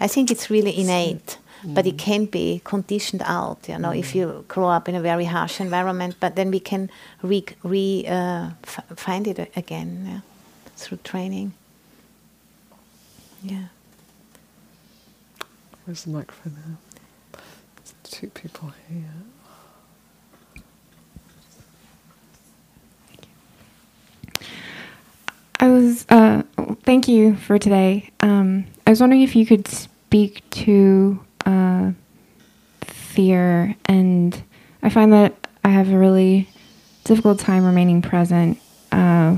I 0.00 0.06
think 0.06 0.30
it's 0.30 0.50
really 0.50 0.78
innate 0.78 1.38
but 1.64 1.86
it 1.86 1.98
can 1.98 2.26
be 2.26 2.60
conditioned 2.64 3.22
out. 3.24 3.68
You 3.68 3.78
know, 3.78 3.90
if 3.90 4.14
you 4.14 4.44
grow 4.48 4.68
up 4.68 4.88
in 4.88 4.94
a 4.94 5.00
very 5.00 5.24
harsh 5.24 5.60
environment, 5.60 6.16
but 6.20 6.36
then 6.36 6.50
we 6.50 6.60
can 6.60 6.90
re, 7.22 7.44
re 7.64 8.04
uh, 8.06 8.50
f- 8.64 8.84
find 8.96 9.26
it 9.26 9.50
again 9.56 10.04
yeah, 10.06 10.20
through 10.76 10.98
training. 10.98 11.52
Yeah. 13.42 13.64
Where's 15.85 16.05
the 16.05 16.11
microphone 16.11 16.55
now? 16.55 17.40
There's 17.77 17.94
two 18.03 18.29
people 18.29 18.72
here. 18.90 19.05
I 25.61 25.68
was, 25.68 26.07
uh, 26.09 26.42
thank 26.85 27.09
you 27.09 27.35
for 27.37 27.59
today. 27.59 28.11
Um, 28.20 28.66
I 28.87 28.90
was 28.90 29.01
wondering 29.01 29.22
if 29.22 29.35
you 29.35 29.44
could 29.44 29.66
speak 29.66 30.48
to 30.51 31.18
uh, 31.46 31.92
fear, 32.83 33.74
and 33.87 34.40
I 34.83 34.90
find 34.90 35.12
that 35.12 35.35
I 35.64 35.70
have 35.70 35.90
a 35.90 35.98
really 35.98 36.48
difficult 37.05 37.40
time 37.40 37.64
remaining 37.64 38.03
present 38.03 38.61
uh, 38.92 39.37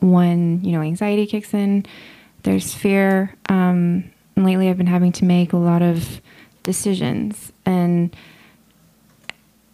when 0.00 0.62
you 0.62 0.72
know 0.72 0.82
anxiety 0.82 1.26
kicks 1.26 1.54
in. 1.54 1.86
There's 2.42 2.74
fear, 2.74 3.34
um, 3.48 4.10
lately 4.36 4.68
I've 4.68 4.78
been 4.78 4.86
having 4.86 5.12
to 5.12 5.24
make 5.24 5.52
a 5.52 5.56
lot 5.56 5.82
of 5.82 6.20
decisions, 6.62 7.52
and 7.66 8.14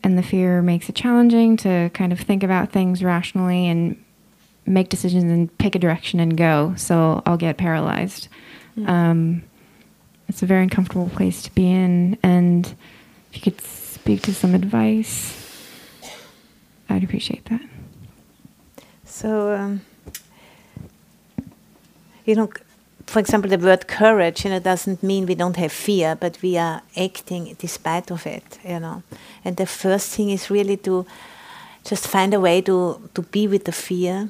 and 0.02 0.16
the 0.16 0.22
fear 0.22 0.62
makes 0.62 0.88
it 0.88 0.94
challenging 0.94 1.57
to 1.59 1.90
kind 1.94 2.12
of 2.12 2.20
think 2.20 2.42
about 2.42 2.70
things 2.70 3.02
rationally 3.02 3.66
and 3.66 4.02
make 4.64 4.88
decisions 4.88 5.24
and 5.24 5.57
pick 5.59 5.74
a 5.74 5.79
direction 5.79 6.20
and 6.20 6.37
go. 6.37 6.74
So 6.76 7.22
I'll 7.26 7.37
get 7.37 7.57
paralyzed. 7.57 8.29
Um, 8.87 9.42
it's 10.29 10.42
a 10.42 10.46
very 10.46 10.62
uncomfortable 10.62 11.09
place 11.09 11.42
to 11.42 11.55
be 11.55 11.70
in. 11.70 12.18
And 12.22 12.66
if 13.33 13.37
you 13.37 13.52
could 13.52 13.61
speak 13.61 14.22
to 14.22 14.35
some 14.35 14.55
advice, 14.55 15.35
I'd 16.88 17.05
appreciate 17.05 17.44
that. 17.46 17.62
So, 19.05 19.55
um, 19.55 19.81
you 22.27 22.35
know, 22.35 22.51
for 23.07 23.21
example, 23.21 23.49
the 23.49 23.59
word 23.59 23.87
courage, 23.87 24.45
you 24.45 24.51
know, 24.51 24.59
doesn't 24.59 25.03
mean 25.03 25.27
we 25.27 25.37
don't 25.37 25.57
have 25.57 25.73
fear, 25.73 26.17
but 26.17 26.39
we 26.43 26.59
are 26.59 26.83
acting 26.97 27.57
despite 27.59 28.11
of 28.11 28.27
it, 28.27 28.59
you 28.65 28.81
know. 28.81 29.03
And 29.45 29.57
the 29.57 29.67
first 29.67 30.12
thing 30.12 30.31
is 30.31 30.51
really 30.51 30.77
to 30.79 31.07
just 31.85 32.09
find 32.09 32.35
a 32.35 32.41
way 32.41 32.61
to, 32.62 33.09
to 33.15 33.23
be 33.23 33.47
with 33.47 33.65
the 33.65 33.73
fear 33.73 34.29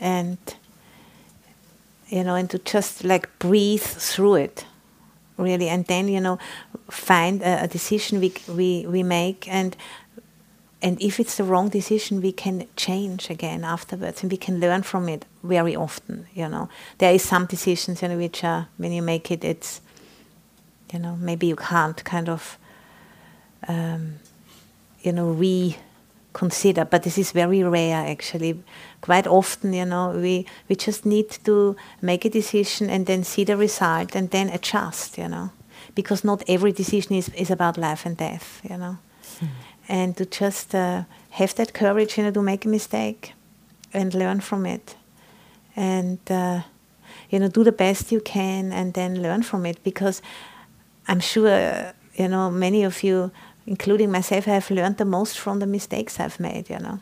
and, 0.00 0.36
you 2.08 2.22
know, 2.22 2.34
and 2.34 2.50
to 2.50 2.58
just 2.58 3.04
like 3.04 3.38
breathe 3.38 3.80
through 3.80 4.34
it, 4.34 4.66
really. 5.38 5.70
And 5.70 5.86
then, 5.86 6.08
you 6.08 6.20
know, 6.20 6.38
find 6.90 7.40
a, 7.40 7.64
a 7.64 7.68
decision 7.68 8.20
we, 8.20 8.34
we, 8.48 8.86
we 8.86 9.02
make 9.02 9.48
and 9.48 9.74
and 10.82 11.00
if 11.00 11.20
it's 11.20 11.36
the 11.36 11.44
wrong 11.44 11.68
decision 11.68 12.20
we 12.20 12.32
can 12.32 12.66
change 12.76 13.30
again 13.30 13.64
afterwards 13.64 14.22
and 14.22 14.32
we 14.32 14.36
can 14.36 14.58
learn 14.58 14.82
from 14.82 15.08
it 15.08 15.24
very 15.42 15.76
often 15.76 16.26
you 16.34 16.48
know. 16.48 16.68
There 16.98 17.14
is 17.14 17.22
some 17.22 17.46
decisions 17.46 18.02
you 18.02 18.08
know 18.08 18.18
which 18.18 18.44
are 18.44 18.68
when 18.76 18.92
you 18.92 19.02
make 19.02 19.30
it 19.30 19.44
it's 19.44 19.80
you 20.92 20.98
know 20.98 21.16
maybe 21.16 21.46
you 21.46 21.56
can't 21.56 22.02
kind 22.04 22.28
of 22.28 22.58
um, 23.68 24.14
you 25.02 25.12
know 25.12 25.30
reconsider. 25.30 26.84
But 26.84 27.04
this 27.04 27.16
is 27.16 27.32
very 27.32 27.62
rare 27.62 28.04
actually. 28.06 28.62
Quite 29.00 29.26
often 29.26 29.72
you 29.72 29.84
know 29.84 30.10
we 30.10 30.46
we 30.68 30.74
just 30.74 31.06
need 31.06 31.30
to 31.44 31.76
make 32.00 32.24
a 32.24 32.30
decision 32.30 32.90
and 32.90 33.06
then 33.06 33.24
see 33.24 33.44
the 33.44 33.56
result 33.56 34.16
and 34.16 34.30
then 34.30 34.48
adjust 34.48 35.16
you 35.16 35.28
know. 35.28 35.50
Because 35.94 36.24
not 36.24 36.42
every 36.48 36.72
decision 36.72 37.16
is, 37.16 37.28
is 37.30 37.50
about 37.50 37.76
life 37.76 38.06
and 38.06 38.16
death 38.16 38.60
you 38.68 38.76
know 38.76 38.98
and 39.92 40.16
to 40.16 40.24
just 40.24 40.74
uh, 40.74 41.02
have 41.30 41.54
that 41.56 41.74
courage, 41.74 42.16
you 42.16 42.24
know, 42.24 42.30
to 42.30 42.40
make 42.42 42.64
a 42.64 42.68
mistake 42.68 43.34
and 43.92 44.14
learn 44.14 44.40
from 44.40 44.64
it, 44.64 44.96
and 45.76 46.18
uh, 46.30 46.62
you 47.28 47.38
know, 47.38 47.48
do 47.48 47.62
the 47.62 47.72
best 47.72 48.10
you 48.10 48.20
can, 48.20 48.72
and 48.72 48.94
then 48.94 49.22
learn 49.22 49.42
from 49.42 49.66
it. 49.66 49.84
Because 49.84 50.22
I'm 51.06 51.20
sure, 51.20 51.92
you 52.14 52.26
know, 52.26 52.50
many 52.50 52.84
of 52.84 53.02
you, 53.02 53.30
including 53.66 54.10
myself, 54.10 54.46
have 54.46 54.70
learned 54.70 54.96
the 54.96 55.04
most 55.04 55.38
from 55.38 55.58
the 55.58 55.66
mistakes 55.66 56.18
I've 56.18 56.40
made. 56.40 56.70
You 56.70 56.78
know, 56.78 56.98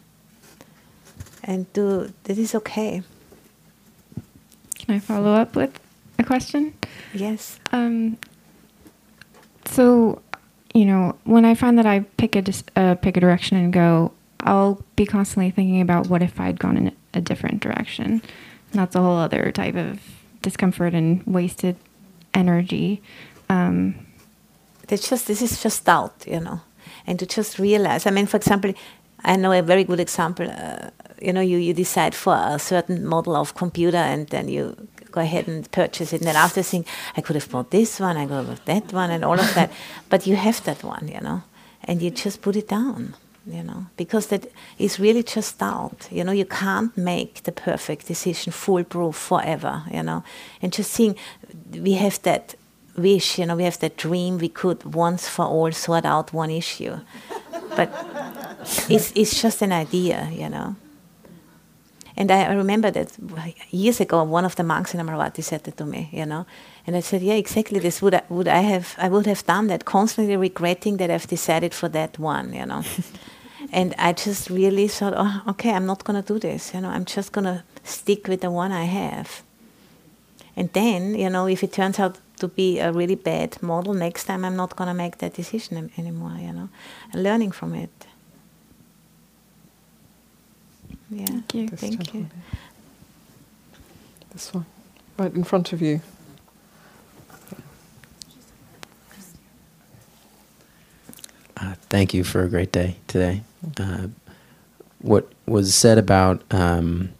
and 1.45 1.73
do 1.73 2.13
that 2.25 2.39
is 2.39 2.57
okay. 2.57 3.03
Can 4.81 4.97
I 4.97 4.99
follow 4.99 5.33
up 5.35 5.55
with 5.55 5.79
a 6.19 6.25
question? 6.25 6.75
Yes. 7.15 7.61
Um, 7.71 8.19
so, 9.67 10.23
you 10.75 10.85
know, 10.85 11.17
when 11.25 11.45
I 11.45 11.55
find 11.55 11.79
that 11.79 11.87
I 11.87 12.01
pick 12.17 12.37
a 12.37 12.45
uh, 12.77 12.95
pick 12.95 13.17
a 13.17 13.21
direction 13.21 13.57
and 13.59 13.73
go, 13.73 14.13
I'll 14.41 14.83
be 14.97 15.07
constantly 15.07 15.51
thinking 15.51 15.81
about 15.81 16.09
what 16.09 16.23
if 16.23 16.39
I'd 16.41 16.59
gone 16.59 16.77
in 16.77 16.97
a 17.13 17.21
different 17.21 17.61
direction. 17.61 18.23
And 18.71 18.81
that's 18.81 18.95
a 18.95 19.01
whole 19.01 19.17
other 19.17 19.51
type 19.53 19.75
of 19.75 20.01
discomfort 20.43 20.95
and 20.95 21.25
wasted 21.27 21.77
energy. 22.35 23.03
Um, 23.49 24.07
That's 24.87 25.09
just 25.09 25.27
this 25.27 25.43
is 25.43 25.63
just 25.63 25.85
doubt, 25.85 26.25
you 26.27 26.41
know, 26.41 26.61
and 27.07 27.19
to 27.19 27.27
just 27.27 27.59
realize. 27.59 28.07
I 28.07 28.11
mean, 28.11 28.27
for 28.27 28.37
example, 28.37 28.73
I 29.25 29.37
know 29.37 29.53
a 29.53 29.63
very 29.63 29.85
good 29.85 30.01
example. 30.01 30.49
Uh, 30.51 30.91
you 31.21 31.33
know, 31.33 31.43
you, 31.43 31.59
you 31.59 31.75
decide 31.75 32.15
for 32.15 32.35
a 32.35 32.59
certain 32.59 33.05
model 33.05 33.37
of 33.37 33.55
computer, 33.55 33.99
and 33.99 34.27
then 34.29 34.49
you 34.49 34.75
go 35.11 35.21
ahead 35.21 35.49
and 35.49 35.71
purchase 35.71 36.13
it, 36.13 36.21
and 36.21 36.29
then 36.29 36.37
after 36.37 36.63
think, 36.63 36.87
I 37.17 37.21
could 37.21 37.37
have 37.37 37.51
bought 37.51 37.71
this 37.71 38.01
one, 38.01 38.17
I 38.17 38.27
could 38.27 38.37
have 38.37 38.47
bought 38.47 38.67
that 38.67 38.93
one, 38.93 39.11
and 39.11 39.25
all 39.25 39.39
of 39.39 39.55
that. 39.55 39.71
but 40.09 40.27
you 40.27 40.37
have 40.37 40.63
that 40.65 40.83
one, 40.83 41.09
you 41.09 41.21
know, 41.21 41.43
and 41.85 42.03
you 42.03 42.11
just 42.11 42.43
put 42.43 42.57
it 42.57 42.69
down, 42.69 43.15
you 43.47 43.63
know, 43.63 43.87
because 43.97 44.29
that 44.29 44.47
is 44.79 45.01
really 45.01 45.23
just 45.23 45.59
doubt. 45.59 46.09
You 46.11 46.25
know, 46.25 46.33
you 46.33 46.45
can't 46.47 46.97
make 46.97 47.43
the 47.43 47.53
perfect 47.53 48.07
decision 48.07 48.53
foolproof 48.53 49.17
forever, 49.17 49.83
you 49.91 50.03
know, 50.03 50.23
and 50.63 50.73
just 50.73 50.93
seeing 50.93 51.17
we 51.73 51.93
have 51.95 52.21
that 52.23 52.55
wish, 52.97 53.39
you 53.39 53.47
know, 53.47 53.57
we 53.57 53.65
have 53.65 53.79
that 53.79 53.97
dream 53.97 54.39
we 54.39 54.49
could 54.49 54.95
once 54.95 55.29
for 55.29 55.45
all 55.45 55.73
sort 55.73 56.05
out 56.05 56.33
one 56.33 56.51
issue. 56.51 56.99
But 57.77 57.91
it's, 58.89 59.13
it's 59.15 59.41
just 59.41 59.63
an 59.63 59.73
idea, 59.73 60.29
you 60.33 60.49
know. 60.49 60.77
And 62.21 62.31
I 62.31 62.53
remember 62.53 62.91
that 62.91 63.17
years 63.71 63.99
ago, 63.99 64.23
one 64.25 64.45
of 64.45 64.55
the 64.55 64.63
monks 64.63 64.93
in 64.93 65.01
Amaravati 65.01 65.43
said 65.43 65.65
that 65.65 65.79
to 65.79 65.87
me, 65.87 66.11
you 66.13 66.27
know. 66.27 66.45
And 66.87 66.95
I 66.95 67.01
said, 67.01 67.23
yeah, 67.23 67.33
exactly 67.33 67.79
this. 67.79 68.03
Would 68.03 68.13
I, 68.13 68.23
would 68.29 68.47
I 68.47 68.61
have, 68.61 68.95
I 68.99 69.09
would 69.09 69.25
have 69.25 69.47
done 69.47 69.69
that, 69.69 69.87
constantly 69.87 70.37
regretting 70.37 70.99
that 70.99 71.11
I've 71.11 71.27
decided 71.27 71.73
for 71.73 71.89
that 71.89 72.19
one, 72.19 72.53
you 72.53 72.67
know. 72.67 72.85
and 73.73 73.95
I 73.97 74.13
just 74.13 74.51
really 74.51 74.87
thought, 74.87 75.15
oh, 75.17 75.43
okay, 75.53 75.73
I'm 75.73 75.87
not 75.87 76.05
going 76.05 76.23
to 76.23 76.33
do 76.35 76.39
this, 76.39 76.75
you 76.75 76.83
know. 76.83 76.91
I'm 76.91 77.07
just 77.07 77.33
going 77.33 77.47
to 77.47 77.65
stick 77.85 78.29
with 78.29 78.43
the 78.43 78.51
one 78.51 78.71
I 78.71 78.85
have. 78.85 79.43
And 80.57 80.71
then, 80.75 81.15
you 81.15 81.31
know, 81.31 81.47
if 81.47 81.65
it 81.65 81.73
turns 81.73 81.99
out 81.99 82.19
to 82.41 82.49
be 82.49 82.81
a 82.81 82.93
really 82.93 83.15
bad 83.15 83.63
model, 83.63 83.95
next 83.95 84.25
time 84.25 84.45
I'm 84.45 84.57
not 84.57 84.77
going 84.77 84.89
to 84.89 84.95
make 84.95 85.17
that 85.19 85.33
decision 85.33 85.91
anymore, 85.97 86.37
you 86.39 86.53
know, 86.53 86.69
and 87.15 87.23
learning 87.23 87.53
from 87.53 87.75
it. 87.75 88.07
Yeah. 91.11 91.27
Thank 91.27 91.55
you. 91.55 91.69
This 91.69 91.81
Thank 91.81 92.15
you. 92.15 92.27
This 94.33 94.55
one, 94.55 94.67
right 95.19 95.35
in 95.35 95.45
front 95.45 95.73
of 95.73 95.83
you. 95.83 96.01
Uh, 101.57 101.75
thank 101.91 102.15
you 102.15 102.25
for 102.25 102.45
a 102.45 102.49
great 102.49 102.73
day 102.73 102.97
today. 103.09 103.43
Uh, 103.79 104.09
what 105.01 105.31
was 105.47 105.75
said 105.75 105.99
about 105.99 106.43
um, 106.53 107.11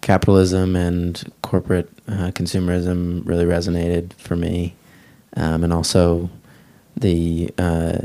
capitalism 0.00 0.74
and 0.76 1.32
corporate 1.42 1.90
uh, 2.08 2.30
consumerism 2.32 3.26
really 3.26 3.44
resonated 3.44 4.12
for 4.14 4.34
me, 4.36 4.74
um, 5.36 5.62
and 5.62 5.72
also 5.72 6.30
the 6.96 7.50
uh, 7.58 7.98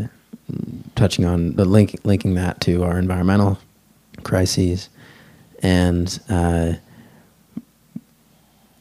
touching 0.96 1.26
on 1.26 1.54
the 1.56 1.66
link 1.66 1.96
linking 2.04 2.34
that 2.36 2.60
to 2.62 2.84
our 2.84 3.00
environmental 3.00 3.58
crises, 4.24 4.90
and 5.62 6.20
uh, 6.30 6.74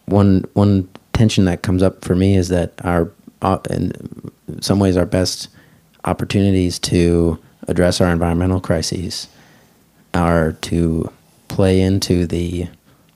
one 0.07 0.45
one 0.55 0.89
tension 1.13 1.45
that 1.45 1.63
comes 1.63 1.83
up 1.83 2.05
for 2.05 2.15
me 2.15 2.37
is 2.37 2.49
that 2.49 2.73
our 2.85 3.11
uh, 3.43 3.59
in 3.71 3.93
some 4.61 4.79
ways 4.79 4.97
our 4.97 5.07
best 5.07 5.49
opportunities 6.05 6.79
to 6.79 7.39
address 7.69 8.01
our 8.01 8.11
environmental 8.11 8.61
crises 8.61 9.29
are 10.15 10.53
to 10.53 11.11
play 11.49 11.81
into 11.81 12.27
the 12.27 12.69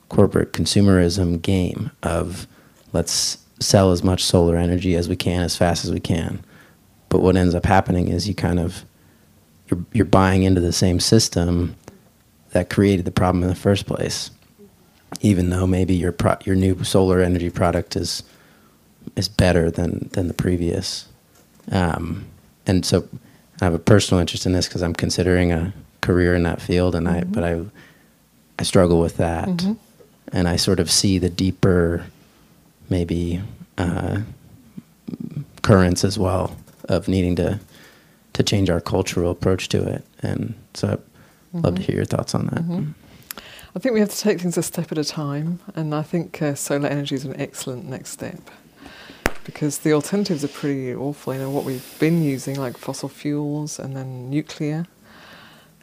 corporate 0.09 0.53
consumerism 0.53 1.41
game 1.41 1.91
of 2.03 2.47
let's 2.93 3.37
sell 3.59 3.91
as 3.91 4.03
much 4.03 4.23
solar 4.23 4.55
energy 4.55 4.95
as 4.95 5.09
we 5.09 5.15
can 5.15 5.41
as 5.41 5.55
fast 5.57 5.83
as 5.85 5.91
we 5.91 5.99
can. 5.99 6.43
But 7.09 7.21
what 7.21 7.35
ends 7.35 7.55
up 7.55 7.65
happening 7.65 8.09
is 8.09 8.27
you 8.27 8.35
kind 8.35 8.59
of 8.59 8.85
you're, 9.69 9.83
you're 9.93 10.05
buying 10.05 10.43
into 10.43 10.61
the 10.61 10.73
same 10.73 10.99
system 10.99 11.75
that 12.55 12.69
created 12.69 13.05
the 13.05 13.11
problem 13.11 13.43
in 13.43 13.49
the 13.49 13.55
first 13.55 13.85
place 13.85 14.31
even 15.21 15.49
though 15.49 15.67
maybe 15.67 15.95
your 15.95 16.11
pro- 16.11 16.37
your 16.45 16.55
new 16.55 16.83
solar 16.83 17.21
energy 17.21 17.49
product 17.49 17.95
is 17.95 18.23
is 19.15 19.27
better 19.27 19.71
than 19.71 20.09
than 20.13 20.27
the 20.27 20.33
previous. 20.33 21.07
Um, 21.71 22.25
and 22.67 22.85
so 22.85 23.07
I 23.61 23.65
have 23.65 23.73
a 23.73 23.79
personal 23.79 24.19
interest 24.19 24.45
in 24.45 24.53
this 24.53 24.67
because 24.67 24.81
I'm 24.83 24.93
considering 24.93 25.51
a 25.51 25.73
career 26.01 26.35
in 26.35 26.43
that 26.43 26.61
field, 26.61 26.95
and 26.95 27.07
I 27.07 27.23
but 27.23 27.43
I 27.43 27.61
I 28.59 28.63
struggle 28.63 28.99
with 28.99 29.17
that, 29.17 29.47
and 30.31 30.47
I 30.47 30.55
sort 30.55 30.79
of 30.79 30.91
see 30.91 31.17
the 31.17 31.29
deeper, 31.29 32.05
maybe 32.89 33.41
uh, 33.77 34.21
currents 35.61 36.03
as 36.03 36.19
well 36.19 36.55
of 36.85 37.07
needing 37.07 37.35
to 37.37 37.59
to 38.33 38.43
change 38.43 38.69
our 38.69 38.81
cultural 38.81 39.31
approach 39.31 39.69
to 39.69 39.83
it, 39.87 40.03
and 40.21 40.53
so 40.73 40.99
love 41.61 41.75
to 41.75 41.81
hear 41.81 41.95
your 41.95 42.05
thoughts 42.05 42.35
on 42.35 42.47
that. 42.47 42.93
I 43.75 43.79
think 43.79 43.93
we 43.93 43.99
have 43.99 44.09
to 44.09 44.17
take 44.17 44.39
things 44.39 44.57
a 44.57 44.63
step 44.63 44.91
at 44.91 44.97
a 44.97 45.03
time, 45.03 45.59
and 45.75 45.93
I 45.93 46.01
think 46.01 46.41
uh, 46.41 46.55
solar 46.55 46.87
energy 46.87 47.15
is 47.15 47.25
an 47.25 47.39
excellent 47.39 47.85
next 47.85 48.11
step 48.11 48.39
because 49.43 49.79
the 49.79 49.91
alternatives 49.93 50.43
are 50.43 50.49
pretty 50.49 50.93
awful. 50.95 51.33
You 51.33 51.41
know 51.41 51.49
what 51.49 51.65
we've 51.65 51.99
been 51.99 52.23
using, 52.23 52.57
like 52.57 52.77
fossil 52.77 53.09
fuels 53.09 53.77
and 53.79 53.95
then 53.95 54.29
nuclear, 54.29 54.87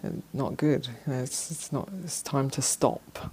and 0.02 0.22
not 0.32 0.56
good. 0.56 0.88
You 1.06 1.12
know, 1.12 1.22
it's, 1.22 1.50
it's 1.50 1.70
not. 1.70 1.88
It's 2.02 2.22
time 2.22 2.48
to 2.50 2.62
stop 2.62 3.32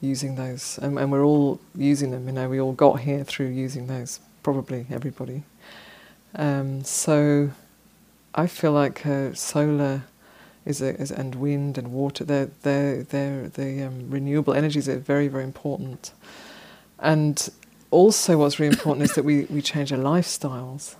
using 0.00 0.36
those, 0.36 0.78
and, 0.78 0.98
and 0.98 1.10
we're 1.10 1.24
all 1.24 1.60
using 1.74 2.12
them. 2.12 2.26
You 2.26 2.32
know, 2.32 2.48
we 2.48 2.60
all 2.60 2.72
got 2.72 3.00
here 3.00 3.24
through 3.24 3.48
using 3.48 3.88
those. 3.88 4.20
Probably 4.42 4.86
everybody. 4.90 5.42
Um, 6.34 6.84
so, 6.84 7.50
I 8.34 8.46
feel 8.46 8.72
like 8.72 9.04
uh, 9.04 9.34
solar 9.34 10.04
is, 10.68 10.82
a, 10.82 10.94
is 11.00 11.10
and 11.10 11.34
wind 11.34 11.78
and 11.78 11.92
water. 11.92 12.24
They're 12.24 12.50
they're 12.62 13.02
they're 13.02 13.48
the 13.48 13.82
um, 13.82 14.10
renewable 14.10 14.54
energies 14.54 14.88
are 14.88 14.98
very 14.98 15.28
very 15.28 15.44
important, 15.44 16.12
and 16.98 17.48
also 17.90 18.38
what's 18.38 18.58
really 18.60 18.74
important 18.76 19.04
is 19.04 19.14
that 19.14 19.24
we 19.24 19.44
we 19.44 19.62
change 19.62 19.92
our 19.92 19.98
lifestyles. 19.98 20.96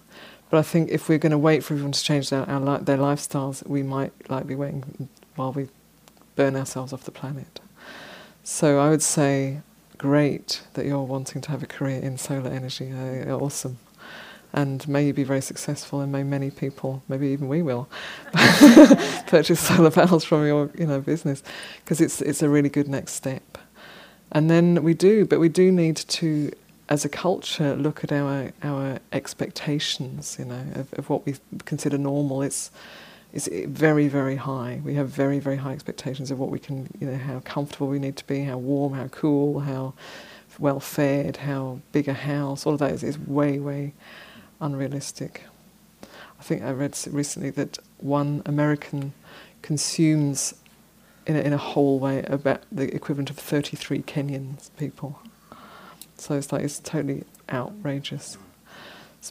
But 0.50 0.59
I 0.59 0.62
think 0.62 0.90
if 0.90 1.09
we're 1.09 1.18
going 1.18 1.33
to 1.33 1.38
wait 1.38 1.62
for 1.62 1.74
everyone 1.74 1.92
to 1.92 2.02
change 2.02 2.31
their 2.31 2.48
our, 2.48 2.78
their 2.78 2.96
lifestyles, 2.96 3.66
we 3.66 3.83
might 3.83 4.12
like 4.31 4.46
be 4.46 4.54
waiting 4.54 5.09
while 5.37 5.52
we 5.52 5.68
burn 6.37 6.57
ourselves 6.57 6.92
off 6.92 7.04
the 7.04 7.11
planet. 7.11 7.61
So 8.44 8.78
I 8.78 8.88
would 8.88 9.02
say, 9.02 9.61
great 9.98 10.62
that 10.72 10.87
you're 10.87 11.02
wanting 11.02 11.42
to 11.42 11.50
have 11.50 11.62
a 11.62 11.66
career 11.66 12.00
in 12.00 12.16
solar 12.16 12.50
energy. 12.50 12.90
Uh, 12.92 13.37
awesome. 13.37 13.78
And 14.52 14.87
may 14.88 15.06
you 15.06 15.12
be 15.12 15.24
very 15.24 15.42
successful, 15.42 16.00
and 16.00 16.11
may 16.11 16.22
many 16.22 16.50
people, 16.50 17.02
maybe 17.06 17.28
even 17.28 17.48
we 17.48 17.62
will, 17.62 17.88
purchase 19.26 19.61
solar 19.61 19.90
panels 19.90 20.24
from 20.24 20.46
your, 20.46 20.70
you 20.78 20.87
know, 20.87 21.00
business, 21.00 21.42
because 21.84 22.00
it's 22.00 22.22
it's 22.22 22.42
a 22.42 22.48
really 22.48 22.70
good 22.70 22.88
next 22.88 23.12
step. 23.12 23.58
And 24.32 24.50
then 24.50 24.82
we 24.82 24.94
do, 24.94 25.24
but 25.26 25.40
we 25.40 25.48
do 25.48 25.70
need 25.72 25.96
to, 25.96 26.50
as 26.88 27.04
a 27.04 27.08
culture, 27.08 27.76
look 27.76 28.02
at 28.04 28.12
our 28.12 28.52
our 28.62 29.00
expectations, 29.12 30.37
you 30.38 30.46
know, 30.46 30.64
of, 30.74 30.92
of 30.94 31.11
what 31.11 31.26
we 31.26 31.37
consider 31.66 31.98
normal. 31.98 32.42
It's 32.42 32.70
it's 33.34 33.48
very 33.48 34.08
very 34.08 34.37
high. 34.37 34.80
We 34.82 34.94
have 34.94 35.08
very 35.08 35.38
very 35.40 35.56
high 35.56 35.72
expectations 35.72 36.30
of 36.30 36.38
what 36.38 36.48
we 36.50 36.58
can, 36.58 36.88
you 36.98 37.06
know, 37.06 37.18
how 37.18 37.40
comfortable 37.40 37.88
we 37.88 37.98
need 37.98 38.16
to 38.16 38.26
be, 38.26 38.44
how 38.44 38.56
warm, 38.58 38.94
how 38.94 39.08
cool, 39.08 39.61
how 39.61 39.92
well 40.58 40.80
fed, 40.80 41.38
how 41.38 41.80
big 41.92 42.08
a 42.08 42.14
house. 42.14 42.66
All 42.66 42.72
of 42.72 42.78
that 42.80 42.92
is, 42.92 43.02
is 43.04 43.18
way 43.18 43.58
way 43.58 43.92
unrealistic. 44.60 45.42
I 46.02 46.42
think 46.42 46.62
I 46.62 46.70
read 46.70 46.96
recently 47.10 47.50
that 47.50 47.78
one 47.98 48.42
American 48.46 49.12
consumes 49.62 50.54
in 51.26 51.36
a, 51.36 51.40
in 51.40 51.52
a 51.52 51.58
whole 51.58 51.98
way 51.98 52.22
about 52.26 52.62
the 52.70 52.94
equivalent 52.94 53.30
of 53.30 53.36
33 53.36 54.02
Kenyan 54.02 54.56
people. 54.76 55.20
So 56.16 56.34
it's 56.34 56.52
like 56.52 56.62
it's 56.62 56.78
totally 56.78 57.24
outrageous. 57.50 58.38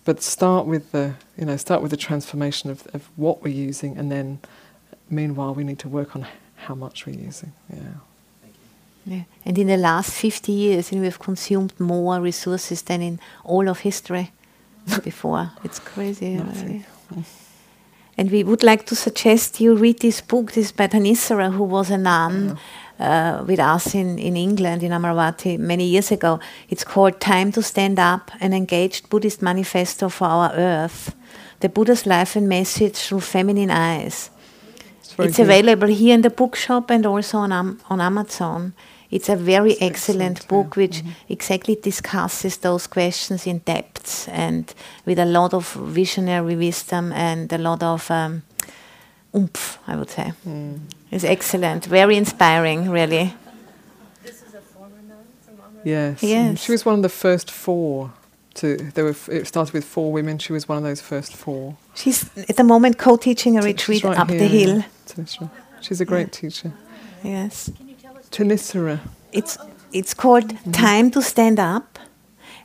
But 0.06 0.22
start 0.22 0.68
with 0.68 0.92
the 0.92 1.16
you 1.38 1.46
know 1.46 1.58
start 1.58 1.82
with 1.82 1.92
the 1.92 1.98
transformation 1.98 2.70
of, 2.70 2.86
of 2.94 3.10
what 3.16 3.42
we're 3.42 3.54
using, 3.54 3.98
and 3.98 4.12
then 4.12 4.40
meanwhile 5.10 5.54
we 5.54 5.64
need 5.64 5.80
to 5.80 5.90
work 5.90 6.16
on 6.16 6.28
how 6.56 6.76
much 6.76 7.06
we're 7.06 7.16
using. 7.16 7.54
Yeah. 7.74 7.94
Yeah. 9.06 9.24
And 9.46 9.58
in 9.58 9.68
the 9.68 9.78
last 9.78 10.14
50 10.14 10.52
years, 10.52 10.92
know, 10.92 11.02
we've 11.02 11.18
consumed 11.18 11.74
more 11.80 12.20
resources 12.20 12.82
than 12.82 13.02
in 13.02 13.20
all 13.46 13.70
of 13.70 13.80
history 13.80 14.32
before. 15.04 15.52
It's 15.64 15.80
crazy. 15.80 16.38
Really. 16.38 16.86
And 18.18 18.32
we 18.32 18.44
would 18.44 18.64
like 18.64 18.86
to 18.88 18.96
suggest 18.96 19.60
you 19.62 19.76
read 19.76 20.00
this 20.00 20.22
book. 20.22 20.54
This 20.54 20.66
is 20.66 20.72
by 20.72 20.88
Thanissara, 20.88 21.54
who 21.54 21.64
was 21.64 21.92
a 21.92 21.98
nun 21.98 22.58
uh, 23.00 23.44
with 23.46 23.60
us 23.60 23.94
in, 23.94 24.18
in 24.18 24.36
England, 24.36 24.82
in 24.82 24.92
Amaravati, 24.92 25.60
many 25.60 25.86
years 25.86 26.12
ago. 26.12 26.40
It's 26.70 26.84
called 26.84 27.20
Time 27.20 27.52
to 27.52 27.62
Stand 27.62 28.00
Up, 28.00 28.32
an 28.40 28.54
engaged 28.54 29.10
Buddhist 29.10 29.42
manifesto 29.42 30.10
for 30.10 30.26
our 30.26 30.52
earth. 30.54 31.16
The 31.60 31.70
Buddha's 31.70 32.06
life 32.08 32.36
and 32.36 32.50
message 32.50 32.96
through 32.98 33.22
feminine 33.22 33.70
eyes. 33.70 34.32
It's, 35.00 35.14
It's 35.20 35.40
available 35.40 35.88
here 35.88 36.16
in 36.16 36.22
the 36.22 36.32
bookshop 36.32 36.90
and 36.90 37.06
also 37.06 37.38
on, 37.38 37.52
Am- 37.52 37.80
on 37.90 38.02
Amazon. 38.02 38.74
It's 39.10 39.30
a 39.30 39.36
very 39.36 39.72
It's 39.72 39.82
excellent, 39.82 40.38
excellent, 40.40 40.48
book 40.48 40.76
yeah. 40.76 40.84
which 40.84 41.04
exactly 41.30 41.76
discusses 41.76 42.58
those 42.58 42.88
questions 42.88 43.48
in 43.48 43.60
depth 43.60 44.28
and 44.32 44.74
with 45.06 45.20
a 45.20 45.26
lot 45.26 45.54
of 45.54 45.72
visionary 45.74 46.56
wisdom 46.56 47.12
and 47.14 47.52
a 47.54 47.58
lot 47.58 47.84
of 47.84 48.12
um, 48.12 48.42
oomph, 49.34 49.80
I 49.88 49.96
would 49.96 50.10
say. 50.10 50.34
Mm. 50.46 50.80
It's 51.12 51.24
excellent, 51.24 51.86
very 51.86 52.18
inspiring, 52.18 52.90
really. 52.92 53.34
Yes. 55.84 56.22
and 56.24 56.30
Yes. 56.30 56.64
She 56.64 56.72
was 56.72 56.86
one 56.86 56.96
of 56.96 57.02
the 57.02 57.10
first 57.10 57.52
four. 57.52 58.12
To 58.56 58.76
there 58.94 59.04
were 59.04 59.12
f- 59.12 59.30
it 59.30 59.48
started 59.48 59.74
with 59.74 59.86
four 59.86 60.12
women. 60.12 60.40
She 60.40 60.52
was 60.52 60.68
one 60.68 60.78
of 60.80 60.84
those 60.84 61.00
first 61.02 61.34
four. 61.36 61.76
She's 61.96 62.26
at 62.50 62.56
the 62.58 62.64
moment 62.64 62.98
co-teaching 62.98 63.58
a 63.58 63.62
retreat 63.62 64.04
right 64.04 64.18
up 64.18 64.30
here, 64.30 64.40
the 64.40 64.48
hill. 64.48 64.84
yeah, 65.16 65.48
She's 65.82 66.02
a 66.02 66.06
great 66.06 66.32
teacher. 66.32 66.72
Yes. 67.24 67.70
Thanissara. 68.32 69.00
It's 69.32 69.58
it's 69.92 70.14
called 70.14 70.48
Mm-hmm. 70.54 70.72
Time 70.72 71.12
to 71.12 71.22
Stand 71.22 71.60
Up, 71.60 72.00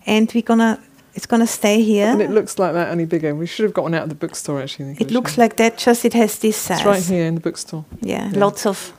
and 0.07 0.31
we're 0.35 0.43
gonna 0.43 0.79
it's 1.15 1.27
gonna 1.27 1.47
stay 1.47 1.83
here. 1.83 2.07
And 2.07 2.23
it 2.23 2.31
looks 2.31 2.59
like 2.59 2.73
that, 2.73 2.89
only 2.91 3.05
bigger. 3.07 3.35
We 3.35 3.47
should 3.47 3.65
have 3.65 3.75
gotten 3.75 3.95
out 3.95 4.03
of 4.05 4.09
the 4.09 4.15
bookstore 4.15 4.61
actually. 4.63 4.97
It 4.99 5.11
looks 5.11 5.37
like 5.39 5.57
that, 5.57 5.79
just 5.79 6.05
it 6.05 6.15
has 6.15 6.39
this 6.39 6.57
size. 6.57 6.79
It's 6.79 6.87
right 6.87 7.03
here 7.05 7.27
in 7.27 7.35
the 7.35 7.41
bookstore. 7.41 7.85
Yeah, 8.01 8.31
Yeah. 8.33 8.39
lots 8.41 8.67
of 8.67 8.93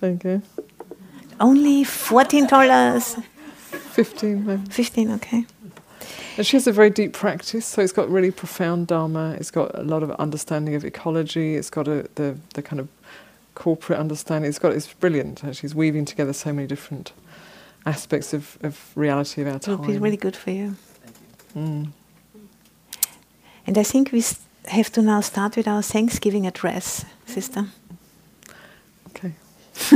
There 0.00 0.18
you 0.24 0.42
only 1.40 1.84
fourteen 1.84 2.46
dollars, 2.46 3.16
15 3.92 4.44
maybe. 4.46 4.62
fifteen. 4.70 5.10
Okay. 5.12 5.44
And 6.36 6.44
she 6.46 6.56
has 6.56 6.66
a 6.66 6.72
very 6.72 6.90
deep 6.90 7.12
practice, 7.12 7.64
so 7.64 7.80
it's 7.80 7.92
got 7.92 8.10
really 8.10 8.30
profound 8.32 8.88
dharma. 8.88 9.36
It's 9.38 9.52
got 9.52 9.70
a 9.78 9.82
lot 9.82 10.02
of 10.02 10.10
understanding 10.18 10.74
of 10.74 10.84
ecology. 10.84 11.54
It's 11.54 11.70
got 11.70 11.86
a, 11.88 12.08
the 12.16 12.36
the 12.54 12.62
kind 12.62 12.80
of 12.80 12.88
corporate 13.54 13.98
understanding. 13.98 14.48
It's 14.48 14.58
got 14.58 14.72
it's 14.72 14.92
brilliant. 14.92 15.42
She's 15.52 15.74
weaving 15.74 16.04
together 16.04 16.32
so 16.32 16.52
many 16.52 16.66
different 16.66 17.12
aspects 17.86 18.32
of, 18.32 18.58
of 18.62 18.90
reality 18.94 19.42
of 19.42 19.48
our 19.48 19.58
time. 19.58 19.74
It'll 19.74 19.86
be 19.86 19.98
really 19.98 20.16
good 20.16 20.36
for 20.36 20.50
you. 20.50 20.76
Mm. 21.56 21.92
And 23.66 23.78
I 23.78 23.82
think 23.82 24.12
we 24.12 24.22
have 24.66 24.90
to 24.92 25.02
now 25.02 25.20
start 25.20 25.56
with 25.56 25.68
our 25.68 25.82
Thanksgiving 25.82 26.46
address, 26.46 27.04
sister. 27.26 27.66
Okay. 29.10 29.32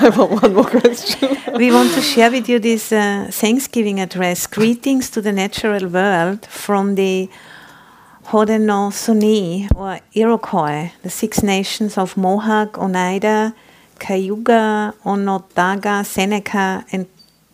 I 0.00 0.12
want 0.16 0.42
one 0.42 0.54
more 0.54 0.64
question. 0.64 1.36
we 1.56 1.70
want 1.70 1.92
to 1.94 2.00
share 2.00 2.30
with 2.30 2.48
you 2.48 2.58
this 2.58 2.92
uh, 2.92 3.28
Thanksgiving 3.30 4.00
address. 4.00 4.46
Greetings 4.46 5.10
to 5.10 5.20
the 5.20 5.32
natural 5.32 5.86
world 5.88 6.46
from 6.46 6.94
the 6.94 7.28
Haudenosaunee 8.26 9.68
or 9.74 10.00
Iroquois, 10.14 10.92
the 11.02 11.10
six 11.10 11.42
nations 11.42 11.98
of 11.98 12.16
Mohawk, 12.16 12.78
Oneida, 12.78 13.54
Cayuga, 13.98 14.94
Onondaga, 15.04 16.04
Seneca, 16.04 16.84
and 16.92 17.06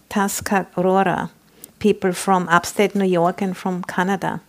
Tuscarora, 0.09 1.31
people 1.79 2.13
from 2.13 2.49
upstate 2.49 2.95
New 2.95 3.05
York 3.05 3.43
and 3.43 3.57
from 3.57 3.83
Canada. 3.83 4.41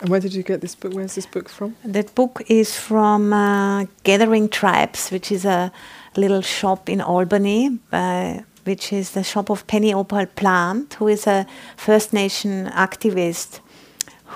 and 0.00 0.10
where 0.10 0.20
did 0.20 0.34
you 0.34 0.42
get 0.42 0.60
this 0.60 0.74
book? 0.74 0.92
Where's 0.92 1.14
this 1.14 1.26
book 1.26 1.48
from? 1.48 1.76
That 1.84 2.14
book 2.14 2.42
is 2.46 2.78
from 2.78 3.32
uh, 3.32 3.86
Gathering 4.04 4.48
Tribes, 4.48 5.10
which 5.10 5.32
is 5.32 5.44
a 5.44 5.72
little 6.16 6.42
shop 6.42 6.88
in 6.88 7.00
Albany, 7.00 7.78
uh, 7.92 8.40
which 8.68 8.92
is 8.92 9.10
the 9.12 9.22
shop 9.22 9.50
of 9.50 9.66
Penny 9.66 9.94
Opal 9.94 10.26
Plant, 10.26 10.94
who 10.98 11.08
is 11.08 11.26
a 11.26 11.46
First 11.76 12.12
Nation 12.12 12.66
activist 12.74 13.60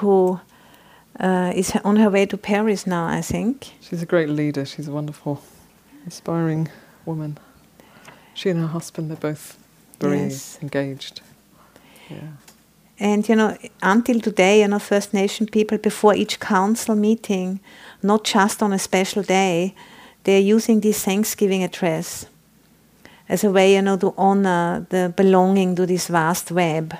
who 0.00 0.40
uh, 1.20 1.52
is 1.54 1.76
on 1.84 1.96
her 1.96 2.08
way 2.08 2.24
to 2.26 2.36
Paris 2.38 2.86
now, 2.86 3.06
I 3.18 3.20
think. 3.22 3.72
She's 3.82 4.02
a 4.02 4.06
great 4.06 4.30
leader. 4.30 4.64
She's 4.64 4.88
a 4.88 4.92
wonderful, 4.92 5.42
inspiring 6.06 6.68
woman. 7.04 7.36
She 8.34 8.48
and 8.50 8.60
her 8.60 8.68
husband, 8.68 9.10
they're 9.10 9.32
both 9.32 9.58
very 10.00 10.18
Yes. 10.18 10.58
engaged. 10.62 11.20
Yeah. 12.08 12.28
And 12.98 13.28
you 13.28 13.36
know, 13.36 13.56
until 13.82 14.20
today, 14.20 14.60
you 14.62 14.68
know, 14.68 14.78
First 14.78 15.12
Nation 15.12 15.46
people 15.46 15.78
before 15.78 16.14
each 16.14 16.38
council 16.40 16.94
meeting, 16.94 17.60
not 18.02 18.24
just 18.24 18.62
on 18.62 18.72
a 18.72 18.78
special 18.78 19.22
day, 19.22 19.74
they're 20.24 20.54
using 20.56 20.80
this 20.80 21.04
Thanksgiving 21.04 21.62
address. 21.64 22.26
As 23.32 23.44
a 23.44 23.50
way, 23.50 23.74
you 23.76 23.80
know, 23.80 23.96
to 23.96 24.12
honor 24.18 24.86
the 24.90 25.10
belonging 25.16 25.74
to 25.76 25.86
this 25.86 26.08
vast 26.08 26.52
web 26.52 26.94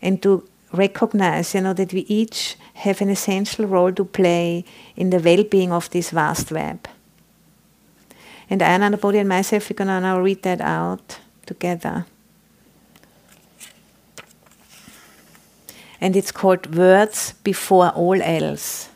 and 0.00 0.22
to 0.22 0.48
recognize, 0.72 1.54
you 1.54 1.60
know, 1.60 1.74
that 1.74 1.92
we 1.92 2.06
each 2.08 2.56
have 2.72 3.02
an 3.02 3.10
essential 3.10 3.66
role 3.66 3.92
to 3.92 4.06
play 4.06 4.64
in 4.96 5.10
the 5.10 5.18
well-being 5.18 5.70
of 5.70 5.90
this 5.90 6.08
vast 6.10 6.50
web. 6.50 6.88
And 8.48 8.62
Anandabodhi, 8.62 9.20
and 9.20 9.28
myself, 9.28 9.68
we're 9.68 9.76
gonna 9.76 10.00
now 10.00 10.18
read 10.18 10.42
that 10.44 10.62
out 10.62 11.18
together. 11.44 12.06
And 16.00 16.16
it's 16.16 16.32
called 16.32 16.74
Words 16.74 17.34
Before 17.44 17.90
All 17.90 18.22
Else. 18.22 18.88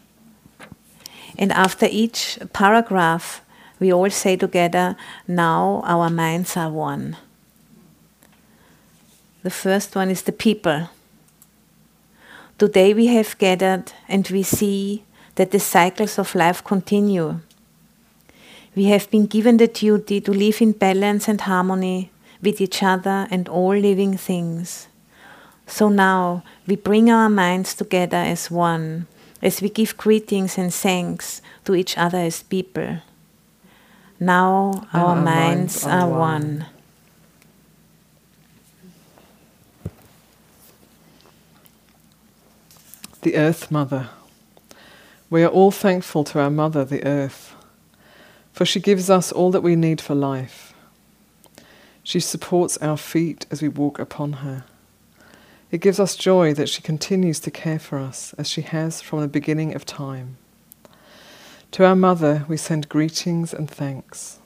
And 1.37 1.53
after 1.53 1.87
each 1.91 2.39
paragraph, 2.55 3.43
we 3.83 3.93
all 3.93 4.11
say 4.11 4.37
together, 4.37 4.97
Now 5.27 5.83
our 5.85 6.09
minds 6.09 6.57
are 6.57 6.71
one. 6.71 7.17
The 9.43 9.51
first 9.51 9.97
one 9.97 10.09
is 10.09 10.23
the 10.23 10.31
people. 10.31 10.89
Today 12.59 12.95
we 12.95 13.09
have 13.09 13.37
gathered 13.39 13.93
and 14.09 14.29
we 14.29 14.45
see 14.45 15.03
that 15.35 15.51
the 15.51 15.59
cycles 15.59 16.17
of 16.17 16.37
life 16.37 16.63
continue. 16.63 17.41
We 18.77 18.85
have 18.85 19.11
been 19.11 19.27
given 19.27 19.57
the 19.57 19.67
duty 19.67 20.21
to 20.21 20.31
live 20.31 20.63
in 20.63 20.73
balance 20.73 21.27
and 21.27 21.41
harmony 21.41 22.13
with 22.41 22.61
each 22.61 22.85
other 22.85 23.27
and 23.33 23.49
all 23.49 23.75
living 23.75 24.17
things. 24.17 24.87
So 25.67 25.89
now 25.89 26.45
we 26.69 26.77
bring 26.77 27.11
our 27.11 27.29
minds 27.29 27.75
together 27.75 28.19
as 28.19 28.49
one, 28.49 29.09
as 29.43 29.61
we 29.61 29.71
give 29.71 29.97
greetings 29.97 30.57
and 30.57 30.73
thanks 30.73 31.43
to 31.65 31.75
each 31.75 31.99
other 31.99 32.19
as 32.19 32.45
people. 32.45 33.01
Now 34.23 34.87
our, 34.93 35.07
our 35.07 35.17
minds, 35.17 35.85
minds 35.85 35.87
are 35.87 36.03
are 36.03 36.09
one. 36.09 36.19
one. 36.21 36.67
The 43.23 43.35
Earth 43.35 43.69
Mother. 43.73 44.11
We 45.29 45.43
are 45.43 45.49
all 45.49 45.73
thankful 45.73 46.23
to 46.23 46.39
our 46.39 46.51
Mother, 46.51 46.85
the 46.85 47.05
Earth, 47.05 47.57
for 48.53 48.65
she 48.65 48.79
gives 48.79 49.11
us 49.11 49.33
all 49.33 49.51
that 49.51 49.65
we 49.65 49.75
need 49.75 50.01
for 50.01 50.15
life. 50.15 50.73
She 52.05 52.21
supports 52.21 52.77
our 52.77 52.97
feet 52.97 53.47
as 53.51 53.61
we 53.61 53.69
walk 53.69 53.99
upon 53.99 54.35
her. 54.35 54.63
It 55.73 55.81
gives 55.81 55.99
us 55.99 56.15
joy 56.15 56.55
that 56.55 56.69
she 56.69 56.81
continues 56.81 57.41
to 57.41 57.51
care 57.51 57.81
for 57.81 57.99
us 57.99 58.35
as 58.39 58.49
she 58.49 58.63
has 58.63 59.01
from 59.01 59.21
the 59.21 59.27
beginning 59.27 59.75
of 59.75 59.85
time. 59.85 60.37
To 61.73 61.87
our 61.87 61.97
Mother 61.97 62.45
we 62.49 62.59
send 62.59 62.91
greetings 62.91 63.55
and 63.55 63.71
thanks. 63.71 64.39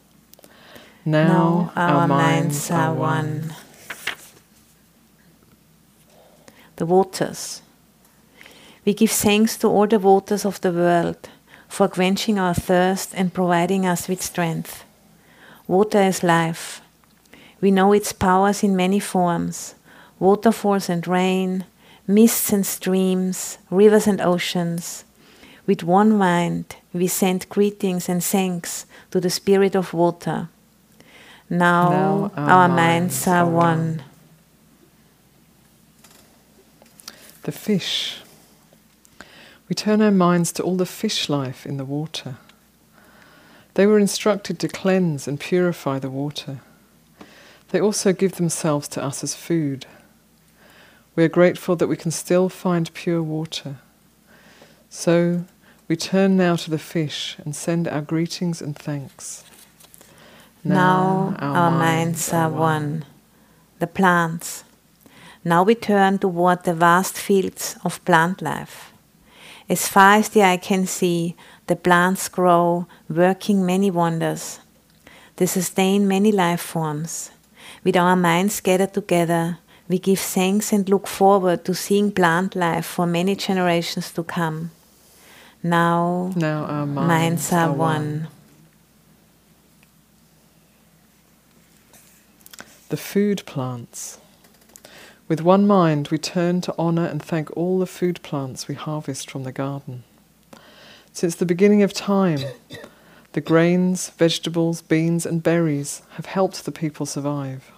Now, 1.05 1.73
our, 1.75 2.07
minds 2.07 2.71
are 2.71 2.95
one. 2.95 3.53
The 6.77 6.87
waters. 6.87 7.63
We 8.85 8.95
give 8.95 9.11
thanks 9.11 9.57
to 9.59 9.67
all 9.67 9.89
the 9.89 9.99
waters 9.99 10.45
of 10.45 10.61
the 10.61 10.71
world 10.71 11.29
for 11.67 11.89
quenching 11.89 12.39
our 12.39 12.55
thirst 12.55 13.13
and 13.17 13.35
providing 13.35 13.87
us 13.87 14.07
with 14.07 14.23
strength. 14.23 14.85
Water 15.67 16.03
is 16.03 16.23
life. 16.23 16.81
We 17.61 17.73
know 17.73 17.93
its 17.93 18.13
powers 18.13 18.63
in 18.63 18.77
many 18.77 19.01
forms 19.01 19.75
waterfalls 20.21 20.89
and 20.89 21.05
rain, 21.09 21.65
mists 22.07 22.53
and 22.53 22.65
streams, 22.65 23.59
rivers 23.69 24.07
and 24.07 24.21
oceans. 24.21 25.06
With 25.67 25.83
one 25.83 26.17
mind, 26.17 26.77
we 26.93 27.09
send 27.09 27.49
greetings 27.49 28.09
and 28.09 28.23
thanks 28.23 28.87
to 29.11 29.21
the 29.21 29.31
Spirit 29.31 29.75
of 29.75 29.93
water. 29.93 30.49
Now, 31.51 31.91
Now 31.91 32.31
our, 32.37 32.51
our 32.51 32.69
minds 32.69 33.27
minds 33.27 33.27
are 33.27 33.45
are 33.45 33.51
one. 33.51 34.03
The 37.43 37.53
fish. 37.53 38.19
We 39.69 39.75
turn 39.75 40.01
our 40.01 40.13
minds 40.13 40.53
to 40.53 40.63
all 40.63 40.77
the 40.77 40.87
fish 40.87 41.29
life 41.29 41.67
in 41.67 41.77
the 41.77 41.85
water. 41.85 42.37
They 43.75 43.87
were 43.87 43.99
instructed 43.99 44.59
to 44.61 44.69
cleanse 44.69 45.29
and 45.29 45.41
purify 45.41 45.99
the 45.99 46.11
water. 46.11 46.61
They 47.71 47.81
also 47.81 48.13
give 48.13 48.37
themselves 48.37 48.89
to 48.89 49.05
us 49.05 49.25
as 49.25 49.35
food. 49.35 49.87
We 51.17 51.25
are 51.25 51.29
grateful 51.29 51.75
that 51.77 51.89
we 51.89 51.97
can 51.97 52.13
still 52.13 52.49
find 52.49 52.93
pure 52.95 53.23
water. 53.23 53.77
So 54.89 55.45
we 55.89 55.97
turn 55.97 56.37
now 56.37 56.57
to 56.57 56.71
the 56.71 56.79
fish 56.79 57.37
and 57.45 57.55
send 57.55 57.87
our 57.87 58.03
greetings 58.03 58.61
and 58.61 58.77
thanks. 58.77 59.45
Now 60.65 61.37
our 61.39 61.71
minds 61.71 62.33
are 62.33 62.51
one. 62.51 63.05
The 63.79 63.87
plants. 63.87 64.65
Now 65.45 65.63
we 65.63 65.77
turn 65.77 66.19
toward 66.19 66.65
the 66.65 66.75
vast 66.75 67.17
fields 67.17 67.77
of 67.85 68.05
plant 68.05 68.43
life. 68.43 68.93
As 69.69 69.87
far 69.87 70.15
as 70.15 70.29
the 70.29 70.43
eye 70.43 70.57
can 70.57 70.87
see, 70.87 71.37
the 71.69 71.77
plants 71.77 72.29
grow, 72.29 72.87
working 73.09 73.65
many 73.65 73.91
wonders. 73.91 74.61
They 75.37 75.47
sustain 75.47 76.09
many 76.09 76.33
life 76.33 76.61
forms. 76.61 77.31
With 77.85 77.97
our 77.97 78.17
minds 78.17 78.61
gathered 78.61 78.95
together, 78.95 79.59
we 79.89 79.99
give 80.01 80.19
thanks 80.19 80.73
and 80.73 80.89
look 80.89 81.07
forward 81.07 81.65
to 81.65 81.75
seeing 81.75 82.11
plant 82.11 82.57
life 82.57 82.87
for 82.87 83.07
many 83.07 83.37
generations 83.37 84.11
to 84.13 84.25
come. 84.25 84.71
Now, 85.63 86.33
Now 86.37 86.65
our 86.65 86.87
minds, 86.87 87.09
minds 87.09 87.53
are 87.53 87.73
one. 87.73 88.29
The 92.89 92.97
food 92.97 93.43
plants. 93.47 94.19
With 95.29 95.41
one 95.41 95.67
mind, 95.67 96.09
we 96.09 96.19
turn 96.19 96.61
to 96.63 96.79
honour 96.79 97.07
and 97.07 97.21
thank 97.21 97.55
all 97.57 97.81
the 97.81 97.87
food 97.87 98.23
plants 98.23 98.69
we 98.69 98.77
harvest 98.77 99.29
from 99.29 99.43
the 99.43 99.51
garden. 99.51 100.05
Since 101.13 101.35
the 101.35 101.47
beginning 101.47 101.83
of 101.83 101.93
time, 101.93 102.39
the 103.33 103.41
grains, 103.41 104.11
vegetables, 104.11 104.83
beans, 104.83 105.27
and 105.27 105.43
berries 105.43 106.03
have 106.11 106.27
helped 106.27 106.65
the 106.65 106.71
people 106.71 107.07
survive. 107.07 107.73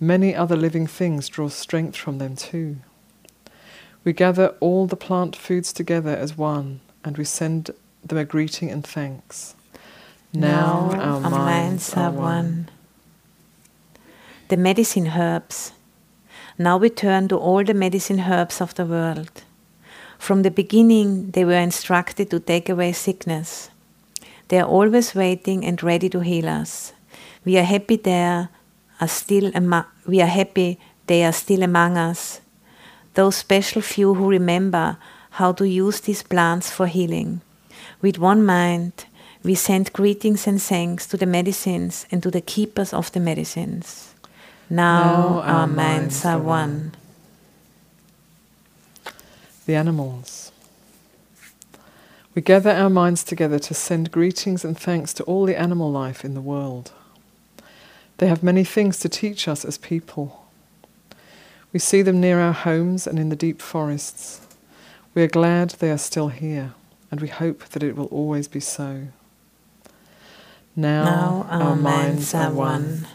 Many 0.00 0.34
other 0.34 0.56
living 0.56 0.86
things 0.86 1.28
draw 1.28 1.48
strength 1.48 1.96
from 1.96 2.18
them 2.18 2.34
too. 2.34 2.78
We 4.08 4.14
gather 4.14 4.54
all 4.60 4.86
the 4.86 4.96
plant 4.96 5.36
foods 5.36 5.70
together 5.70 6.16
as 6.16 6.34
one, 6.34 6.80
and 7.04 7.18
we 7.18 7.24
send 7.24 7.72
them 8.02 8.16
a 8.16 8.24
greeting 8.24 8.70
and 8.70 8.82
thanks. 8.82 9.54
Now, 10.32 10.92
our, 10.94 11.20
minds, 11.28 11.92
are 11.92 12.10
one. 12.10 12.70
The 14.48 14.56
medicine 14.56 15.08
herbs. 15.08 15.72
Now 16.56 16.78
we 16.78 16.88
turn 16.88 17.28
to 17.28 17.36
all 17.36 17.62
the 17.62 17.74
medicine 17.74 18.20
herbs 18.20 18.62
of 18.62 18.74
the 18.76 18.86
world. 18.86 19.42
From 20.18 20.40
the 20.40 20.50
beginning, 20.50 21.32
they 21.32 21.44
were 21.44 21.60
instructed 21.60 22.30
to 22.30 22.40
take 22.40 22.70
away 22.70 22.92
sickness. 22.92 23.68
They 24.48 24.58
are 24.58 24.66
always 24.66 25.14
waiting 25.14 25.66
and 25.66 25.82
ready 25.82 26.08
to 26.08 26.20
heal 26.20 26.48
us. 26.48 26.94
We 27.44 27.58
are 27.58 27.70
happy 27.74 27.96
there 27.96 28.48
are 29.02 29.08
still 29.08 29.52
we 30.06 30.22
are 30.22 30.34
happy 30.40 30.78
they 31.06 31.24
are 31.24 31.34
still 31.34 31.62
among 31.62 31.98
us. 31.98 32.40
Those 33.18 33.34
special 33.34 33.82
few 33.82 34.14
who 34.14 34.28
remember 34.30 34.96
how 35.30 35.50
to 35.54 35.66
use 35.66 36.00
these 36.00 36.22
plants 36.22 36.70
for 36.70 36.86
healing. 36.86 37.40
With 38.00 38.16
one 38.16 38.46
mind, 38.46 39.06
we 39.42 39.56
send 39.56 39.92
greetings 39.92 40.46
and 40.46 40.62
thanks 40.62 41.04
to 41.08 41.16
the 41.16 41.26
medicines 41.26 42.06
and 42.12 42.22
to 42.22 42.30
the 42.30 42.40
keepers 42.40 42.92
of 42.92 43.10
the 43.10 43.18
medicines. 43.18 44.14
Now, 44.70 45.02
Now 45.02 45.40
our, 45.40 45.66
minds 45.66 46.22
minds 46.22 46.24
are 46.26 46.38
one. 46.38 46.92
the 49.66 49.74
animals. 49.74 50.52
We 52.36 52.42
gather 52.42 52.70
our 52.70 52.88
minds 52.88 53.24
together 53.24 53.58
to 53.58 53.74
send 53.74 54.12
greetings 54.12 54.64
and 54.64 54.78
thanks 54.78 55.12
to 55.14 55.24
all 55.24 55.44
the 55.44 55.58
animal 55.58 55.90
life 55.90 56.24
in 56.24 56.34
the 56.34 56.40
world. 56.40 56.92
They 58.18 58.28
have 58.28 58.44
many 58.44 58.62
things 58.62 59.00
to 59.00 59.08
teach 59.08 59.48
us 59.48 59.64
as 59.64 59.76
people. 59.76 60.47
We 61.72 61.78
see 61.78 62.02
them 62.02 62.20
near 62.20 62.40
our 62.40 62.52
homes 62.52 63.06
and 63.06 63.18
in 63.18 63.28
the 63.28 63.36
deep 63.36 63.60
forests. 63.60 64.40
We 65.14 65.22
are 65.22 65.28
glad 65.28 65.70
they 65.70 65.90
are 65.90 65.98
still 65.98 66.28
here, 66.28 66.72
and 67.10 67.20
we 67.20 67.28
hope 67.28 67.64
that 67.70 67.82
it 67.82 67.94
will 67.96 68.06
always 68.06 68.48
be 68.48 68.60
so. 68.60 69.08
Now, 70.74 71.04
Now 71.04 71.46
our, 71.50 71.76
minds 71.76 72.34
are 72.34 72.50
one. 72.52 73.06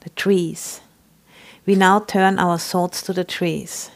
The 0.00 0.10
trees. 0.10 0.80
We 1.66 1.74
now 1.74 2.00
turn 2.00 2.38
our 2.38 2.58
thoughts 2.58 3.02
to 3.02 3.12
the 3.12 3.24
trees. 3.24 3.90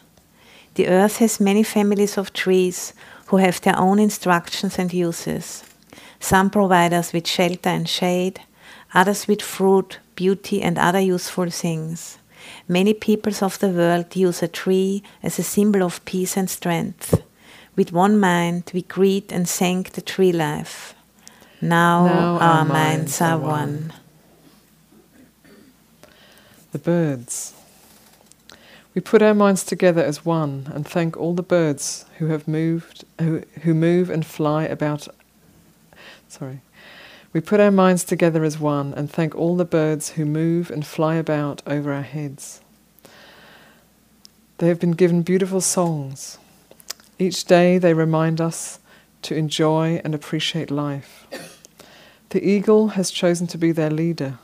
The 0.74 0.88
earth 0.88 1.18
has 1.18 1.38
many 1.38 1.62
families 1.62 2.18
of 2.18 2.32
trees 2.32 2.94
who 3.26 3.36
have 3.36 3.60
their 3.60 3.78
own 3.78 3.98
instructions 3.98 4.78
and 4.78 4.92
uses. 4.92 5.64
Some 6.18 6.50
provide 6.50 6.92
us 6.92 7.12
with 7.12 7.26
shelter 7.26 7.68
and 7.70 7.88
shade, 7.88 8.40
others 8.92 9.28
with 9.28 9.42
fruit, 9.42 9.98
beauty, 10.16 10.62
and 10.62 10.78
other 10.78 11.00
useful 11.00 11.50
things. 11.50 12.18
Many 12.68 12.94
peoples 12.94 13.42
of 13.42 13.58
the 13.58 13.68
world 13.68 14.16
use 14.16 14.42
a 14.42 14.48
tree 14.48 15.02
as 15.22 15.38
a 15.38 15.42
symbol 15.42 15.82
of 15.82 16.04
peace 16.04 16.36
and 16.36 16.48
strength. 16.48 17.22
With 17.76 17.92
one 17.92 18.18
mind, 18.18 18.70
we 18.72 18.82
greet 18.82 19.32
and 19.32 19.48
thank 19.48 19.92
the 19.92 20.00
tree 20.00 20.32
life. 20.32 20.94
Now, 21.60 22.06
Now 22.06 22.38
our, 22.38 22.64
minds 22.64 23.20
are 23.20 23.38
one. 23.38 23.92
The 26.72 26.78
birds. 26.78 27.54
We 28.94 29.00
put 29.00 29.22
our 29.22 29.34
minds 29.34 29.64
together 29.64 30.02
as 30.04 30.24
one 30.24 30.70
and 30.72 30.86
thank 30.86 31.16
all 31.16 31.34
the 31.34 31.42
birds 31.42 32.04
who 32.18 32.26
have 32.26 32.46
moved, 32.46 33.04
who, 33.18 33.42
who 33.62 33.74
move 33.74 34.08
and 34.08 34.24
fly 34.24 34.64
about. 34.64 35.08
Sorry. 36.28 36.60
We 37.34 37.40
put 37.40 37.58
our 37.58 37.72
minds 37.72 38.04
together 38.04 38.44
as 38.44 38.60
one 38.60 38.94
and 38.94 39.10
thank 39.10 39.34
all 39.34 39.56
the 39.56 39.64
birds 39.64 40.10
who 40.10 40.24
move 40.24 40.70
and 40.70 40.86
fly 40.86 41.16
about 41.16 41.62
over 41.66 41.92
our 41.92 42.02
heads. 42.02 42.60
They 44.58 44.68
have 44.68 44.78
been 44.78 44.92
given 44.92 45.22
beautiful 45.22 45.60
songs. 45.60 46.38
Each 47.18 47.44
day 47.44 47.76
they 47.78 47.92
remind 47.92 48.40
us 48.40 48.78
to 49.22 49.34
enjoy 49.34 50.00
and 50.04 50.14
appreciate 50.14 50.70
life. 50.70 51.26
The 52.28 52.48
eagle 52.48 52.88
has 52.90 53.10
chosen 53.10 53.48
to 53.48 53.58
be 53.58 53.72
their 53.72 53.90
leader. 53.90 54.38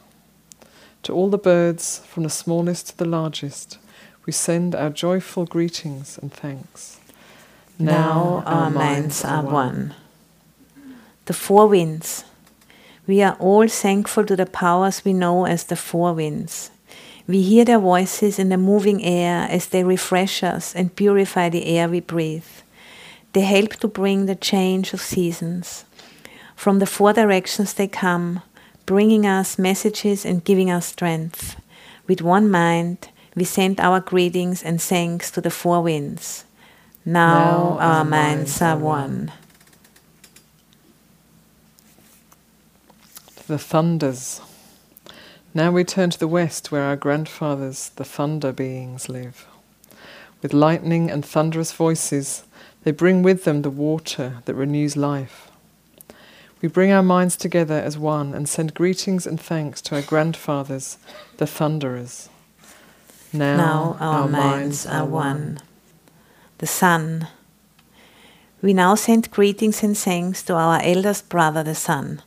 To 1.05 1.13
all 1.13 1.31
the 1.31 1.39
birds, 1.39 2.01
from 2.09 2.25
the 2.25 2.29
smallest 2.29 2.89
to 2.89 2.97
the 2.97 3.05
largest, 3.05 3.79
we 4.27 4.33
send 4.33 4.75
our 4.75 4.91
joyful 4.91 5.47
greetings 5.47 6.19
and 6.19 6.33
thanks. 6.33 6.99
Now 7.79 8.43
our 8.47 8.69
minds 8.69 9.25
are 9.25 9.45
one. 9.45 9.95
The 11.27 11.35
four 11.35 11.69
winds. 11.69 12.25
We 13.11 13.23
are 13.23 13.37
all 13.41 13.67
thankful 13.67 14.25
to 14.27 14.37
the 14.37 14.47
powers 14.47 15.05
we 15.05 15.13
know 15.13 15.45
as 15.45 15.65
the 15.65 15.75
four 15.75 16.15
winds. 16.15 16.71
We 17.27 17.43
hear 17.43 17.65
their 17.65 17.81
voices 17.81 18.39
in 18.39 18.51
the 18.51 18.57
moving 18.57 19.05
air 19.05 19.49
as 19.51 19.67
they 19.67 19.83
refresh 19.83 20.45
us 20.45 20.77
and 20.77 20.95
purify 20.95 21.49
the 21.49 21.67
air 21.67 21.89
we 21.89 21.99
breathe. 21.99 22.47
They 23.33 23.41
help 23.41 23.71
to 23.81 23.89
bring 23.89 24.27
the 24.27 24.37
change 24.37 24.93
of 24.93 25.01
seasons. 25.01 25.85
From 26.55 26.79
the 26.79 26.87
four 26.87 27.13
directions 27.13 27.75
they 27.75 27.89
come, 27.89 28.43
bringing 28.87 29.27
us 29.27 29.59
messages 29.59 30.25
and 30.25 30.45
giving 30.45 30.71
us 30.71 30.87
strength. 30.87 31.57
With 32.07 32.23
one 32.23 32.49
mind, 32.49 33.09
we 33.35 33.43
send 33.43 33.81
our 33.81 33.99
greetings 33.99 34.63
and 34.63 34.81
thanks 34.81 35.33
to 35.33 35.41
the 35.41 35.51
four 35.51 35.83
winds. 35.83 36.45
Now, 37.05 37.75
Now 37.75 37.79
our 37.81 38.05
minds 38.05 38.63
are 38.63 38.79
one. 38.79 39.33
The 43.51 43.59
thunders. 43.59 44.41
Now 45.55 45.73
we 45.73 45.83
turn 45.83 46.11
to 46.11 46.19
the 46.21 46.29
west 46.29 46.71
where 46.71 46.85
our 46.85 46.95
grandfathers, 46.95 47.89
the 47.97 48.05
thunder 48.05 48.53
beings, 48.53 49.09
live. 49.09 49.45
With 50.41 50.55
lightning 50.55 51.11
and 51.11 51.25
thunderous 51.25 51.73
voices, 51.73 52.45
they 52.85 52.93
bring 52.93 53.25
with 53.25 53.43
them 53.43 53.63
the 53.63 53.69
water 53.69 54.37
that 54.45 54.55
renews 54.55 54.97
life. 54.97 55.51
We 56.63 56.69
bring 56.69 56.93
our 56.93 57.03
minds 57.03 57.37
together 57.37 57.75
as 57.75 57.99
one 57.99 58.35
and 58.35 58.49
send 58.49 58.73
greetings 58.73 59.27
and 59.27 59.41
thanks 59.41 59.83
to 59.83 59.97
our 59.97 60.03
grandfathers, 60.03 60.99
the 61.39 61.47
thunderers. 61.49 62.29
Now, 63.33 63.57
Now 63.57 63.97
our 63.99 64.29
minds 64.29 64.87
are 64.87 65.05
one. 65.05 65.59
The 66.59 66.69
sun. 66.69 67.27
We 68.63 68.75
now 68.75 68.95
send 68.95 69.33
greetings 69.33 69.83
and 69.83 69.99
thanks 69.99 70.45
to 70.45 70.55
our 70.55 70.81
eldest 70.85 71.29
brother, 71.29 71.65
the 71.65 71.75
sun. 71.75 72.23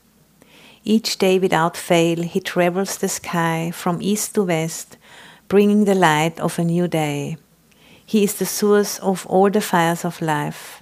Each 0.86 1.18
day 1.18 1.40
without 1.40 1.78
fail, 1.78 2.24
he 2.24 2.40
travels 2.42 2.98
the 2.98 3.08
sky 3.08 3.72
from 3.74 4.02
east 4.02 4.36
to 4.36 4.44
west, 4.44 4.98
bringing 5.48 5.86
the 5.86 5.96
light 5.96 6.40
of 6.40 6.60
a 6.60 6.64
new 6.64 6.88
day. 6.88 7.38
He 8.06 8.24
is 8.24 8.36
the 8.36 8.46
source 8.46 9.00
of 9.00 9.26
all 9.28 9.50
the 9.50 9.62
fires 9.62 10.04
of 10.04 10.22
life. 10.22 10.82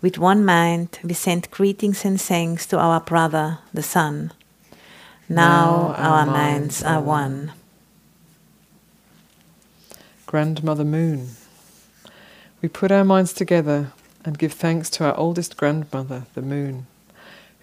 With 0.00 0.18
one 0.18 0.44
mind, 0.44 0.98
we 1.04 1.14
send 1.14 1.50
greetings 1.50 2.04
and 2.04 2.20
thanks 2.20 2.66
to 2.66 2.78
our 2.78 3.00
brother, 3.00 3.58
the 3.72 3.82
sun. 3.82 4.32
Now, 5.28 5.94
our 5.96 6.26
minds 6.26 6.82
are 6.82 7.00
one. 7.00 7.52
Grandmother 10.26 10.84
Moon. 10.84 11.36
We 12.60 12.68
put 12.68 12.90
our 12.90 13.04
minds 13.04 13.32
together 13.32 13.92
and 14.24 14.38
give 14.38 14.52
thanks 14.52 14.88
to 14.90 15.04
our 15.04 15.16
oldest 15.16 15.56
grandmother, 15.56 16.24
the 16.34 16.42
moon, 16.42 16.86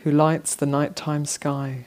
who 0.03 0.11
lights 0.11 0.55
the 0.55 0.65
nighttime 0.65 1.25
sky. 1.25 1.85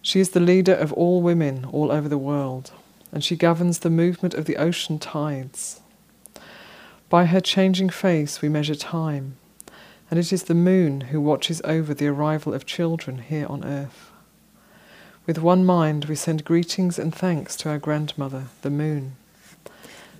She 0.00 0.20
is 0.20 0.30
the 0.30 0.40
leader 0.40 0.74
of 0.74 0.92
all 0.92 1.22
women 1.22 1.66
all 1.72 1.90
over 1.90 2.08
the 2.08 2.18
world, 2.18 2.70
and 3.12 3.24
she 3.24 3.36
governs 3.36 3.80
the 3.80 3.90
movement 3.90 4.34
of 4.34 4.44
the 4.44 4.56
ocean 4.56 4.98
tides. 4.98 5.80
By 7.08 7.26
her 7.26 7.40
changing 7.40 7.90
face, 7.90 8.40
we 8.40 8.48
measure 8.48 8.74
time, 8.74 9.36
and 10.10 10.18
it 10.18 10.32
is 10.32 10.44
the 10.44 10.54
moon 10.54 11.02
who 11.02 11.20
watches 11.20 11.60
over 11.64 11.94
the 11.94 12.06
arrival 12.06 12.54
of 12.54 12.66
children 12.66 13.18
here 13.18 13.46
on 13.48 13.64
earth. 13.64 14.10
With 15.26 15.38
one 15.38 15.64
mind, 15.64 16.06
we 16.06 16.14
send 16.14 16.44
greetings 16.44 16.98
and 16.98 17.14
thanks 17.14 17.56
to 17.56 17.70
our 17.70 17.78
grandmother, 17.78 18.44
the 18.62 18.70
moon. 18.70 19.16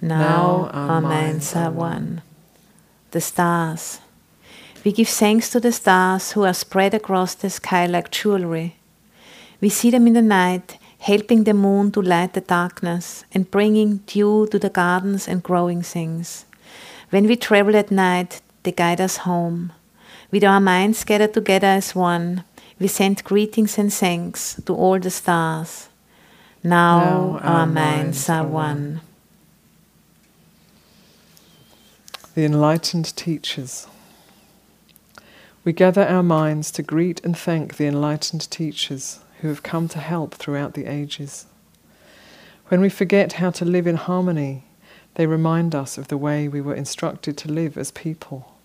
Now 0.00 0.18
Now 0.18 0.70
our 0.72 0.90
our 0.90 1.00
minds 1.00 1.56
are 1.56 1.70
one. 1.70 2.22
The 3.12 3.20
stars. 3.20 4.00
We 4.84 4.92
give 4.92 5.08
thanks 5.08 5.50
to 5.50 5.60
the 5.60 5.72
stars 5.72 6.32
who 6.32 6.44
are 6.44 6.54
spread 6.54 6.94
across 6.94 7.34
the 7.34 7.50
sky 7.50 7.86
like 7.86 8.10
jewelry. 8.10 8.76
We 9.60 9.68
see 9.68 9.90
them 9.90 10.06
in 10.06 10.12
the 10.14 10.22
night, 10.22 10.78
helping 11.00 11.44
the 11.44 11.54
moon 11.54 11.90
to 11.92 12.00
light 12.02 12.32
the 12.34 12.40
darkness 12.40 13.24
and 13.34 13.50
bringing 13.50 13.98
dew 14.06 14.46
to 14.50 14.58
the 14.58 14.70
gardens 14.70 15.28
and 15.28 15.42
growing 15.42 15.82
things. 15.82 16.46
When 17.10 17.26
we 17.26 17.36
travel 17.36 17.76
at 17.76 17.90
night, 17.90 18.40
they 18.62 18.72
guide 18.72 19.00
us 19.00 19.18
home. 19.18 19.72
With 20.30 20.44
our 20.44 20.60
minds 20.60 21.04
gathered 21.04 21.34
together 21.34 21.66
as 21.66 21.94
one, 21.94 22.44
we 22.78 22.86
send 22.86 23.24
greetings 23.24 23.78
and 23.78 23.92
thanks 23.92 24.60
to 24.66 24.74
all 24.74 24.98
the 25.00 25.10
stars. 25.10 25.88
Now, 26.62 27.00
Now 27.00 27.38
our, 27.42 27.66
minds 27.66 28.28
are 28.28 28.44
one. 28.46 29.00
the 32.34 32.44
enlightened 32.44 33.16
teachers. 33.16 33.86
We 35.68 35.74
gather 35.74 36.08
our 36.08 36.22
minds 36.22 36.70
to 36.70 36.82
greet 36.82 37.22
and 37.22 37.36
thank 37.36 37.76
the 37.76 37.84
enlightened 37.84 38.50
teachers 38.50 39.18
who 39.42 39.48
have 39.48 39.62
come 39.62 39.86
to 39.88 39.98
help 39.98 40.32
throughout 40.32 40.72
the 40.72 40.86
ages. 40.86 41.44
When 42.68 42.80
we 42.80 42.88
forget 42.88 43.34
how 43.34 43.50
to 43.50 43.66
live 43.66 43.86
in 43.86 43.96
harmony, 43.96 44.64
they 45.16 45.26
remind 45.26 45.74
us 45.74 45.98
of 45.98 46.08
the 46.08 46.16
way 46.16 46.48
we 46.48 46.62
were 46.62 46.74
instructed 46.74 47.36
to 47.36 47.52
live 47.52 47.76
as 47.76 47.90
people. 47.90 48.56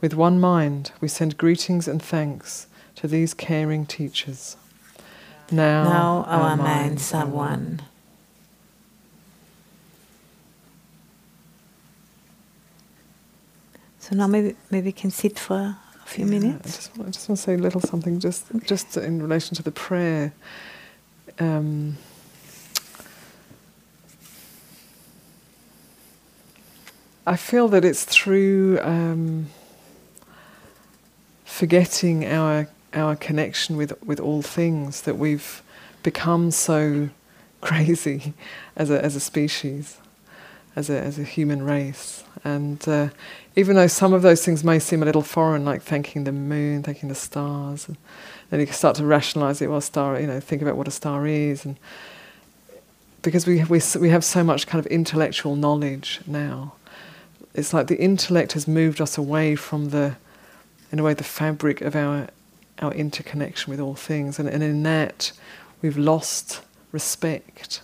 With 0.00 0.14
one 0.14 0.38
mind, 0.38 0.92
we 1.00 1.08
send 1.08 1.36
greetings 1.36 1.88
and 1.88 2.00
thanks 2.00 2.68
to 2.94 3.08
these 3.08 3.34
caring 3.34 3.84
teachers. 3.84 4.56
Now, 5.50 5.82
Now 5.82 6.24
our 6.28 6.56
minds 6.56 7.12
are 7.12 7.26
one. 7.26 7.82
So 14.02 14.16
now 14.16 14.26
maybe 14.26 14.56
maybe 14.68 14.86
we 14.86 14.92
can 14.92 15.12
sit 15.12 15.38
for 15.38 15.54
a 15.54 16.06
few 16.06 16.26
Yeah, 16.26 16.32
I 16.36 16.40
minutes. 16.40 16.76
just, 16.76 16.90
I 16.98 17.04
just 17.04 17.28
want 17.28 17.38
to 17.38 17.42
say 17.44 17.54
a 17.54 17.58
little 17.58 17.80
something, 17.80 18.18
just 18.18 18.46
just 18.64 18.96
in 18.96 19.22
relation 19.22 19.54
to 19.54 19.62
the 19.62 19.70
prayer. 19.70 20.32
Um, 21.38 21.96
I 27.24 27.36
feel 27.36 27.68
that 27.68 27.84
it's 27.84 28.04
through 28.04 28.80
um, 28.82 29.46
forgetting 31.44 32.26
our 32.26 32.66
our 32.92 33.14
connection 33.14 33.76
with 33.76 33.92
with 34.04 34.18
all 34.18 34.42
things 34.42 35.02
that 35.02 35.16
we've 35.16 35.62
become 36.02 36.50
so 36.50 37.08
crazy 37.60 38.34
as 38.74 38.90
a 38.90 39.00
as 39.04 39.14
a 39.14 39.20
species, 39.20 39.98
as 40.74 40.88
a 40.88 40.98
as 41.00 41.18
a 41.18 41.24
human 41.24 41.62
race, 41.62 42.24
and 42.44 42.86
uh, 42.88 43.08
even 43.56 43.76
though 43.76 43.86
some 43.86 44.12
of 44.12 44.22
those 44.22 44.44
things 44.44 44.64
may 44.64 44.78
seem 44.78 45.02
a 45.02 45.06
little 45.06 45.22
foreign, 45.22 45.64
like 45.64 45.82
thanking 45.82 46.24
the 46.24 46.32
moon, 46.32 46.82
thanking 46.82 47.08
the 47.08 47.14
stars, 47.14 47.88
and 47.88 47.96
then 48.50 48.60
you 48.60 48.66
can 48.66 48.74
start 48.74 48.96
to 48.96 49.04
rationalize 49.04 49.60
it. 49.60 49.68
Well, 49.68 49.80
star, 49.80 50.18
you 50.20 50.26
know, 50.26 50.40
think 50.40 50.62
about 50.62 50.76
what 50.76 50.88
a 50.88 50.90
star 50.90 51.26
is, 51.26 51.64
and 51.64 51.76
because 53.22 53.46
we 53.46 53.64
we 53.64 53.80
we 54.00 54.08
have 54.08 54.24
so 54.24 54.42
much 54.42 54.66
kind 54.66 54.84
of 54.84 54.90
intellectual 54.90 55.56
knowledge 55.56 56.20
now, 56.26 56.74
it's 57.54 57.72
like 57.74 57.86
the 57.86 57.98
intellect 57.98 58.52
has 58.52 58.66
moved 58.66 59.00
us 59.00 59.18
away 59.18 59.54
from 59.54 59.90
the, 59.90 60.16
in 60.90 60.98
a 60.98 61.02
way, 61.02 61.14
the 61.14 61.24
fabric 61.24 61.80
of 61.80 61.94
our 61.94 62.28
our 62.80 62.92
interconnection 62.94 63.70
with 63.70 63.78
all 63.78 63.94
things, 63.94 64.38
and, 64.38 64.48
and 64.48 64.62
in 64.62 64.82
that, 64.82 65.32
we've 65.82 65.98
lost 65.98 66.62
respect 66.90 67.82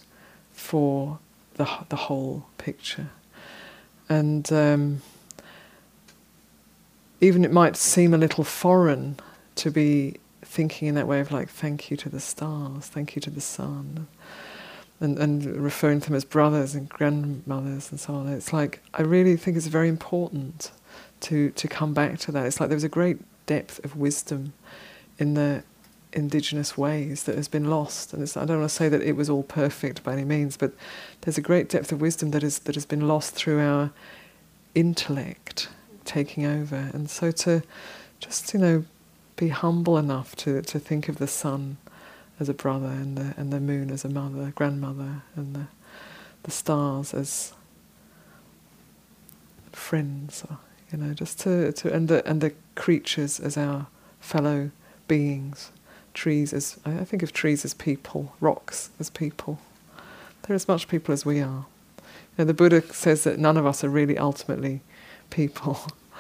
for 0.52 1.18
the 1.54 1.68
the 1.90 1.96
whole 1.96 2.46
picture, 2.70 3.08
and. 4.08 4.52
Um, 4.52 5.02
even 7.20 7.44
it 7.44 7.52
might 7.52 7.76
seem 7.76 8.14
a 8.14 8.18
little 8.18 8.44
foreign 8.44 9.18
to 9.56 9.70
be 9.70 10.16
thinking 10.42 10.88
in 10.88 10.94
that 10.94 11.06
way 11.06 11.20
of 11.20 11.32
like 11.32 11.48
thank 11.48 11.90
you 11.90 11.96
to 11.96 12.08
the 12.08 12.20
stars, 12.20 12.86
thank 12.86 13.16
you 13.16 13.22
to 13.22 13.30
the 13.30 13.40
sun, 13.40 14.06
and 15.00 15.18
and 15.18 15.44
referring 15.44 16.00
to 16.00 16.06
them 16.08 16.16
as 16.16 16.24
brothers 16.24 16.74
and 16.74 16.88
grandmothers 16.88 17.90
and 17.90 17.98
so 18.00 18.14
on. 18.14 18.28
It's 18.28 18.52
like 18.52 18.80
I 18.94 19.02
really 19.02 19.36
think 19.36 19.56
it's 19.56 19.66
very 19.66 19.88
important 19.88 20.70
to 21.22 21.50
to 21.50 21.68
come 21.68 21.92
back 21.92 22.18
to 22.20 22.32
that. 22.32 22.46
It's 22.46 22.60
like 22.60 22.68
there 22.68 22.76
was 22.76 22.84
a 22.84 22.88
great 22.88 23.18
depth 23.46 23.84
of 23.84 23.96
wisdom 23.96 24.52
in 25.18 25.34
the 25.34 25.64
indigenous 26.12 26.76
ways 26.76 27.24
that 27.24 27.36
has 27.36 27.48
been 27.48 27.68
lost. 27.68 28.12
And 28.12 28.22
I 28.36 28.44
don't 28.44 28.60
want 28.60 28.70
to 28.70 28.74
say 28.74 28.88
that 28.88 29.02
it 29.02 29.12
was 29.12 29.28
all 29.28 29.42
perfect 29.42 30.02
by 30.02 30.12
any 30.12 30.24
means, 30.24 30.56
but 30.56 30.72
there's 31.20 31.38
a 31.38 31.42
great 31.42 31.68
depth 31.68 31.92
of 31.92 32.00
wisdom 32.00 32.30
that 32.30 32.42
is 32.42 32.60
that 32.60 32.74
has 32.74 32.86
been 32.86 33.06
lost 33.06 33.34
through 33.34 33.60
our 33.60 33.90
intellect 34.74 35.68
taking 36.04 36.46
over. 36.46 36.90
And 36.92 37.10
so 37.10 37.30
to 37.30 37.62
just 38.20 38.52
you 38.54 38.60
know 38.60 38.84
be 39.36 39.48
humble 39.48 39.96
enough 39.96 40.34
to, 40.34 40.60
to 40.62 40.78
think 40.80 41.08
of 41.08 41.18
the 41.18 41.28
sun 41.28 41.76
as 42.40 42.48
a 42.48 42.54
brother 42.54 42.88
and 42.88 43.16
the 43.16 43.34
and 43.36 43.52
the 43.52 43.60
moon 43.60 43.90
as 43.90 44.04
a 44.04 44.08
mother, 44.08 44.52
grandmother, 44.54 45.22
and 45.36 45.54
the 45.54 45.66
the 46.44 46.50
stars 46.50 47.12
as 47.12 47.52
friends, 49.72 50.44
or, 50.48 50.58
you 50.90 50.98
know, 50.98 51.14
just 51.14 51.40
to, 51.40 51.72
to 51.72 51.92
and 51.92 52.08
the 52.08 52.26
and 52.28 52.40
the 52.40 52.52
creatures 52.74 53.38
as 53.40 53.56
our 53.56 53.86
fellow 54.20 54.70
beings 55.06 55.70
trees 56.18 56.52
as 56.52 56.78
I 56.84 57.04
think 57.04 57.22
of 57.22 57.32
trees 57.32 57.64
as 57.64 57.74
people, 57.74 58.34
rocks 58.40 58.90
as 58.98 59.08
people. 59.08 59.60
They're 60.42 60.56
as 60.56 60.68
much 60.68 60.88
people 60.88 61.12
as 61.12 61.24
we 61.24 61.40
are. 61.40 61.66
You 62.36 62.38
know, 62.38 62.44
the 62.44 62.54
Buddha 62.54 62.82
says 62.92 63.24
that 63.24 63.38
none 63.38 63.56
of 63.56 63.64
us 63.64 63.84
are 63.84 63.88
really 63.88 64.18
ultimately 64.18 64.80
people. 65.30 65.78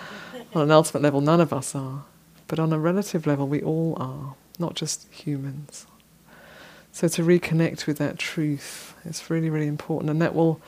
on 0.54 0.62
an 0.62 0.70
ultimate 0.70 1.02
level, 1.02 1.20
none 1.20 1.40
of 1.40 1.52
us 1.52 1.74
are, 1.74 2.04
but 2.46 2.58
on 2.58 2.72
a 2.72 2.78
relative 2.78 3.26
level, 3.26 3.46
we 3.48 3.60
all 3.60 3.96
are, 4.00 4.34
not 4.58 4.74
just 4.74 5.12
humans. 5.12 5.86
So 6.92 7.08
to 7.08 7.22
reconnect 7.22 7.86
with 7.86 7.98
that 7.98 8.18
truth 8.18 8.94
is 9.04 9.28
really, 9.28 9.50
really 9.50 9.66
important, 9.66 10.10
and 10.10 10.22
that 10.22 10.34
will 10.34 10.60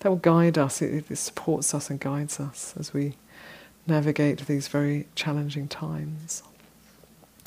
that 0.00 0.08
will 0.08 0.16
guide 0.16 0.56
us. 0.56 0.80
It, 0.80 1.10
it 1.10 1.16
supports 1.16 1.74
us 1.74 1.90
and 1.90 2.00
guides 2.00 2.40
us 2.40 2.74
as 2.78 2.94
we 2.94 3.16
navigate 3.86 4.46
these 4.46 4.68
very 4.68 5.06
challenging 5.14 5.68
times. 5.68 6.42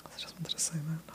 I 0.06 0.20
just 0.20 0.36
wanted 0.36 0.52
to 0.52 0.60
say 0.60 0.76
that. 0.76 1.13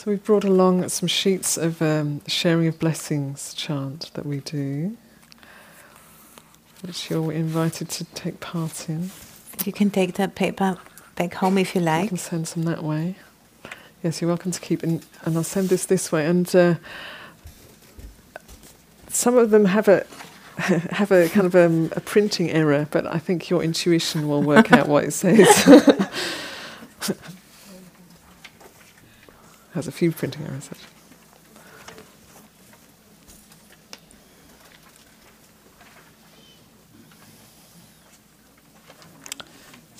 So 0.00 0.10
we've 0.10 0.24
brought 0.24 0.44
along 0.44 0.88
some 0.88 1.08
sheets 1.08 1.58
of 1.58 1.82
um, 1.82 2.22
sharing 2.26 2.66
of 2.68 2.78
blessings 2.78 3.52
chant 3.52 4.10
that 4.14 4.24
we 4.24 4.40
do, 4.40 4.96
which 6.80 7.10
you're 7.10 7.30
invited 7.30 7.90
to 7.90 8.04
take 8.04 8.40
part 8.40 8.88
in. 8.88 9.10
You 9.66 9.74
can 9.74 9.90
take 9.90 10.14
that 10.14 10.34
paper 10.34 10.78
back 11.16 11.34
home 11.34 11.58
if 11.58 11.74
you 11.74 11.82
like. 11.82 12.04
You 12.04 12.08
can 12.08 12.16
send 12.16 12.48
some 12.48 12.62
that 12.62 12.82
way. 12.82 13.16
Yes, 14.02 14.22
you're 14.22 14.28
welcome 14.28 14.52
to 14.52 14.60
keep, 14.60 14.82
in, 14.82 15.02
and 15.26 15.36
I'll 15.36 15.44
send 15.44 15.68
this 15.68 15.84
this 15.84 16.10
way. 16.10 16.24
And 16.24 16.56
uh, 16.56 16.76
some 19.08 19.36
of 19.36 19.50
them 19.50 19.66
have 19.66 19.86
a 19.86 20.06
have 20.92 21.12
a 21.12 21.28
kind 21.28 21.46
of 21.46 21.54
um, 21.54 21.92
a 21.94 22.00
printing 22.00 22.50
error, 22.50 22.88
but 22.90 23.06
I 23.06 23.18
think 23.18 23.50
your 23.50 23.62
intuition 23.62 24.28
will 24.28 24.42
work 24.42 24.72
out 24.72 24.88
what 24.88 25.04
it 25.04 25.12
says. 25.12 25.46
has 29.80 29.88
a 29.88 29.92
few 29.92 30.12
printing 30.12 30.42
errors. 30.42 30.68
Actually. 30.70 30.86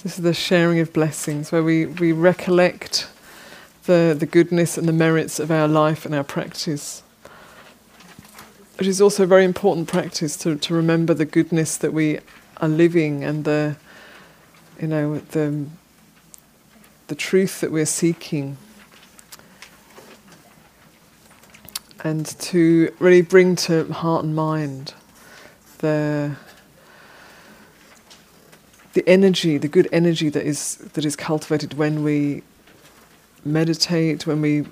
This 0.02 0.18
is 0.18 0.22
the 0.22 0.34
sharing 0.34 0.80
of 0.80 0.92
blessings, 0.92 1.50
where 1.50 1.62
we, 1.62 1.86
we 1.86 2.12
recollect 2.12 3.08
the, 3.84 4.14
the 4.18 4.26
goodness 4.26 4.76
and 4.76 4.86
the 4.86 4.92
merits 4.92 5.40
of 5.40 5.50
our 5.50 5.66
life 5.66 6.04
and 6.04 6.14
our 6.14 6.24
practice. 6.24 7.02
It 8.78 8.86
is 8.86 9.00
also 9.00 9.22
a 9.22 9.26
very 9.26 9.46
important 9.46 9.88
practice 9.88 10.36
to, 10.38 10.56
to 10.56 10.74
remember 10.74 11.14
the 11.14 11.24
goodness 11.24 11.78
that 11.78 11.94
we 11.94 12.18
are 12.58 12.68
living 12.68 13.24
and 13.24 13.44
the 13.44 13.76
you 14.78 14.88
know 14.88 15.18
the 15.18 15.66
the 17.08 17.14
truth 17.14 17.60
that 17.60 17.72
we're 17.72 17.86
seeking. 17.86 18.58
And 22.02 22.26
to 22.40 22.94
really 22.98 23.20
bring 23.22 23.56
to 23.56 23.92
heart 23.92 24.24
and 24.24 24.34
mind 24.34 24.94
the 25.78 26.36
the 28.92 29.08
energy, 29.08 29.56
the 29.58 29.68
good 29.68 29.88
energy 29.92 30.28
that 30.30 30.44
is 30.44 30.76
that 30.94 31.04
is 31.04 31.14
cultivated 31.14 31.74
when 31.74 32.02
we 32.02 32.42
meditate, 33.44 34.26
when 34.26 34.40
we 34.40 34.64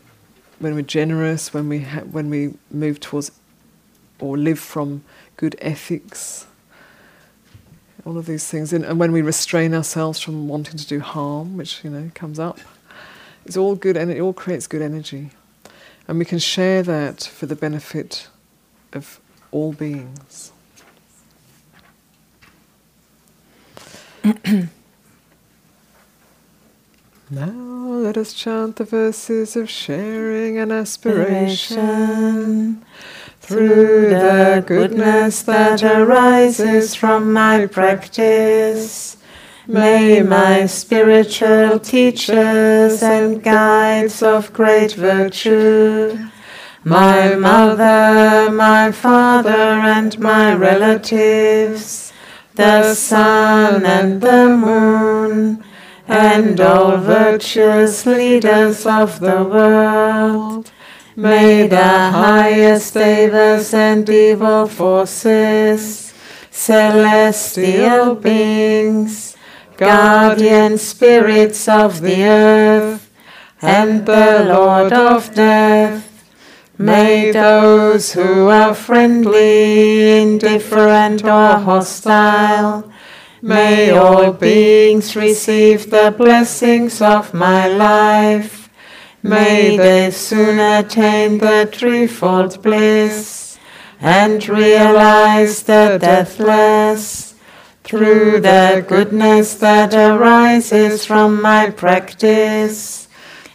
when 0.59 0.75
we're 0.75 0.83
generous, 0.83 1.53
when 1.53 1.69
we 1.69 1.81
ha- 1.81 2.01
when 2.01 2.31
we 2.31 2.55
move 2.71 2.99
towards 2.99 3.31
or 4.19 4.37
live 4.37 4.59
from 4.59 5.05
good 5.37 5.55
ethics, 5.61 6.47
all 8.05 8.19
of 8.19 8.27
these 8.27 8.49
things, 8.49 8.73
and, 8.73 8.85
and 8.85 8.99
when 8.99 9.13
we 9.13 9.23
restrain 9.23 9.75
ourselves 9.75 10.19
from 10.19 10.49
wanting 10.49 10.77
to 10.77 10.87
do 10.87 11.01
harm, 11.01 11.57
which 11.57 11.85
you 11.85 11.91
know 11.91 12.11
comes 12.15 12.39
up, 12.39 12.59
it's 13.45 13.57
all 13.57 13.75
good 13.75 13.97
and 13.97 14.11
it 14.11 14.19
all 14.19 14.33
creates 14.33 14.67
good 14.67 14.83
energy, 14.83 15.31
and 16.09 16.19
we 16.19 16.25
can 16.25 16.39
share 16.39 16.83
that 16.83 17.23
for 17.23 17.47
the 17.47 17.55
benefit 17.55 18.29
of 18.93 19.21
all 19.53 19.73
beings. 19.75 20.53
Now 27.31 27.51
let 27.51 28.17
us 28.17 28.33
chant 28.33 28.77
the 28.77 28.85
verses 28.85 29.55
of 29.55 29.69
sharing 29.69 30.57
and 30.57 30.73
aspiration 30.73 31.63
through 33.43 34.09
the 34.09 34.65
goodness 34.67 35.43
that 35.43 35.83
arises 35.83 36.95
from 36.95 37.31
my 37.35 37.67
practice. 37.67 39.18
May 39.71 40.23
my 40.23 40.65
spiritual 40.65 41.79
teachers 41.79 43.03
and 43.03 43.43
guides 43.43 44.23
of 44.23 44.51
great 44.55 44.95
virtue, 44.95 46.31
my 46.85 47.35
mother, 47.35 48.51
my 48.51 48.91
father, 48.93 49.51
and 49.51 50.19
my 50.19 50.55
relatives, 50.55 52.15
the 52.55 52.95
sun 52.95 53.85
and 53.85 54.23
the 54.23 54.49
moon, 54.49 55.63
and 56.07 56.59
all 56.63 56.97
virtuous 56.97 58.07
leaders 58.07 58.87
of 58.87 59.21
the 59.21 59.45
world. 59.45 60.73
May 61.15 61.67
the 61.67 61.77
highest 61.77 62.95
devas 62.95 63.75
and 63.75 64.09
evil 64.09 64.67
forces, 64.67 66.15
celestial 66.51 68.15
beings, 68.15 69.35
guardian 69.79 70.77
spirits 70.77 71.67
of 71.67 72.03
the 72.03 72.25
earth, 72.25 73.11
and 73.63 74.05
the 74.05 74.45
Lord 74.47 74.93
of 74.93 75.35
death, 75.35 76.05
may 76.77 77.33
those 77.33 78.13
who 78.13 78.49
are 78.49 78.75
friendly, 78.75 80.21
indifferent, 80.21 81.25
or 81.25 81.59
hostile, 81.59 82.93
May 83.41 83.93
all 83.93 84.33
beings 84.33 85.15
receive 85.15 85.91
the 85.91 86.13
blessings 86.17 87.01
of 87.01 87.33
my 87.33 87.69
life. 87.69 88.69
May 89.23 89.77
they 89.77 90.11
soon 90.11 90.59
attain 90.59 91.39
the 91.39 91.69
threefold 91.73 92.61
bliss 92.65 93.57
and 94.01 94.47
realize 94.49 95.63
the 95.63 95.99
deathless 96.01 97.28
through 97.89 98.39
the 98.39 98.85
goodness 98.87 99.55
that 99.55 99.95
arises 99.95 101.07
from 101.07 101.41
my 101.41 101.71
practice 101.71 103.09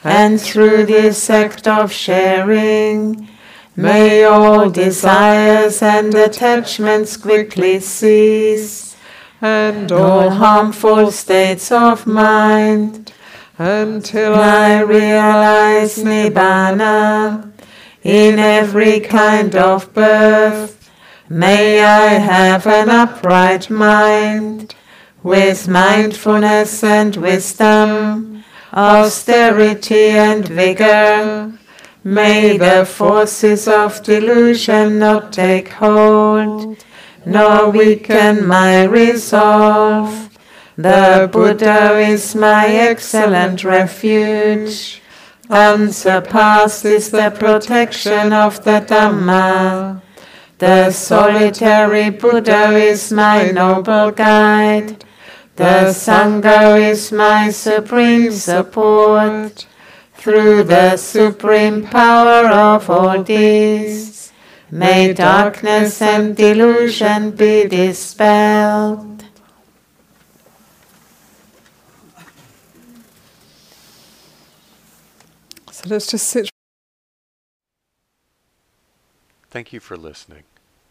and 0.03 0.41
through 0.41 0.83
this 0.87 1.29
act 1.29 1.67
of 1.67 1.91
sharing. 1.91 3.29
May 3.75 4.23
all 4.23 4.71
desires 4.71 5.83
and 5.83 6.15
attachments 6.15 7.15
quickly 7.15 7.79
cease 7.79 8.97
and 9.39 9.91
all 9.91 10.31
harmful 10.31 11.11
states 11.11 11.71
of 11.71 12.07
mind 12.07 13.13
until 13.59 14.33
I 14.33 14.79
realize 14.81 15.99
Nibbana 15.99 17.51
in 18.01 18.39
every 18.39 18.99
kind 18.99 19.55
of 19.55 19.93
birth. 19.93 20.82
May 21.29 21.81
I 21.81 22.07
have 22.15 22.67
an 22.67 22.89
upright 22.89 23.69
mind 23.69 24.75
with 25.23 25.67
mindfulness 25.69 26.83
and 26.83 27.15
wisdom, 27.15 28.43
austerity 28.73 30.09
and 30.09 30.45
vigor. 30.47 31.53
May 32.03 32.57
the 32.57 32.85
forces 32.85 33.69
of 33.69 34.03
delusion 34.03 34.99
not 34.99 35.31
take 35.31 35.69
hold 35.69 36.83
nor 37.25 37.69
weaken 37.69 38.45
my 38.45 38.83
resolve. 38.83 40.29
The 40.75 41.29
Buddha 41.31 41.97
is 41.99 42.35
my 42.35 42.67
excellent 42.67 43.63
refuge. 43.63 45.01
Unsurpassed 45.49 46.83
is 46.83 47.11
the 47.11 47.31
protection 47.31 48.33
of 48.33 48.63
the 48.65 48.81
Dhamma. 48.81 50.02
The 50.63 50.91
solitary 50.91 52.09
Buddha 52.09 52.69
is 52.69 53.11
my 53.11 53.51
noble 53.51 54.11
guide. 54.11 55.03
The 55.57 55.91
Sangha 55.91 56.79
is 56.79 57.11
my 57.11 57.49
supreme 57.49 58.31
support. 58.31 59.67
Through 60.13 60.63
the 60.63 60.95
supreme 60.95 61.85
power 61.85 62.47
of 62.47 62.89
all 62.89 63.21
these, 63.21 64.31
may 64.71 65.11
darkness 65.11 66.01
and 66.01 66.33
delusion 66.33 67.31
be 67.31 67.67
dispelled. 67.67 69.25
So 75.71 75.89
let's 75.89 76.07
just 76.07 76.29
sit 76.29 76.49
Thank 79.49 79.71
you 79.73 79.81
for 79.81 79.95
listening. 79.95 80.45